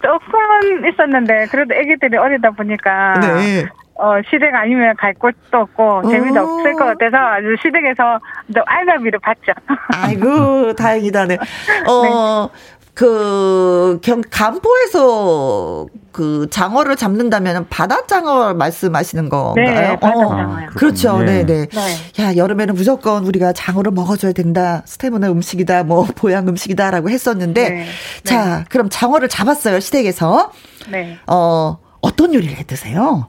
조금 0.02 0.86
있었는데, 0.86 1.46
그래도 1.46 1.74
애기들이 1.74 2.16
어리다 2.16 2.50
보니까. 2.50 3.14
네. 3.20 3.66
어, 3.96 4.14
시댁 4.28 4.52
아니면 4.54 4.94
갈 4.98 5.14
곳도 5.14 5.36
없고, 5.52 6.10
재미도 6.10 6.40
오. 6.40 6.58
없을 6.58 6.72
것 6.74 6.84
같아서 6.84 7.16
아주 7.16 7.54
시댁에서 7.62 8.18
알바비를 8.66 9.20
받죠. 9.20 9.52
아이고, 9.94 10.72
다행이다네. 10.76 11.38
어, 11.86 12.50
네. 12.52 12.58
그, 12.94 13.98
경, 14.02 14.20
간포에서 14.30 15.86
그 16.12 16.46
장어를 16.50 16.94
잡는다면 16.96 17.66
바다장어 17.68 18.54
말씀하시는 18.54 19.28
건가요? 19.28 19.64
네, 19.64 19.96
바다장어요. 19.98 20.46
어, 20.46 20.70
그렇죠. 20.76 21.18
네. 21.18 21.44
네, 21.44 21.66
네. 21.66 22.22
야, 22.22 22.36
여름에는 22.36 22.74
무조건 22.74 23.24
우리가 23.24 23.52
장어를 23.52 23.90
먹어줘야 23.92 24.32
된다. 24.32 24.82
스테미나 24.86 25.28
음식이다. 25.30 25.84
뭐, 25.84 26.04
보양 26.16 26.46
음식이다라고 26.48 27.10
했었는데. 27.10 27.68
네. 27.70 27.86
자, 28.24 28.58
네. 28.58 28.64
그럼 28.68 28.88
장어를 28.90 29.28
잡았어요. 29.28 29.80
시댁에서. 29.80 30.52
네. 30.90 31.18
어, 31.26 31.78
어떤 32.00 32.32
요리를 32.34 32.56
해 32.56 32.62
드세요? 32.64 33.28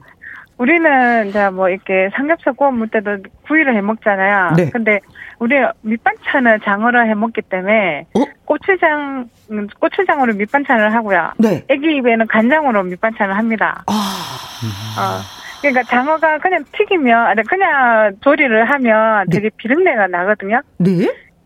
우리는 0.58 1.28
이제 1.28 1.50
뭐 1.50 1.68
이렇게 1.68 2.08
삼겹살 2.14 2.54
구워 2.54 2.70
먹을 2.70 2.88
때도 2.88 3.18
구이를 3.46 3.76
해 3.76 3.80
먹잖아요. 3.82 4.54
네. 4.56 4.70
근데 4.70 5.00
우리 5.38 5.54
밑반찬을 5.82 6.60
장어를 6.60 7.08
해 7.08 7.14
먹기 7.14 7.42
때문에 7.42 8.06
어? 8.14 8.24
고추장 8.46 9.28
고추장으로 9.78 10.34
밑반찬을 10.34 10.94
하고요. 10.94 11.32
네. 11.38 11.62
애기 11.68 11.96
입에는 11.96 12.26
간장으로 12.26 12.84
밑반찬을 12.84 13.36
합니다. 13.36 13.84
아. 13.86 13.92
어. 14.98 15.20
그러니까 15.60 15.82
장어가 15.84 16.38
그냥 16.38 16.64
튀기면 16.72 17.26
아니 17.26 17.42
그냥 17.42 18.16
조리를 18.22 18.64
하면 18.64 19.26
네. 19.28 19.36
되게 19.36 19.50
비린내가 19.56 20.06
나거든요. 20.06 20.60
네. 20.78 20.90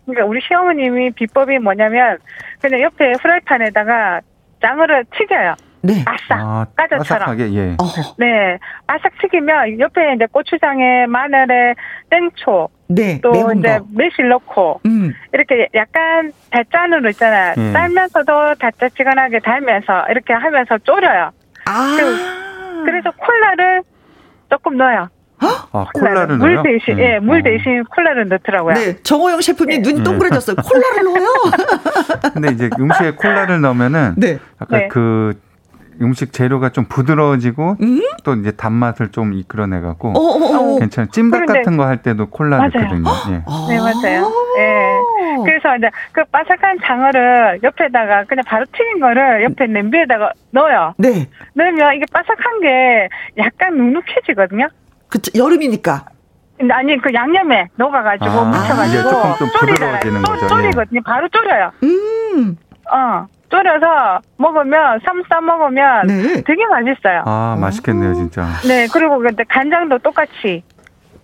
그러니까 0.05 0.27
우리 0.27 0.41
시어머님이 0.41 1.11
비법이 1.13 1.59
뭐냐면 1.59 2.19
그냥 2.61 2.81
옆에 2.81 3.13
프라이팬에다가 3.21 4.21
장어를 4.61 5.05
튀겨요. 5.17 5.55
네. 5.83 6.05
바싹 6.05 6.41
아, 6.41 6.67
까자처럼. 6.77 7.41
예. 7.41 7.77
네, 8.19 8.59
바싹 8.87 9.13
튀기면 9.21 9.81
옆에 9.81 10.15
이제 10.15 10.27
고추장에 10.31 11.07
마늘에 11.07 11.75
땡초, 12.11 12.69
네, 12.89 13.21
또 13.23 13.31
이제 13.57 13.79
거. 13.79 13.87
매실 13.95 14.29
넣고 14.29 14.81
음. 14.87 15.13
이렇게 15.33 15.69
약간 15.75 16.33
달짠으로 16.51 17.09
있잖아요. 17.11 17.55
음. 17.57 17.73
달면서도 17.73 18.55
달짝지근하게 18.59 19.41
달면서 19.41 20.07
이렇게 20.11 20.33
하면서 20.35 20.77
졸여요. 20.79 21.31
아. 21.67 21.97
그래서 22.85 23.11
콜라를 23.13 23.83
조금 24.51 24.77
넣어요. 24.77 25.09
아, 25.43 25.87
콜라를 25.95 26.37
물 26.37 26.55
넣어요? 26.55 26.63
대신, 26.63 26.99
음. 26.99 27.01
예, 27.03 27.19
물 27.19 27.41
어. 27.41 27.43
대신 27.43 27.83
콜라를 27.85 28.29
넣더라고요. 28.29 28.75
네, 28.75 28.97
정호영 29.03 29.41
셰프님 29.41 29.83
네. 29.83 29.91
눈이 29.91 30.05
동그래졌어요. 30.05 30.57
콜라를 30.57 31.05
넣어요? 31.05 31.29
근데 32.35 32.49
이제 32.53 32.69
음식에 32.79 33.13
콜라를 33.13 33.61
넣으면은 33.63 34.15
네. 34.19 34.39
약간 34.61 34.81
네. 34.81 34.89
그 34.89 35.41
음식 36.03 36.33
재료가 36.33 36.71
좀 36.71 36.85
부드러워지고 36.87 37.77
음? 37.83 38.01
또 38.25 38.35
이제 38.35 38.51
단맛을 38.53 39.11
좀 39.13 39.35
이끌어내 39.35 39.81
갖고 39.81 40.09
어, 40.11 40.13
어, 40.19 40.75
어. 40.75 40.79
괜찮아요. 40.79 41.11
찜닭 41.11 41.47
같은 41.47 41.77
거 41.77 41.85
할 41.85 42.03
때도 42.03 42.27
콜라 42.31 42.59
넣거든요. 42.59 43.11
예. 43.31 43.33
네 43.69 43.79
맞아요. 43.79 44.33
예. 44.59 44.99
그래서 45.45 45.77
이제 45.77 45.91
그 46.13 46.23
바삭한 46.31 46.79
장어를 46.85 47.61
옆에다가 47.63 48.25
그냥 48.25 48.45
바로 48.47 48.65
튀긴 48.67 49.01
거를 49.01 49.43
옆에 49.45 49.67
냄비에다가 49.67 50.33
넣어요. 50.53 50.95
네. 50.99 51.29
넣으면 51.55 51.95
이게 51.97 52.05
바삭한 52.13 52.61
게 52.63 53.09
약간 53.39 53.77
눅눅해지거든요. 53.77 54.69
그쵸 55.09 55.31
여름이니까. 55.35 56.05
아니 56.71 56.97
그 57.01 57.13
양념에 57.13 57.69
녹아가지고 57.77 58.31
아, 58.31 58.45
묻혀가지고 58.45 59.49
쪼리잖아요. 59.59 60.49
쪼리거든요. 60.49 61.01
바로 61.05 61.29
졸여요. 61.29 61.73
음. 61.83 62.57
어. 62.93 63.27
졸여서 63.51 64.21
먹으면 64.37 65.01
쌈싸 65.05 65.41
먹으면 65.41 66.07
네. 66.07 66.43
되게 66.47 66.65
맛있어요. 66.67 67.23
아 67.27 67.57
맛있겠네요 67.61 68.15
진짜. 68.15 68.47
네 68.67 68.87
그리고 68.93 69.19
근데 69.19 69.45
간장도 69.49 69.99
똑같이. 69.99 70.63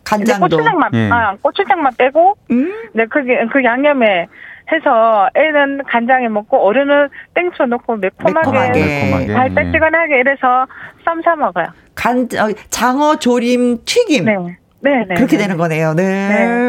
간장도. 0.04 0.56
고추장만 0.56 0.90
예. 0.94 1.10
아 1.10 1.36
고추장만 1.40 1.92
빼고 1.96 2.36
음? 2.50 2.72
네 2.92 3.06
그게 3.06 3.44
그 3.52 3.62
양념에 3.64 4.26
해서 4.72 5.28
애는 5.34 5.82
간장에 5.88 6.28
먹고 6.28 6.58
어른은 6.66 7.08
땡초 7.34 7.66
넣고 7.66 7.96
매콤하게, 7.96 8.72
매콤하게. 8.72 9.32
달달지근하게 9.32 10.18
이래서 10.20 10.66
쌈싸 11.04 11.36
먹어요. 11.36 11.66
간 11.94 12.22
어, 12.38 12.52
장어 12.70 13.16
조림 13.16 13.84
튀김. 13.84 14.24
네. 14.24 14.36
네, 14.80 15.04
네 15.08 15.14
그렇게 15.14 15.36
네. 15.36 15.44
되는 15.44 15.56
거네요. 15.56 15.94
네. 15.94 16.02
네. 16.28 16.68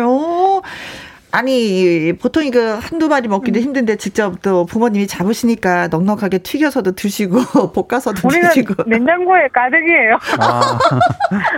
오. 1.38 1.47
아니 1.47 2.13
보통 2.19 2.43
이거 2.43 2.75
한두 2.75 3.07
마리 3.07 3.27
먹기도 3.27 3.59
음. 3.59 3.63
힘든데 3.63 3.97
직접 3.97 4.41
또 4.41 4.65
부모님이 4.65 5.05
잡으시니까 5.05 5.88
넉넉하게 5.89 6.39
튀겨서도 6.39 6.93
드시고 6.93 7.38
볶아서도 7.73 8.27
드시고 8.27 8.83
냉장고에 8.88 9.47
가득이에요. 9.53 10.17
아. 10.39 10.79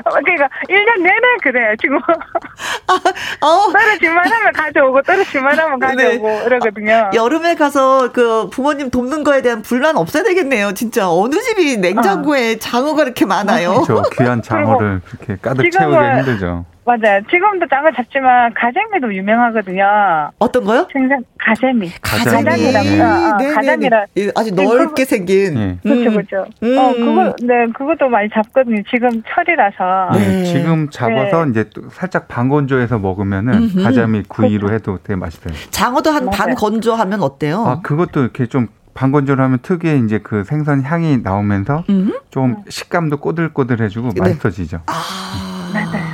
그러니까 0.23 0.49
1년 0.67 1.01
내내 1.01 1.37
그래요 1.41 1.75
지금. 1.81 1.97
아, 2.87 3.45
어. 3.45 3.71
떨어질만 3.71 4.31
하면 4.31 4.53
가져오고 4.53 5.01
떨어질만 5.03 5.57
하면 5.57 5.79
네. 5.79 5.87
가져오고 5.87 6.27
네. 6.27 6.43
이러거든요. 6.45 7.11
여름에 7.13 7.55
가서 7.55 8.11
그 8.11 8.49
부모님 8.49 8.89
돕는 8.89 9.23
거에 9.23 9.41
대한 9.41 9.61
불만 9.61 9.95
없어야 9.95 10.23
되겠네요. 10.23 10.73
진짜 10.73 11.09
어느 11.09 11.35
집이 11.35 11.77
냉장고에 11.77 12.53
어. 12.53 12.57
장어가 12.59 13.03
이렇게 13.03 13.25
많아요. 13.25 13.83
저 13.87 14.03
귀한 14.17 14.41
장어를 14.41 15.01
그렇게 15.05 15.37
가득 15.41 15.69
채우기 15.71 15.95
힘들죠. 15.95 16.65
맞아요. 16.89 17.21
지금도 17.29 17.67
장어 17.69 17.91
잡지만 17.95 18.51
가재미도 18.55 19.13
유명하거든요. 19.13 20.31
어떤 20.39 20.63
거요? 20.65 20.87
생선 20.91 21.23
가재미. 21.37 21.91
가재미. 22.01 22.43
가자미라고. 22.43 22.89
네. 22.89 23.01
어, 23.01 23.37
네, 23.37 23.53
가자미라. 23.53 24.05
네, 24.15 24.25
네. 24.25 24.31
아주 24.35 24.53
넓게 24.55 25.05
생긴. 25.05 25.53
네. 25.55 25.77
그렇죠, 25.83 26.11
그렇죠. 26.11 26.45
음. 26.63 26.77
어, 26.77 26.91
그거, 26.93 27.35
네, 27.43 27.67
그것도 27.77 28.09
많이 28.09 28.29
잡거든요. 28.29 28.81
지금 28.89 29.09
철이라서. 29.27 30.09
네, 30.13 30.27
네. 30.27 30.43
지금 30.45 30.89
잡아서 30.89 31.45
네. 31.45 31.51
이제 31.51 31.69
또 31.73 31.89
살짝 31.91 32.27
반 32.27 32.49
건조해서 32.49 32.97
먹으면은 32.97 33.53
음흠. 33.53 33.83
가자미 33.83 34.23
구이로 34.27 34.67
그렇죠. 34.67 34.73
해도 34.93 34.99
되게 35.03 35.15
맛있어요. 35.15 35.53
장어도 35.69 36.09
한 36.11 36.29
반 36.29 36.55
건조하면 36.55 37.21
어때요? 37.21 37.65
아, 37.65 37.81
그것도 37.81 38.21
이렇게 38.21 38.45
좀 38.47 38.67
반건조를 38.93 39.43
하면 39.43 39.59
특유의 39.61 40.01
이제 40.05 40.19
그 40.21 40.43
생선 40.43 40.81
향이 40.83 41.19
나오면서 41.23 41.83
음흠. 41.89 42.19
좀 42.31 42.63
식감도 42.67 43.17
꼬들꼬들해지고 43.17 44.09
맛있어지죠. 44.17 44.81
아. 44.87 45.71
맞아요. 45.73 46.08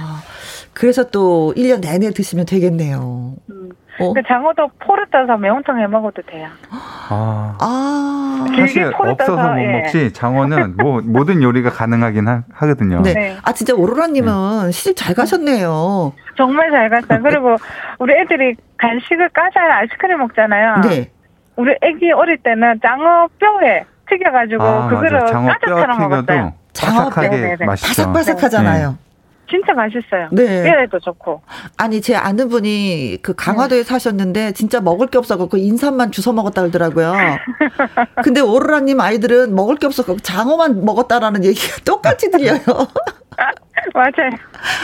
그래서 0.76 1.04
또 1.06 1.54
1년 1.56 1.82
내내 1.82 2.12
드시면 2.12 2.46
되겠네요. 2.46 3.34
음. 3.50 3.70
어? 3.98 4.14
그 4.14 4.22
장어도 4.28 4.70
포를 4.80 5.06
떠서 5.10 5.38
매운탕 5.38 5.80
해 5.80 5.88
먹어도 5.88 6.22
돼요. 6.24 6.50
아, 6.70 7.56
아. 7.62 8.46
사실 8.58 8.92
없어서 8.94 9.54
못 9.54 9.60
예. 9.62 9.68
먹지 9.68 10.12
장어는 10.12 10.76
뭐 10.76 11.02
모든 11.02 11.42
요리가 11.42 11.70
가능하긴 11.70 12.28
하, 12.28 12.44
거든요 12.60 13.02
네. 13.02 13.14
네. 13.14 13.38
아 13.42 13.54
진짜 13.54 13.74
오로라님은 13.74 14.66
네. 14.66 14.72
시집 14.72 14.98
잘 14.98 15.16
가셨네요. 15.16 16.12
정말 16.36 16.72
잘 16.72 16.90
갔어요. 16.90 17.22
그리고 17.24 17.56
우리 18.00 18.14
애들이 18.16 18.56
간식을 18.78 19.30
까자야 19.30 19.78
아이스크림 19.78 20.18
먹잖아요. 20.18 20.82
네. 20.82 21.12
우리 21.56 21.74
애기 21.82 22.12
어릴 22.12 22.38
때는 22.44 22.82
장어 22.82 23.30
뼈에 23.40 23.86
튀겨가지고 24.10 24.64
아, 24.64 24.88
그거를 24.90 25.20
까자처럼 25.22 25.98
먹었어요. 26.00 26.54
장어뼈 26.74 27.66
맛있죠. 27.66 28.12
바삭바삭하잖아요. 28.12 29.05
네. 29.46 29.58
진짜 29.58 29.74
맛있어요. 29.74 30.30
네. 30.32 30.64
뼈에도 30.64 31.00
좋고. 31.00 31.42
아니, 31.78 32.02
제 32.02 32.16
아는 32.16 32.50
분이 32.50 33.20
그 33.22 33.34
강화도에 33.36 33.80
네. 33.80 33.84
사셨는데 33.84 34.54
진짜 34.54 34.82
먹을 34.82 35.08
게 35.08 35.18
없어갖고 35.18 35.58
인삼만 35.58 36.12
주워 36.12 36.34
먹었다 36.34 36.62
그러더라고요. 36.62 37.14
근데 38.24 38.42
오로라님 38.42 39.00
아이들은 39.00 39.54
먹을 39.56 39.76
게 39.76 39.86
없어서 39.86 40.16
장어만 40.18 40.84
먹었다라는 40.84 41.44
얘기가 41.46 41.78
똑같이 41.86 42.30
들려요. 42.32 42.60
맞아요. 43.94 44.32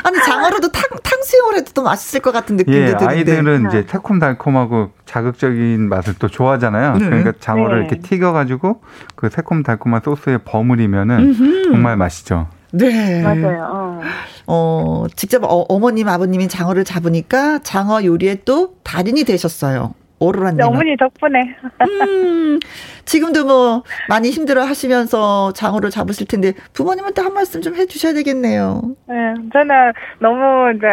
아니, 0.03 0.17
장어로도 0.23 0.71
탕, 0.71 0.83
탕수육을 1.03 1.55
해도 1.57 1.71
또 1.73 1.83
맛있을 1.83 2.21
것 2.21 2.31
같은 2.31 2.55
느낌도 2.57 2.77
예, 2.79 2.85
드는데. 2.87 3.05
아이들은 3.05 3.67
이제 3.67 3.85
새콤달콤하고 3.87 4.91
자극적인 5.05 5.89
맛을 5.89 6.15
또 6.19 6.27
좋아하잖아요. 6.27 6.97
네. 6.97 7.05
그러니까 7.05 7.33
장어를 7.39 7.79
네. 7.81 7.87
이렇게 7.87 8.01
튀겨가지고 8.01 8.81
그 9.15 9.29
새콤달콤한 9.29 10.01
소스에 10.03 10.37
버무리면은 10.39 11.19
음흠. 11.19 11.63
정말 11.71 11.97
맛있죠. 11.97 12.47
네. 12.73 13.21
맞아요. 13.21 13.67
어. 13.71 14.01
어, 14.53 15.05
직접 15.15 15.41
어, 15.45 15.79
머님 15.79 16.09
아버님이 16.09 16.49
장어를 16.49 16.83
잡으니까 16.83 17.59
장어 17.59 18.03
요리에 18.03 18.39
또 18.43 18.75
달인이 18.83 19.23
되셨어요. 19.23 19.93
오로라님. 20.19 20.61
어머니 20.61 20.95
덕분에. 20.97 21.55
음, 21.81 22.59
지금도 23.05 23.45
뭐 23.45 23.83
많이 24.07 24.29
힘들어 24.29 24.63
하시면서 24.63 25.51
장어를 25.53 25.89
잡으실 25.89 26.27
텐데 26.27 26.53
부모님한테 26.73 27.21
한 27.23 27.33
말씀 27.33 27.61
좀 27.61 27.75
해주셔야 27.75 28.13
되겠네요. 28.13 28.81
네, 29.07 29.15
저는 29.51 29.93
너무 30.19 30.73
이제 30.75 30.85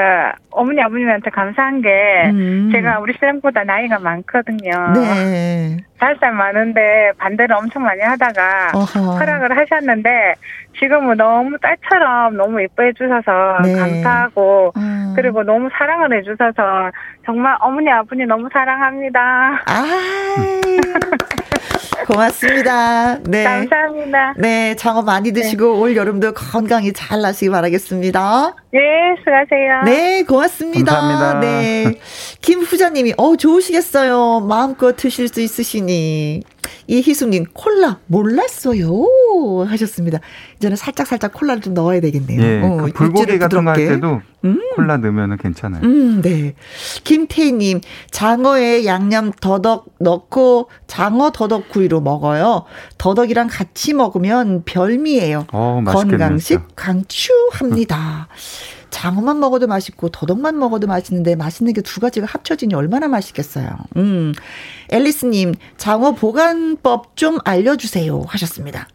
어머니 0.50 0.80
아버님한테 0.80 1.28
감사한 1.30 1.82
게 1.82 1.88
음. 2.30 2.70
제가 2.72 3.00
우리 3.00 3.12
쌤보다 3.20 3.64
나이가 3.64 3.98
많거든요. 3.98 4.92
네. 4.94 5.76
5살 6.00 6.30
많은데 6.30 6.80
반대를 7.18 7.54
엄청 7.54 7.82
많이 7.82 8.00
하다가. 8.00 8.70
허락을 8.70 9.58
하셨는데 9.58 10.34
지금은 10.78 11.16
너무 11.16 11.56
딸처럼 11.58 12.36
너무 12.36 12.62
예뻐해 12.62 12.92
주셔서 12.92 13.62
네. 13.62 13.74
감사하고 13.74 14.72
음. 14.76 15.12
그리고 15.16 15.42
너무 15.42 15.68
사랑을 15.76 16.16
해 16.16 16.22
주셔서 16.22 16.90
정말 17.24 17.56
어머니 17.60 17.90
아버님 17.90 18.28
너무 18.28 18.48
사랑합니다. 18.52 19.62
아. 19.66 19.84
고맙습니다. 22.06 23.18
네. 23.24 23.44
감사합니다. 23.44 24.34
네, 24.38 24.74
장어 24.76 25.02
많이 25.02 25.32
드시고 25.32 25.64
네. 25.64 25.80
올 25.80 25.96
여름도 25.96 26.32
건강히 26.32 26.92
잘 26.92 27.20
나시기 27.20 27.50
바라겠습니다. 27.50 28.54
네, 28.72 28.80
수고하세요. 29.18 29.82
네, 29.84 30.22
고맙습니다. 30.22 30.92
감사합니다. 30.92 31.40
네. 31.40 31.98
김후자님이, 32.40 33.14
어, 33.18 33.36
좋으시겠어요. 33.36 34.40
마음껏 34.40 34.96
드실 34.96 35.28
수 35.28 35.40
있으시니. 35.40 36.42
이희숙님, 36.88 37.44
콜라 37.52 37.98
몰랐어요. 38.06 39.04
하셨습니다. 39.66 40.18
이제는 40.56 40.76
살짝살짝 40.76 41.34
콜라를 41.34 41.60
좀 41.62 41.74
넣어야 41.74 42.00
되겠네요. 42.00 42.42
예, 42.42 42.62
어, 42.62 42.76
그 42.78 42.92
불고기 42.92 43.38
같은 43.38 43.64
거 43.64 43.70
할 43.70 43.76
때도 43.76 44.22
음. 44.44 44.60
콜라 44.74 44.96
넣으면 44.96 45.36
괜찮아요. 45.36 45.82
음, 45.84 46.22
네. 46.22 46.54
김태희님, 47.04 47.82
장어에 48.10 48.86
양념 48.86 49.32
더덕 49.32 49.86
넣고 50.00 50.70
장어 50.86 51.30
더덕 51.32 51.68
구이로 51.68 52.00
먹어요. 52.00 52.64
더덕이랑 52.96 53.48
같이 53.50 53.92
먹으면 53.92 54.62
별미예요. 54.64 55.46
어, 55.52 55.82
건강식 55.86 56.62
강추합니다. 56.74 58.28
장어만 58.90 59.38
먹어도 59.40 59.66
맛있고 59.66 60.08
더덕만 60.08 60.58
먹어도 60.58 60.86
맛있는데 60.86 61.36
맛있는 61.36 61.72
게 61.72 61.82
두 61.82 62.00
가지가 62.00 62.26
합쳐지니 62.28 62.74
얼마나 62.74 63.08
맛있겠어요. 63.08 63.68
음. 63.96 64.32
앨리스님, 64.90 65.54
장어 65.76 66.12
보관법 66.12 67.16
좀 67.16 67.38
알려주세요. 67.44 68.22
하셨습니다. 68.26 68.88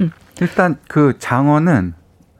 음. 0.00 0.10
일단 0.40 0.76
그 0.88 1.14
장어는 1.18 1.94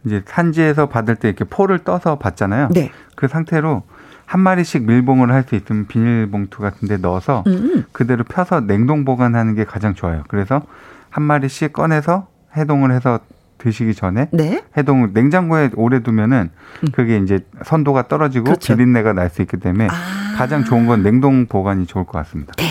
이제 0.07 0.23
산지에서 0.27 0.89
받을 0.89 1.17
때 1.17 1.29
이렇게 1.29 1.45
포를 1.45 1.79
떠서 1.81 2.19
받잖아요. 2.19 2.69
네. 2.73 2.91
그 3.15 3.29
상태로 3.29 3.83
한 4.25 4.41
마리씩 4.41 4.83
밀봉을 4.85 5.31
할 5.33 5.45
수 5.47 5.55
있으면 5.55 5.87
비닐봉투 5.87 6.61
같은 6.61 6.89
데 6.89 6.97
넣어서 6.97 7.45
음. 7.47 7.85
그대로 7.93 8.25
펴서 8.25 8.61
냉동 8.61 9.05
보관하는 9.05 9.55
게 9.55 9.65
가장 9.65 9.95
좋아요. 9.95 10.23
그래서 10.29 10.63
한 11.11 11.23
마리씩 11.25 11.73
꺼내서 11.73 12.29
해동을 12.57 12.93
해서 12.93 13.21
드시기 13.63 13.95
전에 13.95 14.29
네. 14.33 14.63
해동 14.77 15.13
냉장고에 15.15 15.71
오래 15.77 16.01
두면은 16.03 16.51
음. 16.83 16.89
그게 16.93 17.19
이제 17.19 17.39
선도가 17.65 18.09
떨어지고 18.09 18.45
그렇죠. 18.45 18.75
비린내가 18.75 19.13
날 19.13 19.31
수 19.31 19.41
있기 19.43 19.57
때문에 19.59 19.89
아. 19.91 20.35
가장 20.37 20.65
좋은 20.65 20.87
건 20.87 21.03
냉동 21.03 21.47
보관이 21.47 21.87
좋을 21.87 22.05
것 22.05 22.13
같습니다. 22.19 22.53
네. 22.59 22.65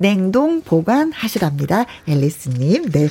냉동 0.00 0.62
보관하시랍니다. 0.62 1.84
앨리스님. 2.06 2.90
네. 2.90 3.08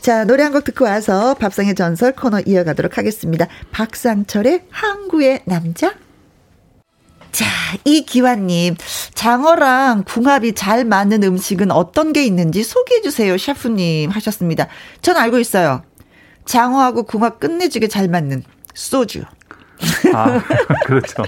자, 0.00 0.24
노래 0.24 0.44
한 0.44 0.52
곡 0.52 0.64
듣고 0.64 0.84
와서 0.84 1.34
밥상의 1.34 1.74
전설 1.74 2.12
코너 2.12 2.40
이어가도록 2.40 2.96
하겠습니다. 2.96 3.46
박상철의 3.72 4.64
항구의 4.70 5.40
남자. 5.46 5.94
자, 7.32 7.44
이기환님, 7.84 8.76
장어랑 9.14 10.04
궁합이 10.06 10.54
잘 10.54 10.84
맞는 10.84 11.22
음식은 11.22 11.70
어떤 11.70 12.12
게 12.12 12.24
있는지 12.24 12.62
소개해 12.64 13.02
주세요, 13.02 13.36
셰프님 13.36 14.10
하셨습니다. 14.10 14.66
전 15.02 15.16
알고 15.16 15.38
있어요. 15.38 15.82
장어하고 16.48 17.02
궁합 17.02 17.38
끝내주게 17.38 17.88
잘 17.88 18.08
맞는 18.08 18.42
소주. 18.74 19.22
아, 20.14 20.42
그렇죠. 20.86 21.22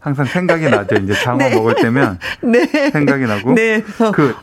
항상 0.00 0.24
생각이 0.24 0.68
나죠. 0.68 0.96
이제 0.96 1.14
장어 1.14 1.38
네. 1.38 1.54
먹을 1.54 1.74
때면 1.76 2.18
네. 2.42 2.90
생각이 2.90 3.26
나고 3.26 3.52
네. 3.54 3.82
그 4.14 4.34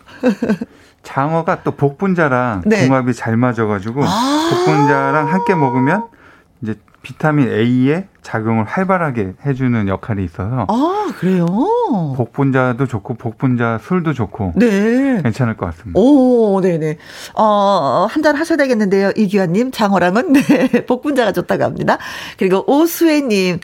장어가 1.04 1.64
또 1.64 1.72
복분자랑 1.72 2.62
네. 2.66 2.86
궁합이 2.88 3.14
잘 3.16 3.36
맞아가지고 3.38 4.04
아~ 4.06 4.50
복분자랑 4.52 5.34
함께 5.34 5.56
먹으면 5.56 6.06
이제 6.62 6.76
비타민 7.02 7.50
A의 7.52 8.06
작용을 8.22 8.66
활발하게 8.66 9.34
해주는 9.46 9.88
역할이 9.88 10.24
있어서 10.24 10.68
아 10.70 11.14
그래요? 11.18 11.46
복분자도 12.16 12.86
좋고 12.88 13.16
복분자 13.16 13.80
술도 13.84 14.14
좋고 14.14 14.54
네 14.56 15.22
괜찮을 15.24 15.58
것 15.58 15.66
같습니다. 15.68 16.00
오 16.00 16.62
네네 16.62 16.98
어한 17.34 18.22
잔 18.22 18.36
하셔야 18.36 18.58
되겠는데요 18.58 19.12
이기환님 19.16 19.72
장어랑은 19.72 20.34
네 20.34 20.86
복분자가 20.86 21.32
좋다고 21.32 21.64
합니다. 21.64 21.98
그리고 22.38 22.64
오수혜님 22.68 23.60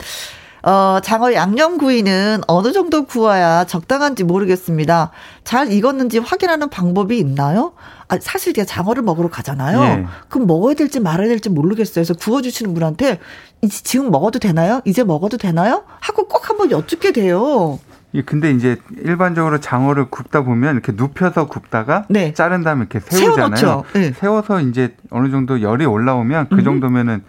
어, 0.62 0.98
장어 1.02 1.32
양념구이는 1.34 2.42
어느 2.46 2.72
정도 2.72 3.04
구워야 3.04 3.64
적당한지 3.64 4.24
모르겠습니다. 4.24 5.10
잘 5.44 5.72
익었는지 5.72 6.18
확인하는 6.18 6.68
방법이 6.68 7.18
있나요? 7.18 7.72
아, 8.08 8.18
사실 8.20 8.52
제가 8.54 8.66
장어를 8.66 9.02
먹으러 9.02 9.28
가잖아요. 9.28 9.82
예. 9.82 10.06
그럼 10.28 10.46
먹어야 10.46 10.74
될지 10.74 10.98
말아야 11.00 11.28
될지 11.28 11.48
모르겠어요. 11.50 11.94
그래서 11.94 12.14
구워주시는 12.14 12.74
분한테 12.74 13.20
지금 13.68 14.10
먹어도 14.10 14.38
되나요? 14.38 14.80
이제 14.84 15.04
먹어도 15.04 15.36
되나요? 15.36 15.84
하고 16.00 16.26
꼭 16.26 16.48
한번 16.48 16.70
여쭙게 16.70 17.12
돼요. 17.12 17.78
예, 18.14 18.22
근데 18.22 18.50
이제 18.50 18.78
일반적으로 18.96 19.60
장어를 19.60 20.06
굽다 20.10 20.42
보면 20.42 20.74
이렇게 20.74 20.92
눕혀서 20.92 21.46
굽다가 21.48 22.06
네. 22.08 22.32
자른 22.32 22.62
다음에 22.62 22.86
이렇게 22.90 23.00
세우잖아요. 23.00 23.84
네. 23.92 24.12
세워서 24.12 24.62
이제 24.62 24.96
어느 25.10 25.30
정도 25.30 25.60
열이 25.60 25.84
올라오면 25.84 26.48
그 26.48 26.56
음. 26.56 26.64
정도면은 26.64 27.22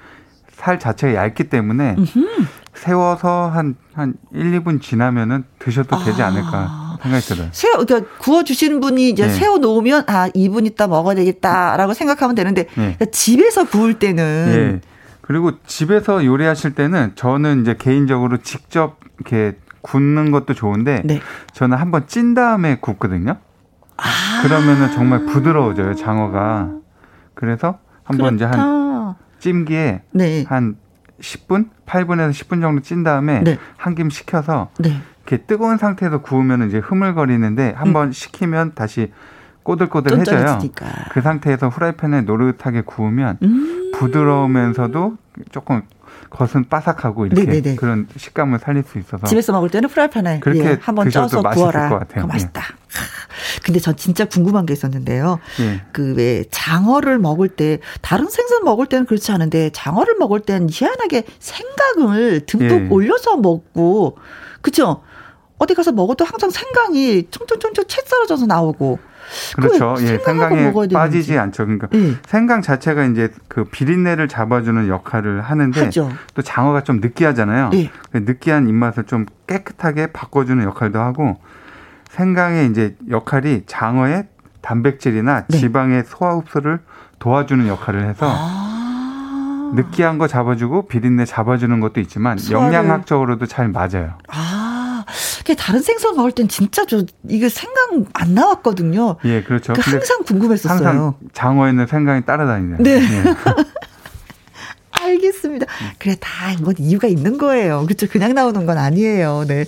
살 0.53 0.79
자체가 0.79 1.15
얇기 1.15 1.49
때문에. 1.49 1.97
세워서 2.79 3.49
한, 3.49 3.75
한 3.93 4.13
1, 4.33 4.59
2분 4.59 4.81
지나면은 4.81 5.43
드셔도 5.59 6.01
되지 6.03 6.23
않을까 6.23 6.49
아. 6.51 6.97
생각이 7.01 7.25
들어요. 7.25 7.49
세워, 7.51 7.83
그러니까 7.83 8.09
구워주신 8.19 8.79
분이 8.79 9.09
이제 9.09 9.27
네. 9.27 9.33
세워 9.33 9.57
놓으면 9.57 10.05
아, 10.07 10.29
2분 10.29 10.65
있다 10.65 10.87
먹어야 10.87 11.15
되겠다라고 11.15 11.93
생각하면 11.93 12.35
되는데 12.35 12.63
네. 12.63 12.69
그러니까 12.75 13.05
집에서 13.11 13.65
구울 13.65 13.99
때는. 13.99 14.81
네. 14.81 14.81
그리고 15.21 15.51
집에서 15.65 16.25
요리하실 16.25 16.73
때는 16.75 17.11
저는 17.15 17.61
이제 17.61 17.75
개인적으로 17.77 18.37
직접 18.37 18.97
이렇게 19.19 19.57
굽는 19.81 20.31
것도 20.31 20.53
좋은데 20.53 21.01
네. 21.03 21.21
저는 21.53 21.77
한번 21.77 22.07
찐 22.07 22.33
다음에 22.33 22.77
굽거든요. 22.79 23.35
아. 23.97 24.41
그러면은 24.41 24.91
정말 24.91 25.25
부드러워져요, 25.25 25.95
장어가. 25.95 26.71
그래서 27.33 27.79
한번. 28.03 28.35
이제 28.35 28.45
한 28.45 29.15
찜기에 29.39 30.01
네. 30.11 30.45
한 30.47 30.77
10분, 31.21 31.69
8분에서 31.85 32.31
10분 32.31 32.61
정도 32.61 32.81
찐 32.81 33.03
다음에 33.03 33.41
네. 33.43 33.57
한김 33.77 34.09
식혀서 34.09 34.69
네. 34.79 34.97
이렇게 35.25 35.45
뜨거운 35.45 35.77
상태에서 35.77 36.21
구우면 36.21 36.67
이제 36.67 36.79
흐물거리는데 36.79 37.73
한번 37.75 38.07
음. 38.07 38.11
식히면 38.11 38.73
다시 38.75 39.11
꼬들꼬들해져요. 39.63 40.59
그 41.11 41.21
상태에서 41.21 41.69
후라이팬에 41.69 42.21
노릇하게 42.21 42.81
구우면 42.81 43.37
음. 43.43 43.91
부드러우면서도 43.93 45.17
조금 45.51 45.83
겉은 46.29 46.69
바삭하고 46.69 47.25
이렇게 47.25 47.43
네네네. 47.43 47.75
그런 47.75 48.07
식감을 48.15 48.59
살릴 48.59 48.83
수 48.83 48.99
있어서 48.99 49.25
집에서 49.25 49.51
먹을 49.51 49.69
때는 49.69 49.89
프라이팬에 49.89 50.39
그렇게 50.39 50.63
예, 50.63 50.77
한번 50.81 51.09
쪄서 51.09 51.41
구워라. 51.41 51.89
것 51.89 51.99
같아요. 51.99 52.27
맛있다. 52.27 52.61
예. 52.61 52.79
근데 53.63 53.79
전 53.79 53.95
진짜 53.95 54.25
궁금한 54.25 54.65
게 54.65 54.73
있었는데요. 54.73 55.39
예. 55.61 55.81
그왜 55.91 56.45
장어를 56.51 57.19
먹을 57.19 57.49
때 57.49 57.79
다른 58.01 58.27
생선 58.29 58.63
먹을 58.63 58.85
때는 58.85 59.05
그렇지 59.05 59.31
않은데 59.31 59.69
장어를 59.71 60.15
먹을 60.19 60.39
때는 60.39 60.67
희한하게 60.71 61.23
생강을 61.39 62.45
듬뿍 62.45 62.71
예. 62.71 62.87
올려서 62.89 63.37
먹고 63.37 64.17
그렇죠? 64.61 65.01
어디 65.59 65.75
가서 65.75 65.91
먹어도 65.91 66.25
항상 66.25 66.49
생강이 66.49 67.27
총총총총 67.29 67.85
채 67.87 68.01
썰어져서 68.05 68.47
나오고 68.47 68.99
그렇죠. 69.55 69.95
예, 69.99 70.17
생강에 70.17 70.73
빠지지 70.91 71.37
않죠. 71.37 71.65
그러니까 71.65 71.87
예. 71.93 72.15
생강 72.25 72.61
자체가 72.61 73.05
이제 73.05 73.29
그 73.47 73.65
비린내를 73.65 74.27
잡아주는 74.27 74.87
역할을 74.87 75.41
하는데 75.41 75.83
하죠. 75.85 76.09
또 76.33 76.41
장어가 76.41 76.83
좀 76.83 76.99
느끼하잖아요. 76.99 77.69
예. 77.73 77.91
그 78.11 78.17
느끼한 78.17 78.67
입맛을 78.67 79.03
좀 79.03 79.25
깨끗하게 79.47 80.07
바꿔주는 80.07 80.63
역할도 80.63 80.99
하고 80.99 81.37
생강의 82.09 82.71
이제 82.71 82.95
역할이 83.09 83.63
장어의 83.67 84.27
단백질이나 84.61 85.45
네. 85.47 85.57
지방의 85.57 86.03
소화 86.05 86.35
흡수를 86.35 86.79
도와주는 87.19 87.67
역할을 87.67 88.05
해서 88.05 88.25
아~ 88.29 89.71
느끼한 89.75 90.17
거 90.17 90.27
잡아주고 90.27 90.87
비린내 90.87 91.25
잡아주는 91.25 91.79
것도 91.79 91.99
있지만 92.01 92.37
소화를... 92.37 92.73
영양학적으로도 92.73 93.45
잘 93.45 93.69
맞아요. 93.69 94.15
아~ 94.27 94.58
다른 95.55 95.81
생선 95.81 96.15
먹을 96.15 96.31
땐 96.31 96.47
진짜 96.47 96.85
저 96.85 97.03
이게 97.27 97.49
생강 97.49 98.05
안 98.13 98.33
나왔거든요. 98.35 99.17
예, 99.25 99.41
그렇죠. 99.43 99.73
그 99.73 99.81
항상 99.81 100.23
궁금했었어요. 100.23 100.87
항상 100.87 101.13
장어에는 101.33 101.87
생강이 101.87 102.25
따라다니네요. 102.25 102.77
네. 102.79 102.91
예. 103.01 103.23
알겠습니다. 104.91 105.65
그래 105.97 106.15
다 106.19 106.29
뭐 106.61 106.73
이유가 106.77 107.07
있는 107.07 107.37
거예요. 107.37 107.83
그렇죠. 107.85 108.07
그냥 108.07 108.33
나오는 108.33 108.65
건 108.65 108.77
아니에요. 108.77 109.45
네. 109.47 109.65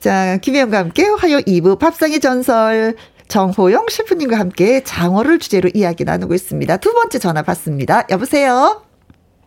자, 0.00 0.36
김혜영과 0.38 0.78
함께 0.78 1.04
화요 1.06 1.38
2부 1.38 1.78
밥상의 1.78 2.20
전설 2.20 2.96
정호영 3.28 3.86
셰프님과 3.90 4.38
함께 4.38 4.82
장어를 4.82 5.38
주제로 5.38 5.68
이야기 5.74 6.04
나누고 6.04 6.34
있습니다. 6.34 6.76
두 6.78 6.92
번째 6.94 7.18
전화 7.18 7.42
받습니다. 7.42 8.04
여보세요? 8.10 8.82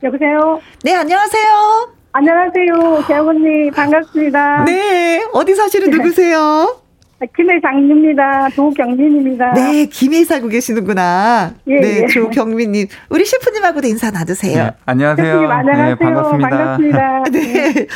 여보세요? 0.03 0.59
네, 0.83 0.93
안녕하세요? 0.95 2.00
안녕하세요. 2.13 3.05
언니, 3.27 3.71
반갑습니다. 3.71 4.65
네, 4.65 5.23
어디 5.31 5.55
사시는 5.55 5.91
네. 5.91 5.97
누구세요? 5.97 6.77
김해 7.37 7.61
장입니다. 7.61 8.49
조경민입니다. 8.49 9.53
네, 9.53 9.85
김해 9.85 10.23
살고 10.25 10.47
계시는구나. 10.49 11.53
예, 11.67 11.79
네, 11.79 12.01
예. 12.01 12.07
조경민님. 12.07 12.87
우리 13.09 13.23
셰프님하고도 13.25 13.87
인사 13.87 14.09
나누세요. 14.11 14.63
네, 14.63 14.71
안녕하세요. 14.85 15.25
셰프님, 15.25 15.51
안녕하세요. 15.51 15.85
네, 15.85 15.95
반갑습니다. 15.95 16.49
반갑습니다. 16.49 17.23
네. 17.31 17.87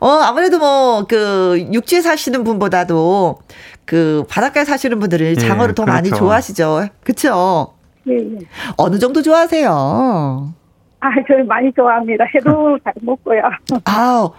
어, 0.00 0.08
아무래도 0.08 0.58
뭐, 0.58 1.04
그, 1.06 1.68
육지에 1.72 2.00
사시는 2.00 2.42
분보다도 2.42 3.38
그, 3.84 4.24
바닷가에 4.30 4.64
사시는 4.64 4.98
분들은 4.98 5.26
예, 5.26 5.34
장어를 5.34 5.74
더 5.74 5.84
그렇죠. 5.84 5.94
많이 5.94 6.10
좋아하시죠. 6.10 6.88
그쵸? 7.04 7.74
예, 8.08 8.14
예. 8.14 8.38
어느 8.78 8.98
정도 8.98 9.20
좋아하세요? 9.22 10.54
아, 11.00 11.08
저는 11.26 11.46
많이 11.46 11.72
좋아합니다. 11.72 12.24
회도 12.34 12.78
잘 12.84 12.92
먹고요. 13.00 13.40
아, 13.84 14.30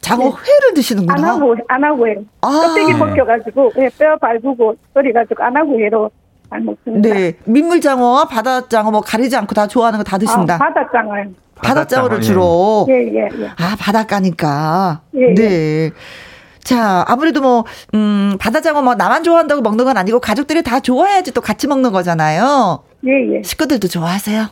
장어 0.00 0.24
네. 0.24 0.30
회를 0.30 0.74
드시는구나. 0.74 1.14
안 1.14 1.24
하고, 1.24 1.54
안 1.68 1.84
하고 1.84 2.06
해요. 2.08 2.16
아. 2.40 2.48
껍데기 2.48 2.92
벗겨가지고, 2.98 3.72
네, 3.76 3.88
뼈 3.98 4.16
밟고, 4.18 4.74
썰어가지고 4.94 5.42
안 5.44 5.56
하고 5.56 5.78
해로 5.78 6.10
잘 6.50 6.60
먹습니다. 6.60 7.08
네. 7.08 7.34
민물장어와 7.44 8.24
바다장어 8.26 8.90
뭐 8.90 9.00
가리지 9.00 9.36
않고 9.36 9.54
다 9.54 9.66
좋아하는 9.66 9.98
거 9.98 10.04
다 10.04 10.18
드신다. 10.18 10.54
아, 10.54 10.58
바다장어요. 10.58 11.24
바다장어를 11.56 12.20
주로. 12.20 12.86
예, 12.88 12.94
예, 12.94 13.28
예. 13.40 13.48
아, 13.48 13.76
바닷가니까. 13.78 15.00
예, 15.16 15.20
예. 15.30 15.34
네. 15.34 15.90
자, 16.62 17.04
아무래도 17.08 17.40
뭐, 17.40 17.64
음, 17.94 18.36
바다장어 18.40 18.82
뭐 18.82 18.94
나만 18.94 19.24
좋아한다고 19.24 19.62
먹는 19.62 19.84
건 19.84 19.96
아니고 19.96 20.20
가족들이 20.20 20.62
다 20.62 20.80
좋아해야지 20.80 21.32
또 21.32 21.40
같이 21.40 21.66
먹는 21.66 21.92
거잖아요. 21.92 22.82
예, 23.06 23.36
예. 23.36 23.42
식구들도 23.42 23.88
좋아하세요? 23.88 24.46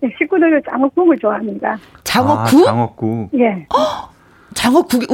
네, 0.00 0.14
식구들은 0.18 0.62
장어국을 0.68 1.18
좋아합니다. 1.18 1.76
장어국? 2.04 2.62
아, 2.62 2.64
장어국. 2.66 3.30
예. 3.38 3.66
장어국이 4.54 5.06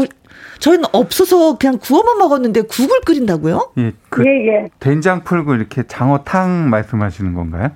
저희는 0.59 0.85
없어서 0.93 1.59
그냥 1.59 1.79
구워만 1.81 2.19
먹었는데 2.19 2.63
국을 2.63 3.01
끓인다고요? 3.01 3.73
예, 3.79 3.93
그 4.09 4.25
예, 4.25 4.47
예. 4.49 4.69
된장 4.81 5.25
풀고 5.25 5.55
이렇게 5.55 5.83
장어탕 5.85 6.71
말씀하시는 6.71 7.35
건가요? 7.35 7.71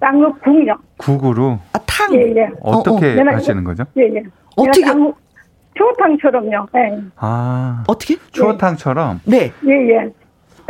장어국요. 0.00 0.76
국으로? 0.98 1.58
아, 1.72 1.78
탕? 1.86 2.14
예, 2.14 2.20
예. 2.36 2.50
어떻게 2.60 3.18
어, 3.18 3.22
어. 3.22 3.34
하시는 3.34 3.64
거죠? 3.64 3.84
예, 3.96 4.02
예. 4.02 4.22
어떻게? 4.56 4.82
추어탕처럼요. 5.76 6.66
예. 6.76 7.00
아. 7.16 7.84
어떻게? 7.86 8.16
추어탕처럼? 8.32 9.20
네. 9.24 9.52
예, 9.66 9.72
예. 9.90 10.12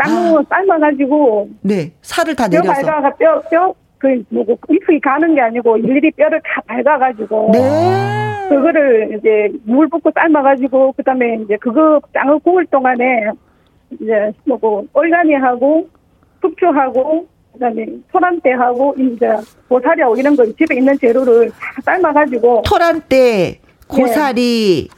장어 0.02 0.38
아. 0.38 0.42
삶아가지고. 0.48 1.48
네. 1.62 1.92
살을 2.02 2.34
다 2.36 2.48
내려서. 2.48 2.72
뼈 2.80 2.86
밟아가 2.86 3.10
뼈, 3.16 3.40
뼈, 3.50 3.74
그 4.04 4.22
뭐고 4.28 4.58
움푹이 4.68 5.00
가는 5.00 5.34
게 5.34 5.40
아니고 5.40 5.78
일일이 5.78 6.10
뼈를 6.10 6.38
다 6.44 6.60
밝아가지고 6.66 7.52
네. 7.54 8.48
그거를 8.50 9.16
이제 9.16 9.50
물 9.64 9.88
붓고 9.88 10.10
삶아가지고 10.14 10.92
그다음에 10.92 11.38
이제 11.42 11.56
그거 11.56 11.98
장을 12.12 12.38
구울 12.40 12.66
동안에 12.66 13.30
이제 13.92 14.30
뭐고 14.44 14.86
얼간이하고 14.92 15.88
숙주하고 16.42 17.26
그다음에 17.54 17.86
토란대하고 18.12 18.94
이제 18.98 19.26
고사리하고 19.68 20.16
이런 20.16 20.36
거 20.36 20.44
집에 20.44 20.76
있는 20.76 20.98
재료를 20.98 21.48
다 21.48 21.80
삶아가지고 21.82 22.62
토란대 22.66 23.58
고사리 23.88 24.88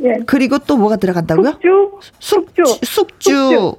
예. 0.00 0.06
예. 0.06 0.18
그리고 0.26 0.58
또 0.58 0.76
뭐가 0.76 0.96
들어간다고요? 0.96 1.50
숙주 1.50 1.98
숙주 2.20 2.64
숙주, 2.82 2.86
숙주. 2.86 3.76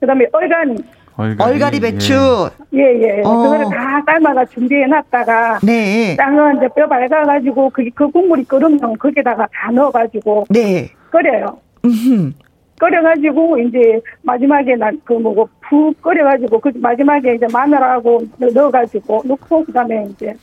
그다음에 0.00 0.26
얼간 0.32 0.76
얼갈이, 1.20 1.52
얼갈이 1.52 1.80
배추. 1.80 2.50
예, 2.74 2.80
예. 2.80 3.22
어. 3.24 3.36
그거를 3.36 3.64
다 3.66 4.02
삶아가 4.06 4.44
준비해 4.46 4.86
놨다가. 4.86 5.58
네. 5.62 6.16
땅은 6.16 6.56
이제 6.56 6.68
뼈 6.74 6.88
밝아가지고 6.88 7.70
그, 7.70 7.84
그 7.94 8.10
국물이 8.10 8.44
끓으면 8.44 8.96
거기다가 8.98 9.46
다 9.52 9.70
넣어가지고. 9.70 10.46
네. 10.48 10.90
끓여요. 11.10 11.58
음 11.84 12.34
끓여가지고 12.80 13.58
이제 13.58 14.00
마지막에 14.22 14.74
난그 14.74 15.12
뭐고 15.12 15.48
푹 15.68 16.00
끓여가지고 16.00 16.60
그 16.60 16.72
마지막에 16.76 17.34
이제 17.34 17.46
마늘하고 17.52 18.22
넣어가지고 18.38 19.22
넣고 19.26 19.64
그 19.64 19.72
다음에 19.72 20.06
이제 20.10 20.34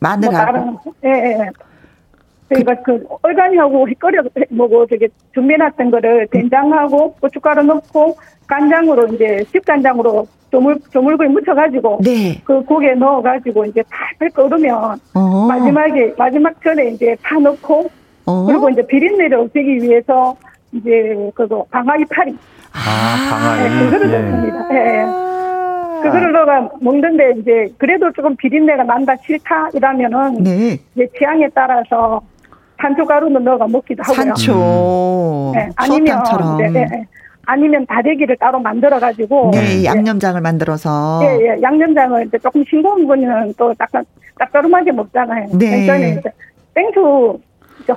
마늘하고 0.00 0.58
뭐 0.58 0.80
예, 1.04 1.08
예. 1.08 1.50
그러니까 2.48 2.74
그, 2.82 2.98
그 2.98 3.06
얼간이하고 3.22 3.86
끓여 3.98 4.22
뭐고 4.50 4.86
저기 4.86 5.08
준비해놨던 5.34 5.90
거를 5.90 6.26
된장하고 6.30 7.14
고춧가루 7.14 7.62
넣고 7.64 8.16
간장으로 8.46 9.08
이제 9.08 9.44
집간장으로 9.52 10.26
조물 10.50 10.78
조물구이 10.92 11.28
묻혀가지고 11.28 12.00
네. 12.04 12.40
그 12.44 12.62
고기에 12.62 12.94
넣어가지고 12.94 13.64
이제 13.66 13.82
팔팔 13.90 14.30
끓으면 14.30 14.98
어. 15.14 15.46
마지막에 15.48 16.14
마지막 16.16 16.62
전에 16.62 16.90
이제 16.90 17.16
파 17.22 17.38
넣고 17.38 17.90
어. 18.26 18.46
그리고 18.46 18.70
이제 18.70 18.86
비린내를 18.86 19.38
없애기 19.38 19.82
위해서 19.82 20.36
이제 20.72 21.14
그거 21.34 21.64
방아이 21.70 22.04
파리 22.04 22.36
아 22.72 23.30
방아이 23.30 23.68
네, 23.70 23.84
그거를 23.84 24.12
예. 24.12 24.18
넣습니다. 24.18 24.74
예. 24.74 25.04
아. 25.04 26.00
그거를 26.02 26.32
넣어가 26.32 26.70
먹는데 26.80 27.40
이제 27.40 27.66
그래도 27.78 28.12
조금 28.12 28.36
비린내가 28.36 28.84
난다 28.84 29.16
싫다 29.24 29.70
이러면은 29.74 30.42
네. 30.42 30.78
이제 30.94 31.08
취향에 31.18 31.48
따라서 31.54 32.20
산초가루는 32.80 33.44
넣어가 33.44 33.66
먹기도 33.68 34.02
하고요. 34.02 34.14
산초. 34.14 35.52
네, 35.54 35.68
아니면 35.76 36.22
네, 36.58 36.70
네, 36.70 37.06
아니면 37.46 37.86
다대기를 37.86 38.36
따로 38.38 38.58
만들어 38.58 38.98
가지고 38.98 39.50
네, 39.54 39.84
양념장을 39.84 40.40
만들어서 40.40 41.20
예, 41.22 41.38
예, 41.40 41.62
양념장을 41.62 42.26
이제 42.26 42.38
조금 42.38 42.62
싱거운 42.64 43.06
분은 43.06 43.54
또 43.56 43.72
약간 43.80 44.04
짭조름하게 44.38 44.92
먹잖아요. 44.92 45.48
네. 45.58 46.20
땡초 46.74 47.40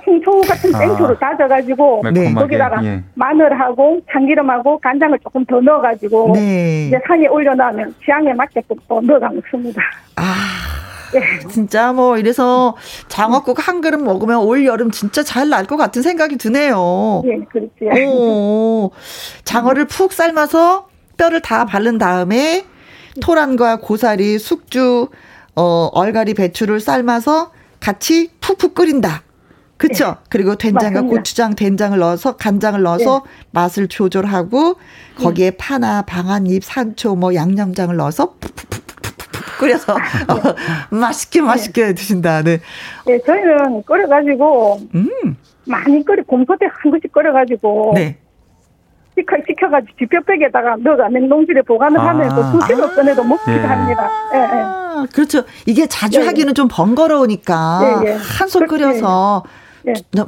홍초 0.06 0.42
같은 0.42 0.74
아. 0.76 0.80
땡초를 0.80 1.16
아, 1.16 1.20
다져가지고 1.20 2.04
네. 2.14 2.34
거기다가 2.34 2.84
예. 2.86 3.04
마늘하고 3.16 4.00
참기름하고 4.12 4.78
간장을 4.80 5.18
조금 5.20 5.44
더 5.46 5.60
넣어가지고 5.60 6.34
네. 6.36 6.88
이제 6.88 7.00
상에 7.08 7.28
올려놓으면 7.28 7.96
취향에 8.04 8.34
맞게끔 8.34 8.78
또 8.88 9.02
넣어가 9.02 9.30
먹습니다. 9.30 9.82
아. 10.16 10.24
예. 11.16 11.40
진짜 11.50 11.92
뭐 11.94 12.18
이래서 12.18 12.76
장어국 13.08 13.68
한 13.68 13.82
그릇 13.82 13.98
먹으면 13.98 14.38
올 14.40 14.66
여름 14.66 14.92
진짜 14.92 15.24
잘 15.24 15.50
날 15.50 15.66
것 15.66 15.78
같은 15.78 16.02
생각이 16.02 16.38
드네요. 16.38 17.24
예, 17.26 17.40
그렇지. 17.52 18.06
오, 18.06 18.92
장어를 19.44 19.86
푹 19.86 20.14
삶아서 20.14 20.88
뼈를 21.18 21.42
다 21.42 21.66
바른 21.66 21.98
다음에 21.98 22.66
토란과 23.22 23.78
고사리, 23.78 24.40
숙주, 24.40 25.10
어, 25.56 25.90
얼갈이 25.94 26.34
배추를 26.36 26.80
삶아서 26.80 27.52
같이 27.80 28.30
푹푹 28.40 28.76
끓인다. 28.76 29.24
그쵸? 29.78 30.06
네. 30.08 30.14
그리고 30.30 30.56
된장과 30.56 30.90
맞습니다. 31.02 31.16
고추장, 31.18 31.56
된장을 31.56 31.98
넣어서 31.98 32.36
간장을 32.36 32.82
넣어서 32.82 33.24
네. 33.26 33.32
맛을 33.52 33.88
조절하고 33.88 34.76
거기에 35.18 35.52
파나 35.52 36.02
방아잎, 36.02 36.64
산초, 36.64 37.16
뭐 37.16 37.34
양념장을 37.34 37.96
넣어서 37.96 38.34
푹푹푹 38.42 38.79
끓여서 39.60 39.94
어, 39.94 40.96
맛있게 40.96 41.42
맛있게 41.42 41.88
네. 41.88 41.94
드신다. 41.94 42.42
네. 42.42 42.60
네, 43.06 43.20
저희는 43.26 43.84
끓여가지고 43.84 44.80
음. 44.96 45.38
많이 45.66 46.04
끓여 46.04 46.24
곰소대 46.24 46.66
한 46.66 46.92
그릇 46.92 47.02
끓여가지고 47.12 47.92
네. 47.96 48.18
시켜, 49.18 49.36
시켜가지고 49.46 49.98
지뼈백에다가 50.00 50.78
넣어가 50.80 51.10
냉동실에 51.10 51.62
보관을 51.64 52.00
아. 52.00 52.08
하면서 52.08 52.52
두시로 52.52 52.86
아. 52.86 52.96
꺼내도 52.96 53.24
먹기도 53.24 53.52
예. 53.52 53.58
합니다. 53.58 54.10
예, 54.34 54.40
예. 54.40 55.08
그렇죠. 55.14 55.44
이게 55.66 55.86
자주 55.88 56.20
예, 56.20 56.24
예. 56.24 56.28
하기는 56.28 56.54
좀 56.56 56.68
번거로우니까. 56.72 58.02
한솥 58.40 58.68
끓여서 58.68 59.44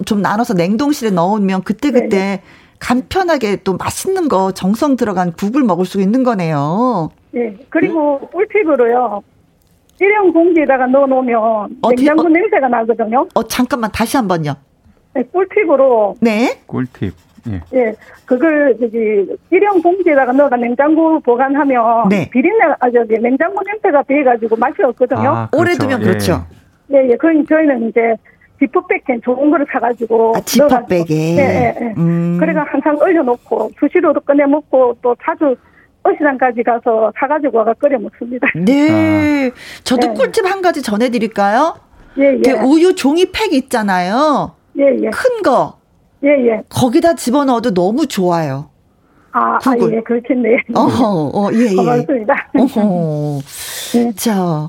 좀 0.06 0.22
나눠서 0.22 0.54
냉동실에 0.54 1.12
넣으면 1.12 1.64
그때 1.64 1.92
그때 1.92 2.42
간편하게 2.80 3.58
또 3.64 3.78
맛있는 3.78 4.28
거 4.28 4.52
정성 4.52 4.98
들어간 4.98 5.32
국을 5.32 5.64
먹을 5.64 5.86
수 5.86 6.02
있는 6.02 6.24
거네요. 6.24 7.12
네. 7.32 7.56
그리고 7.70 8.20
네? 8.22 8.28
꿀팁으로요. 8.32 9.24
일회용 10.00 10.34
봉지에다가 10.34 10.88
넣어놓으면 10.88 11.78
어디, 11.82 11.96
냉장고 11.96 12.26
어, 12.26 12.30
냄새가 12.30 12.68
나거든요. 12.68 13.28
어 13.36 13.44
잠깐만 13.44 13.92
다시 13.92 14.18
한번요. 14.18 14.54
네, 15.14 15.24
꿀팁으로. 15.24 16.16
네. 16.22 16.60
꿀팁. 16.66 17.14
예. 17.50 17.62
예, 17.74 17.94
그걸 18.26 18.78
저기 18.80 18.98
일회용 19.50 19.82
봉지에다가 19.82 20.32
넣어가 20.32 20.58
냉장고 20.58 21.20
보관하면 21.22 22.08
네. 22.10 22.30
비린내 22.30 22.66
아 22.80 22.92
저기 22.92 23.18
냉장고 23.18 23.62
냄새가 23.66 24.04
배가지고 24.04 24.56
맛이 24.58 24.82
없거든요. 24.84 25.30
아, 25.30 25.50
그렇죠. 25.50 25.62
오래 25.62 25.74
두면 25.76 26.02
그렇죠. 26.02 26.46
예, 26.94 27.10
예. 27.10 27.16
그 27.16 27.28
저희는 27.48 27.90
이제 27.90 28.16
지퍼백에 28.60 29.20
좋은 29.24 29.50
거를 29.50 29.66
사가지고. 29.72 30.34
아, 30.36 30.40
지퍼백에. 30.42 31.06
예, 31.10 31.42
예, 31.42 31.76
예. 31.82 31.94
음. 31.98 32.38
그래가 32.40 32.64
항상 32.70 32.96
얼려놓고 33.00 33.72
수시로도 33.80 34.20
꺼내 34.22 34.46
먹고 34.46 34.96
또 35.02 35.16
자주 35.24 35.56
어시장까지 36.04 36.64
가서 36.64 37.12
사가지고 37.20 37.60
와가 37.60 37.74
끓여 37.76 37.97
먹습니다. 37.99 38.47
네. 38.58 39.49
아. 39.49 39.52
저도 39.84 40.08
네. 40.08 40.14
꿀팁 40.14 40.45
한 40.45 40.62
가지 40.62 40.82
전해드릴까요? 40.82 41.76
예, 42.18 42.39
예. 42.45 42.52
우유 42.52 42.95
종이팩 42.95 43.54
있잖아요. 43.54 44.56
예, 44.78 44.84
예. 44.84 45.10
큰 45.10 45.41
거. 45.43 45.78
예, 46.24 46.30
예. 46.30 46.64
거기다 46.70 47.16
집어넣어도 47.16 47.74
너무 47.74 48.08
좋아요. 48.08 48.70
아, 49.32 49.56
아 49.56 49.76
예, 49.91 50.02
그렇겠네. 50.02 50.49
어, 50.76 50.82
어, 50.82 51.49
예, 51.54 51.72
예. 51.72 51.76
고맙습니다. 51.76 52.49
어허. 52.58 53.39
네. 53.93 54.12
자, 54.16 54.68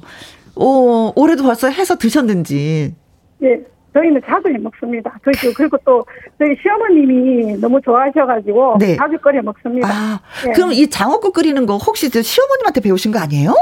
오, 0.55 1.13
올해도 1.17 1.43
벌써 1.43 1.69
해서 1.69 1.97
드셨는지. 1.97 2.95
예. 3.43 3.61
저희는 3.95 4.21
자주 4.27 4.49
해 4.49 4.59
먹습니다. 4.59 5.13
저희 5.25 5.53
그리고 5.55 5.77
또 5.85 6.05
저희 6.39 6.57
시어머님이 6.63 7.61
너무 7.61 7.81
좋아하셔가지고 7.83 8.77
네. 8.79 8.97
자주 8.97 9.19
끓여 9.19 9.43
먹습니다. 9.43 9.89
아, 9.89 10.21
네. 10.45 10.53
그럼 10.53 10.73
이 10.73 10.89
장어국 10.89 11.35
끓이는 11.35 11.67
거 11.67 11.77
혹시 11.77 12.09
시어머님한테 12.09 12.81
배우신 12.81 13.13
거 13.13 13.19
아니에요? 13.19 13.55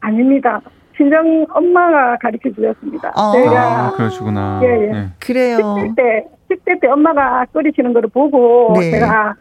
아닙니다. 0.00 0.60
친정 0.96 1.46
엄마가 1.50 2.16
가르쳐 2.20 2.50
주셨습니다. 2.50 3.12
아, 3.14 3.32
제가 3.34 3.86
아, 3.86 3.92
그러시구나. 3.92 4.60
예, 4.64 4.68
예. 4.68 4.92
네. 4.92 5.08
그래요. 5.20 5.58
10대 5.58 5.96
때, 5.96 6.24
10대 6.50 6.80
때 6.80 6.88
엄마가 6.88 7.46
끓이시는 7.52 7.92
거를 7.92 8.08
보고 8.08 8.74
네. 8.78 8.90
제가 8.90 9.34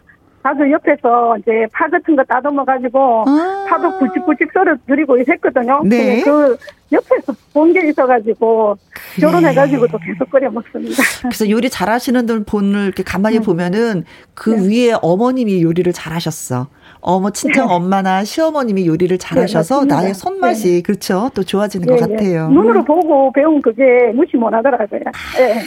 자주 0.44 0.72
옆에서 0.72 1.38
이제 1.40 1.66
파 1.74 1.90
같은 1.90 2.16
거 2.16 2.24
따듬어 2.24 2.64
가지고 2.64 3.26
아~ 3.28 3.66
파도 3.68 3.98
굵직굵직 3.98 4.50
썰어 4.54 4.78
드리고 4.88 5.20
했거든요. 5.20 5.82
네. 5.84 6.22
그 6.22 6.56
옆에서 6.92 7.34
본 7.54 7.74
게 7.74 7.90
있어가지고 7.90 8.78
그래. 9.16 9.28
결혼해가지고 9.28 9.88
또 9.88 9.98
계속 9.98 10.30
끓여 10.30 10.50
먹습니다. 10.50 11.04
그래서 11.24 11.50
요리 11.50 11.70
잘하시는 11.70 12.46
분을 12.46 12.86
이렇게 12.86 13.04
가만히 13.04 13.40
네. 13.40 13.46
보면은 13.46 14.06
그 14.34 14.52
네. 14.52 14.68
위에 14.90 14.94
어머님이 15.02 15.62
요리를 15.64 15.92
잘하셨어. 15.92 16.68
어머 17.00 17.30
친정 17.32 17.68
네. 17.68 17.74
엄마나 17.74 18.24
시어머님이 18.24 18.88
요리를 18.88 19.18
잘하셔서 19.18 19.82
네, 19.86 19.96
나의 19.96 20.14
손맛이 20.14 20.68
네. 20.78 20.82
그렇죠 20.82 21.30
또 21.34 21.44
좋아지는 21.44 21.88
것 21.88 21.96
네, 21.96 22.02
네. 22.08 22.16
같아요. 22.16 22.50
눈으로 22.50 22.84
보고 22.84 23.32
배운 23.34 23.62
그게 23.62 23.84
무시 24.16 24.36
못하더라고요. 24.38 25.00
네. 25.38 25.62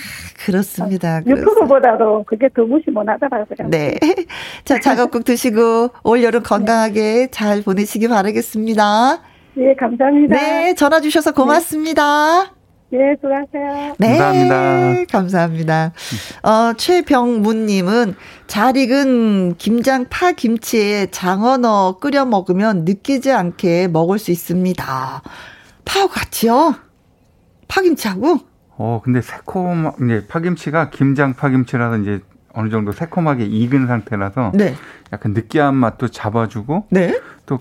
그렇습니다. 0.44 1.20
유튜브보다도 1.26 2.24
그게 2.26 2.48
더 2.54 2.64
무시 2.64 2.90
못하더라고요. 2.90 3.68
네. 3.68 3.94
자 4.64 4.80
작업국 4.80 5.24
드시고 5.24 5.90
올 6.02 6.22
여름 6.24 6.42
건강하게 6.42 7.28
잘 7.30 7.62
보내시기 7.62 8.08
바라겠습니다. 8.08 9.20
네 9.60 9.74
감사합니다. 9.76 10.34
네 10.36 10.74
전화 10.74 11.00
주셔서 11.02 11.32
고맙습니다. 11.32 12.54
네, 12.92 13.14
수고하세요. 13.20 13.94
네, 13.98 14.16
감사합니다. 14.16 15.04
감사합니다. 15.12 15.92
어, 16.42 16.72
최병문님은 16.76 18.14
잘 18.48 18.76
익은 18.76 19.56
김장 19.58 20.06
파 20.08 20.32
김치에 20.32 21.06
장어 21.10 21.58
넣어 21.58 21.98
끓여 21.98 22.24
먹으면 22.24 22.84
느끼지 22.86 23.30
않게 23.30 23.88
먹을 23.88 24.18
수 24.18 24.32
있습니다. 24.32 25.22
파하고 25.84 26.10
같이요? 26.10 26.74
파김치하고? 27.68 28.38
어, 28.78 29.00
근데 29.04 29.20
새콤, 29.20 29.92
이제 30.04 30.26
파김치가 30.26 30.88
김장 30.90 31.34
파김치라서 31.34 31.98
이제 31.98 32.20
어느 32.54 32.70
정도 32.70 32.90
새콤하게 32.92 33.44
익은 33.44 33.86
상태라서 33.86 34.52
네. 34.54 34.74
약간 35.12 35.32
느끼한 35.34 35.76
맛도 35.76 36.08
잡아주고 36.08 36.86
네. 36.90 37.20
또 37.46 37.60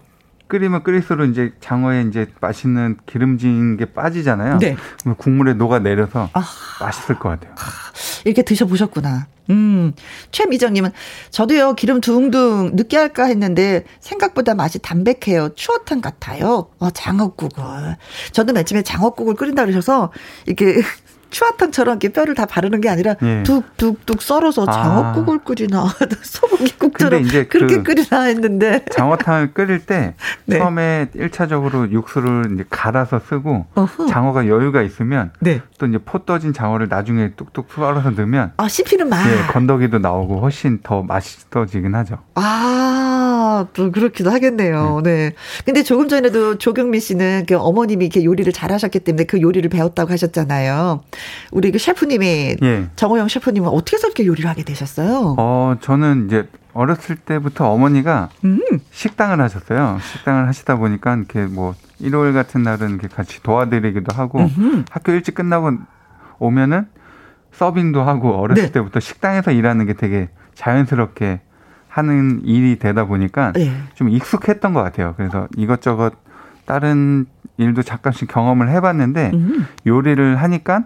끓이면 0.49 0.83
끓일수록 0.83 1.29
이제 1.29 1.53
장어에 1.61 2.01
이제 2.09 2.27
맛있는 2.41 2.97
기름진 3.05 3.77
게 3.77 3.85
빠지잖아요. 3.85 4.57
네. 4.57 4.75
국물에 5.17 5.53
녹아 5.53 5.79
내려서 5.79 6.29
아. 6.33 6.43
맛있을 6.81 7.19
것 7.19 7.29
같아요. 7.29 7.53
이렇게 8.25 8.41
드셔보셨구나. 8.41 9.27
음, 9.51 9.93
최미정님은 10.31 10.91
저도요 11.31 11.73
기름 11.73 12.01
둥둥 12.01 12.71
느끼할까 12.73 13.25
했는데 13.25 13.85
생각보다 13.99 14.55
맛이 14.55 14.79
담백해요. 14.79 15.49
추어탕 15.55 16.01
같아요. 16.01 16.69
어, 16.79 16.89
장어국을. 16.89 17.63
저도 18.31 18.53
맨 18.53 18.65
처음에 18.65 18.81
장어국을 18.81 19.35
끓인다 19.35 19.63
그러셔서 19.65 20.11
이렇게 20.45 20.81
추어탕처럼 21.29 21.93
이렇게 21.93 22.09
뼈를 22.09 22.35
다 22.35 22.45
바르는 22.45 22.81
게 22.81 22.89
아니라 22.89 23.15
예. 23.21 23.43
뚝뚝뚝 23.43 24.21
썰어서 24.21 24.65
아. 24.67 24.71
장어국을 24.71 25.37
아. 25.37 25.43
끓이나 25.43 25.85
소고기국처럼 26.21 27.21
이제 27.21 27.45
그렇게 27.45 27.77
그 27.77 27.83
끓이나 27.83 28.23
했는데 28.23 28.83
장어탕을 28.91 29.53
끓일 29.53 29.85
때 29.85 30.15
네. 30.45 30.57
처음에 30.57 31.09
1차적으로 31.15 31.91
육수를 31.91 32.51
이제 32.53 32.65
갈아서 32.69 33.19
쓰고 33.19 33.65
어후. 33.75 34.07
장어가 34.07 34.47
여유가 34.47 34.81
있으면 34.81 35.31
네. 35.39 35.61
또 35.77 35.85
이제 35.85 35.97
포 35.97 36.19
떠진 36.19 36.53
장어를 36.53 36.87
나중에 36.89 37.31
뚝뚝 37.35 37.67
썰어서 37.73 38.11
넣으면 38.11 38.53
아 38.57 38.67
씹히는 38.67 39.09
맛. 39.09 39.25
예, 39.27 39.47
건더기도 39.51 39.99
나오고 39.99 40.39
훨씬 40.41 40.79
더 40.83 41.03
맛있어지긴 41.03 41.95
하죠. 41.95 42.17
아, 42.35 42.41
또 43.73 43.91
그렇기도 43.91 44.31
하겠네요. 44.31 45.01
네. 45.03 45.29
네. 45.29 45.33
근데 45.65 45.83
조금 45.83 46.07
전에도 46.07 46.57
조경민 46.57 47.01
씨는 47.01 47.45
그 47.47 47.57
어머님이 47.57 48.05
이렇게 48.05 48.23
요리를 48.23 48.51
잘 48.53 48.71
하셨기 48.71 48.99
때문에 48.99 49.25
그 49.25 49.41
요리를 49.41 49.69
배웠다고 49.69 50.11
하셨잖아요. 50.11 51.03
우리 51.51 51.71
그 51.71 51.77
셰프님이 51.77 52.57
예. 52.61 52.89
정호영 52.95 53.27
셰프님은 53.27 53.69
어떻게 53.69 53.97
해서 53.97 54.07
이렇게 54.07 54.25
요리를 54.25 54.49
하게 54.49 54.63
되셨어요? 54.63 55.35
어, 55.37 55.75
저는 55.81 56.27
이제 56.27 56.47
어렸을 56.73 57.15
때부터 57.15 57.69
어머니가 57.71 58.29
음. 58.43 58.61
식당을 58.91 59.41
하셨어요. 59.41 59.99
식당을 60.13 60.47
하시다 60.47 60.77
보니까 60.77 61.15
이렇게 61.15 61.45
뭐 61.45 61.75
일요일 61.99 62.33
같은 62.33 62.63
날은 62.63 62.91
이렇게 62.91 63.07
같이 63.07 63.41
도와드리기도 63.43 64.15
하고 64.15 64.39
음흠. 64.39 64.85
학교 64.89 65.11
일찍 65.11 65.35
끝나고 65.35 65.71
오면은 66.39 66.87
서빙도 67.51 68.01
하고 68.03 68.35
어렸을 68.35 68.67
네. 68.67 68.71
때부터 68.71 68.99
식당에서 68.99 69.51
일하는 69.51 69.85
게 69.85 69.93
되게 69.93 70.29
자연스럽게 70.55 71.41
하는 71.99 72.41
일이 72.45 72.79
되다 72.79 73.05
보니까 73.05 73.51
네. 73.53 73.71
좀 73.93 74.09
익숙했던 74.09 74.73
것 74.73 74.81
같아요. 74.81 75.13
그래서 75.17 75.47
이것저것 75.57 76.13
다른 76.65 77.25
일도 77.57 77.83
잠깐씩 77.83 78.29
경험을 78.29 78.69
해봤는데 78.69 79.31
음. 79.33 79.67
요리를 79.85 80.35
하니까 80.37 80.85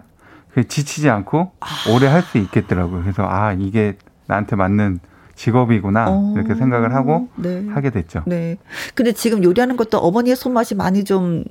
지치지 0.68 1.08
않고 1.10 1.52
아. 1.60 1.66
오래 1.94 2.06
할 2.08 2.22
수 2.22 2.38
있겠더라고요. 2.38 3.02
그래서 3.02 3.26
아 3.28 3.52
이게 3.52 3.96
나한테 4.26 4.56
맞는 4.56 4.98
직업이구나 5.36 6.06
어, 6.08 6.32
이렇게 6.36 6.54
생각을 6.54 6.94
하고 6.94 7.28
네. 7.36 7.66
하게 7.68 7.90
됐죠. 7.90 8.22
네. 8.26 8.56
근데 8.94 9.12
지금 9.12 9.42
요리하는 9.44 9.76
것도 9.76 9.98
어머니의 9.98 10.36
손맛이 10.36 10.74
많이 10.74 11.04
좀 11.04 11.44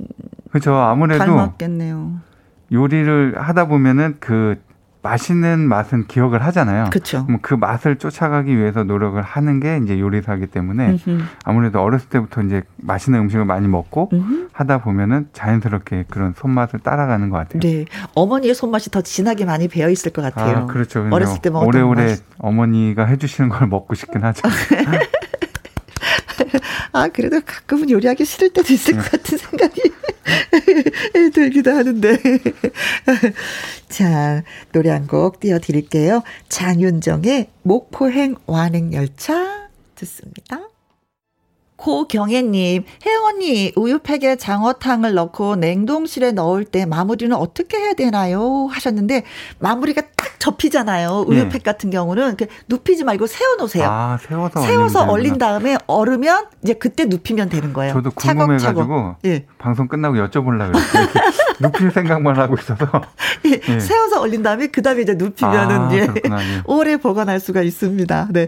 그렇죠. 0.49 0.73
아무래도 0.75 1.23
닮았겠네요. 1.23 2.13
요리를 2.71 3.35
하다 3.37 3.67
보면은 3.67 4.17
그 4.19 4.55
맛있는 5.03 5.59
맛은 5.67 6.07
기억을 6.07 6.41
하잖아요. 6.45 6.85
그렇죠. 6.89 7.25
그럼 7.25 7.39
그 7.41 7.53
맛을 7.53 7.97
쫓아가기 7.97 8.57
위해서 8.57 8.83
노력을 8.85 9.21
하는 9.21 9.59
게 9.59 9.79
이제 9.83 9.99
요리사기 9.99 10.47
때문에 10.47 10.91
음흠. 10.91 11.23
아무래도 11.43 11.81
어렸을 11.81 12.07
때부터 12.09 12.41
이제 12.41 12.63
맛있는 12.77 13.19
음식을 13.19 13.43
많이 13.43 13.67
먹고 13.67 14.09
음흠. 14.13 14.47
하다 14.53 14.81
보면은 14.81 15.27
자연스럽게 15.33 16.05
그런 16.09 16.33
손맛을 16.37 16.79
따라가는 16.79 17.29
것 17.29 17.37
같아요. 17.37 17.59
네, 17.59 17.85
어머니의 18.15 18.55
손맛이 18.55 18.89
더 18.91 19.01
진하게 19.01 19.43
많이 19.43 19.67
배어 19.67 19.89
있을 19.89 20.13
것 20.13 20.21
같아요. 20.21 20.59
아, 20.59 20.65
그렇죠. 20.67 21.05
어렸을 21.11 21.41
때만 21.41 21.63
오래오래 21.63 22.05
맛... 22.05 22.19
어머니가 22.37 23.05
해주시는 23.05 23.49
걸 23.49 23.67
먹고 23.67 23.95
싶긴 23.95 24.23
하죠. 24.23 24.41
아, 26.93 27.09
그래도 27.09 27.41
가끔은 27.45 27.89
요리하기 27.89 28.23
싫을 28.23 28.53
때도 28.53 28.71
있을 28.71 28.95
것 28.95 29.11
같은 29.11 29.37
생각이 29.37 29.81
들기도 31.33 31.71
하는데. 31.71 32.17
자, 33.89 34.43
노래 34.71 34.89
한 34.89 35.07
곡 35.07 35.39
띄워드릴게요. 35.39 36.23
장윤정의 36.49 37.49
목포행 37.63 38.35
완행열차 38.45 39.69
듣습니다. 39.95 40.72
고경혜님, 41.83 42.85
혜원이 43.05 43.73
우유팩에 43.75 44.37
장어탕을 44.37 45.15
넣고 45.15 45.57
냉동실에 45.57 46.31
넣을 46.31 46.63
때 46.63 46.85
마무리는 46.85 47.35
어떻게 47.35 47.75
해야 47.75 47.93
되나요? 47.93 48.67
하셨는데 48.71 49.23
마무리가 49.59 50.01
딱 50.15 50.39
접히잖아요. 50.39 51.25
우유팩 51.27 51.51
네. 51.51 51.59
같은 51.59 51.89
경우는 51.89 52.37
눕히지 52.69 53.03
말고 53.03 53.27
세워놓으세요. 53.27 53.85
아, 53.85 54.17
세워서 54.21 54.61
세워서 54.61 55.03
얼린 55.11 55.37
다음에 55.37 55.75
얼으면 55.87 56.45
이제 56.63 56.73
그때 56.73 57.03
눕히면 57.03 57.49
되는 57.49 57.73
거예요. 57.73 57.95
저도 57.95 58.11
궁금해가지고 58.11 59.15
예. 59.25 59.45
방송 59.57 59.89
끝나고 59.89 60.15
여쭤보려고 60.15 60.75
했어요. 60.77 61.07
눕힐 61.59 61.91
생각만 61.91 62.37
하고 62.37 62.55
있어서. 62.55 62.85
예. 63.45 63.59
예. 63.67 63.79
세워서 63.79 64.21
얼린 64.21 64.43
다음에 64.43 64.67
그 64.67 64.81
다음에 64.81 65.01
이제 65.01 65.13
눕히면은 65.13 65.75
아, 65.81 65.93
예. 65.93 66.07
오래 66.65 66.97
보관할 66.97 67.39
수가 67.39 67.61
있습니다. 67.61 68.27
네. 68.31 68.47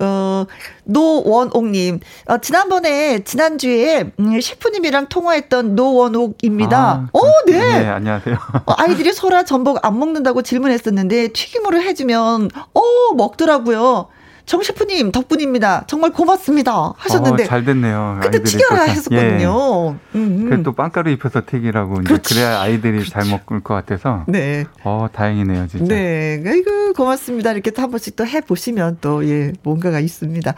어, 0.00 0.46
노원옥님, 0.84 2.00
어, 2.26 2.38
지난번에, 2.38 3.20
지난주에, 3.24 4.12
음, 4.18 4.40
셰프님이랑 4.40 5.08
통화했던 5.08 5.74
노원옥입니다. 5.74 6.78
아, 6.78 7.08
어, 7.12 7.20
네. 7.46 7.58
네, 7.58 7.86
안녕하세요. 7.88 8.36
어, 8.66 8.74
아이들이 8.76 9.12
소라 9.14 9.44
전복 9.44 9.84
안 9.84 9.98
먹는다고 9.98 10.42
질문했었는데, 10.42 11.28
튀김으로 11.28 11.80
해주면, 11.80 12.50
어, 12.74 12.80
먹더라고요. 13.16 14.08
정 14.48 14.62
셰프님 14.62 15.12
덕분입니다. 15.12 15.84
정말 15.86 16.10
고맙습니다. 16.10 16.94
하셨는데. 16.96 17.44
어, 17.44 17.46
잘 17.46 17.64
됐네요. 17.66 18.18
그때 18.22 18.42
튀겨라 18.42 18.84
했었거든요. 18.84 19.94
예. 20.14 20.18
음, 20.18 20.48
음. 20.50 20.62
또 20.62 20.72
빵가루 20.72 21.10
입혀서 21.10 21.42
튀기라고 21.46 22.00
이제 22.00 22.18
그래야 22.26 22.58
아이들이 22.60 22.92
그렇지. 22.92 23.10
잘 23.10 23.26
먹을 23.26 23.60
것 23.60 23.74
같아서. 23.74 24.24
네. 24.26 24.64
어 24.84 25.06
다행이네요, 25.12 25.68
진짜. 25.68 25.94
네, 25.94 26.42
아이고 26.46 26.94
고맙습니다. 26.94 27.52
이렇게 27.52 27.70
또한 27.70 27.90
번씩 27.90 28.16
또 28.16 28.26
해보시면 28.26 28.98
또 29.02 29.22
예 29.28 29.52
뭔가가 29.62 30.00
있습니다. 30.00 30.54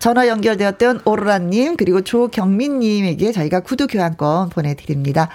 전화 0.00 0.26
연결되었던 0.26 1.02
오로라님 1.04 1.76
그리고 1.76 2.00
조경민님에게 2.00 3.30
저희가 3.30 3.60
구두 3.60 3.86
교환권 3.86 4.48
보내드립니다. 4.48 5.28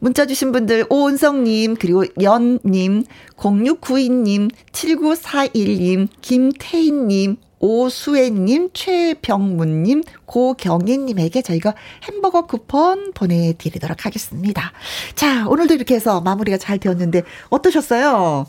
문자 0.00 0.26
주신 0.26 0.52
분들 0.52 0.86
오은성님 0.90 1.76
그리고 1.76 2.04
연님 2.22 3.04
0692님 3.36 4.50
7941님 4.72 6.08
김태인님 6.20 7.36
오수혜님, 7.60 8.70
최병문님, 8.72 10.04
고경희님에게 10.26 11.42
저희가 11.42 11.74
햄버거 12.04 12.46
쿠폰 12.46 13.12
보내드리도록 13.14 14.06
하겠습니다. 14.06 14.70
자, 15.16 15.44
오늘도 15.48 15.74
이렇게 15.74 15.96
해서 15.96 16.20
마무리가 16.20 16.56
잘 16.56 16.78
되었는데, 16.78 17.24
어떠셨어요? 17.50 18.46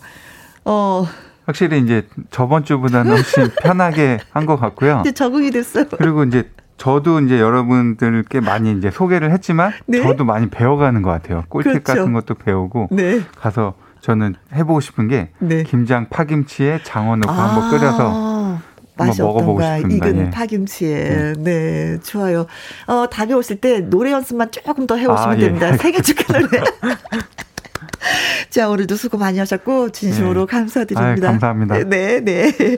어. 0.65 1.07
확실히 1.47 1.79
이제 1.79 2.07
저번 2.29 2.63
주보다는 2.63 3.13
훨씬 3.13 3.49
편하게 3.63 4.19
한 4.29 4.45
것 4.45 4.57
같고요. 4.57 4.99
이제 5.03 5.11
적응이 5.11 5.49
됐어요. 5.49 5.85
그리고 5.97 6.23
이제 6.25 6.47
저도 6.79 7.19
이제 7.19 7.39
여러분들께 7.39 8.39
많이 8.39 8.71
이제 8.71 8.89
소개를 8.89 9.31
했지만 9.31 9.71
네? 9.85 10.01
저도 10.01 10.25
많이 10.25 10.49
배워가는 10.49 11.01
것 11.01 11.11
같아요. 11.11 11.43
꿀팁 11.49 11.83
그렇죠. 11.83 12.01
같은 12.01 12.13
것도 12.13 12.35
배우고 12.35 12.87
네. 12.91 13.21
가서 13.37 13.75
저는 14.01 14.35
해보고 14.53 14.79
싶은 14.79 15.07
게 15.09 15.29
네. 15.39 15.63
김장 15.63 16.07
파김치에 16.09 16.79
장어 16.83 17.17
넣고 17.17 17.31
아~ 17.31 17.55
한번 17.55 17.69
끓여서 17.69 18.59
맛이 18.97 19.21
어떤가 19.21 19.77
익은 19.77 20.17
예. 20.17 20.29
파김치에 20.29 21.09
네. 21.09 21.33
네. 21.37 21.99
좋아요. 22.01 22.45
어 22.87 23.07
다음에 23.09 23.33
오실 23.33 23.61
때 23.61 23.81
노래 23.81 24.11
연습만 24.11 24.51
조금 24.51 24.87
더 24.87 24.95
해오시면 24.95 25.29
아, 25.29 25.35
예. 25.37 25.39
됩니다. 25.39 25.75
생일 25.77 26.01
축하 26.01 26.39
노래. 26.39 26.61
자, 28.49 28.69
오늘도 28.69 28.95
수고 28.95 29.17
많이 29.17 29.39
하셨고, 29.39 29.91
진심으로 29.91 30.45
네. 30.45 30.51
감사드립니다. 30.51 31.27
아유, 31.27 31.31
감사합니다. 31.39 31.83
네, 31.89 32.19
네. 32.21 32.77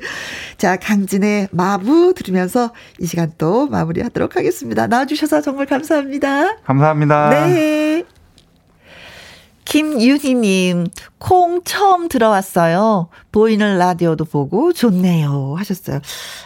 자, 0.58 0.76
강진의 0.78 1.50
마부 1.52 2.14
들으면서 2.16 2.72
이 3.00 3.06
시간 3.06 3.32
또 3.38 3.68
마무리 3.68 4.02
하도록 4.02 4.36
하겠습니다. 4.36 4.88
나와주셔서 4.88 5.42
정말 5.42 5.66
감사합니다. 5.66 6.58
감사합니다. 6.64 7.30
네. 7.30 8.04
김윤희님, 9.66 10.88
콩 11.18 11.62
처음 11.64 12.10
들어왔어요. 12.10 13.08
보이는 13.32 13.78
라디오도 13.78 14.26
보고 14.26 14.74
좋네요. 14.74 15.56
하셨어요. 15.58 16.02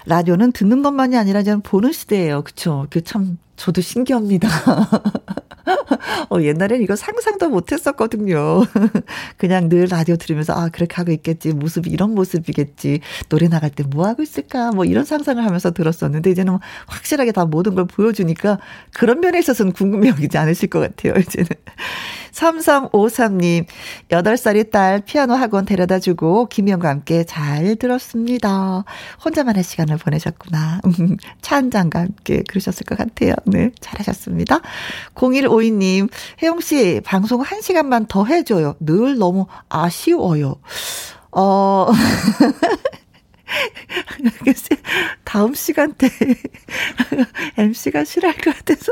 라디오는 0.05 0.51
듣는 0.51 0.83
것만이 0.83 1.17
아니라 1.17 1.41
저는 1.41 1.61
보는 1.61 1.91
시대예요. 1.91 2.43
그쵸? 2.43 2.85
그 2.91 3.03
참, 3.03 3.39
저도 3.55 3.81
신기합니다. 3.81 4.47
어, 6.29 6.41
옛날엔 6.41 6.81
이거 6.81 6.95
상상도 6.95 7.49
못 7.49 7.71
했었거든요. 7.71 8.63
그냥 9.37 9.69
늘 9.69 9.85
라디오 9.89 10.15
들으면서, 10.15 10.53
아, 10.53 10.69
그렇게 10.69 10.95
하고 10.95 11.11
있겠지. 11.11 11.53
모습이 11.53 11.89
이런 11.89 12.13
모습이겠지. 12.15 12.99
노래 13.29 13.47
나갈 13.47 13.69
때 13.69 13.83
뭐 13.85 14.07
하고 14.07 14.23
있을까? 14.23 14.71
뭐 14.71 14.83
이런 14.85 15.05
상상을 15.05 15.43
하면서 15.43 15.71
들었었는데, 15.71 16.31
이제는 16.31 16.57
확실하게 16.87 17.31
다 17.31 17.45
모든 17.45 17.75
걸 17.75 17.85
보여주니까 17.85 18.59
그런 18.93 19.19
면에 19.21 19.39
있어서는 19.39 19.71
궁금해 19.73 20.09
여기지 20.09 20.37
않으실 20.37 20.69
것 20.69 20.79
같아요, 20.79 21.13
이제는. 21.21 21.49
3353님, 22.31 23.65
8살이 24.09 24.69
딸 24.71 25.01
피아노 25.05 25.33
학원 25.35 25.65
데려다 25.65 25.99
주고 25.99 26.47
김영과 26.47 26.89
함께 26.89 27.23
잘 27.23 27.75
들었습니다. 27.77 28.83
혼자만의 29.23 29.63
시간을 29.63 29.97
보내셨구나. 29.97 30.81
차 31.41 31.55
한 31.55 31.71
잔과 31.71 31.99
함께 32.01 32.43
그러셨을 32.49 32.85
것 32.85 32.97
같아요. 32.97 33.33
네, 33.45 33.71
잘하셨습니다. 33.79 34.59
0152님, 35.15 36.09
혜영씨, 36.41 37.01
방송 37.05 37.41
1시간만 37.41 38.07
더 38.07 38.25
해줘요. 38.25 38.75
늘 38.79 39.17
너무 39.17 39.47
아쉬워요. 39.69 40.55
어, 41.31 41.87
글쎄, 44.43 44.77
다음 45.23 45.53
시간대 45.53 46.09
MC가 47.57 48.03
싫어할 48.03 48.37
것 48.37 48.55
같아서. 48.55 48.91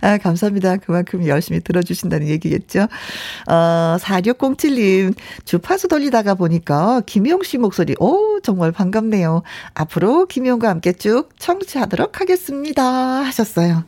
아, 0.00 0.18
감사합니다. 0.18 0.76
그만큼 0.78 1.26
열심히 1.26 1.60
들어주신다는 1.60 2.28
얘기겠죠. 2.28 2.88
어, 3.48 3.96
4607님, 4.00 5.14
주파수 5.44 5.88
돌리다가 5.88 6.34
보니까 6.34 7.02
김용 7.06 7.42
씨 7.42 7.58
목소리, 7.58 7.94
오, 7.98 8.40
정말 8.42 8.72
반갑네요. 8.72 9.42
앞으로 9.74 10.26
김용과 10.26 10.68
함께 10.68 10.92
쭉 10.92 11.28
청취하도록 11.38 12.20
하겠습니다. 12.20 12.82
하셨어요. 12.82 13.84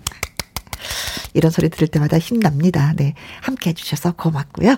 이런 1.35 1.51
소리 1.51 1.69
들을 1.69 1.87
때마다 1.89 2.19
힘납니다. 2.19 2.95
네. 2.97 3.15
함께 3.43 3.71
해주셔서 3.71 4.13
고맙고요. 4.13 4.77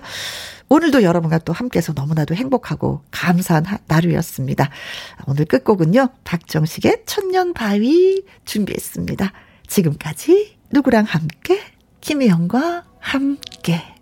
오늘도 0.69 1.03
여러분과 1.03 1.39
또 1.39 1.51
함께해서 1.51 1.93
너무나도 1.93 2.35
행복하고 2.35 3.01
감사한 3.11 3.65
날이었습니다. 3.87 4.69
오늘 5.25 5.45
끝곡은요. 5.45 6.09
박정식의 6.23 7.03
천년 7.05 7.53
바위 7.53 8.23
준비했습니다. 8.45 9.33
지금까지 9.67 10.57
누구랑 10.71 11.05
함께? 11.05 11.59
김혜영과 12.01 12.85
함께. 12.99 13.98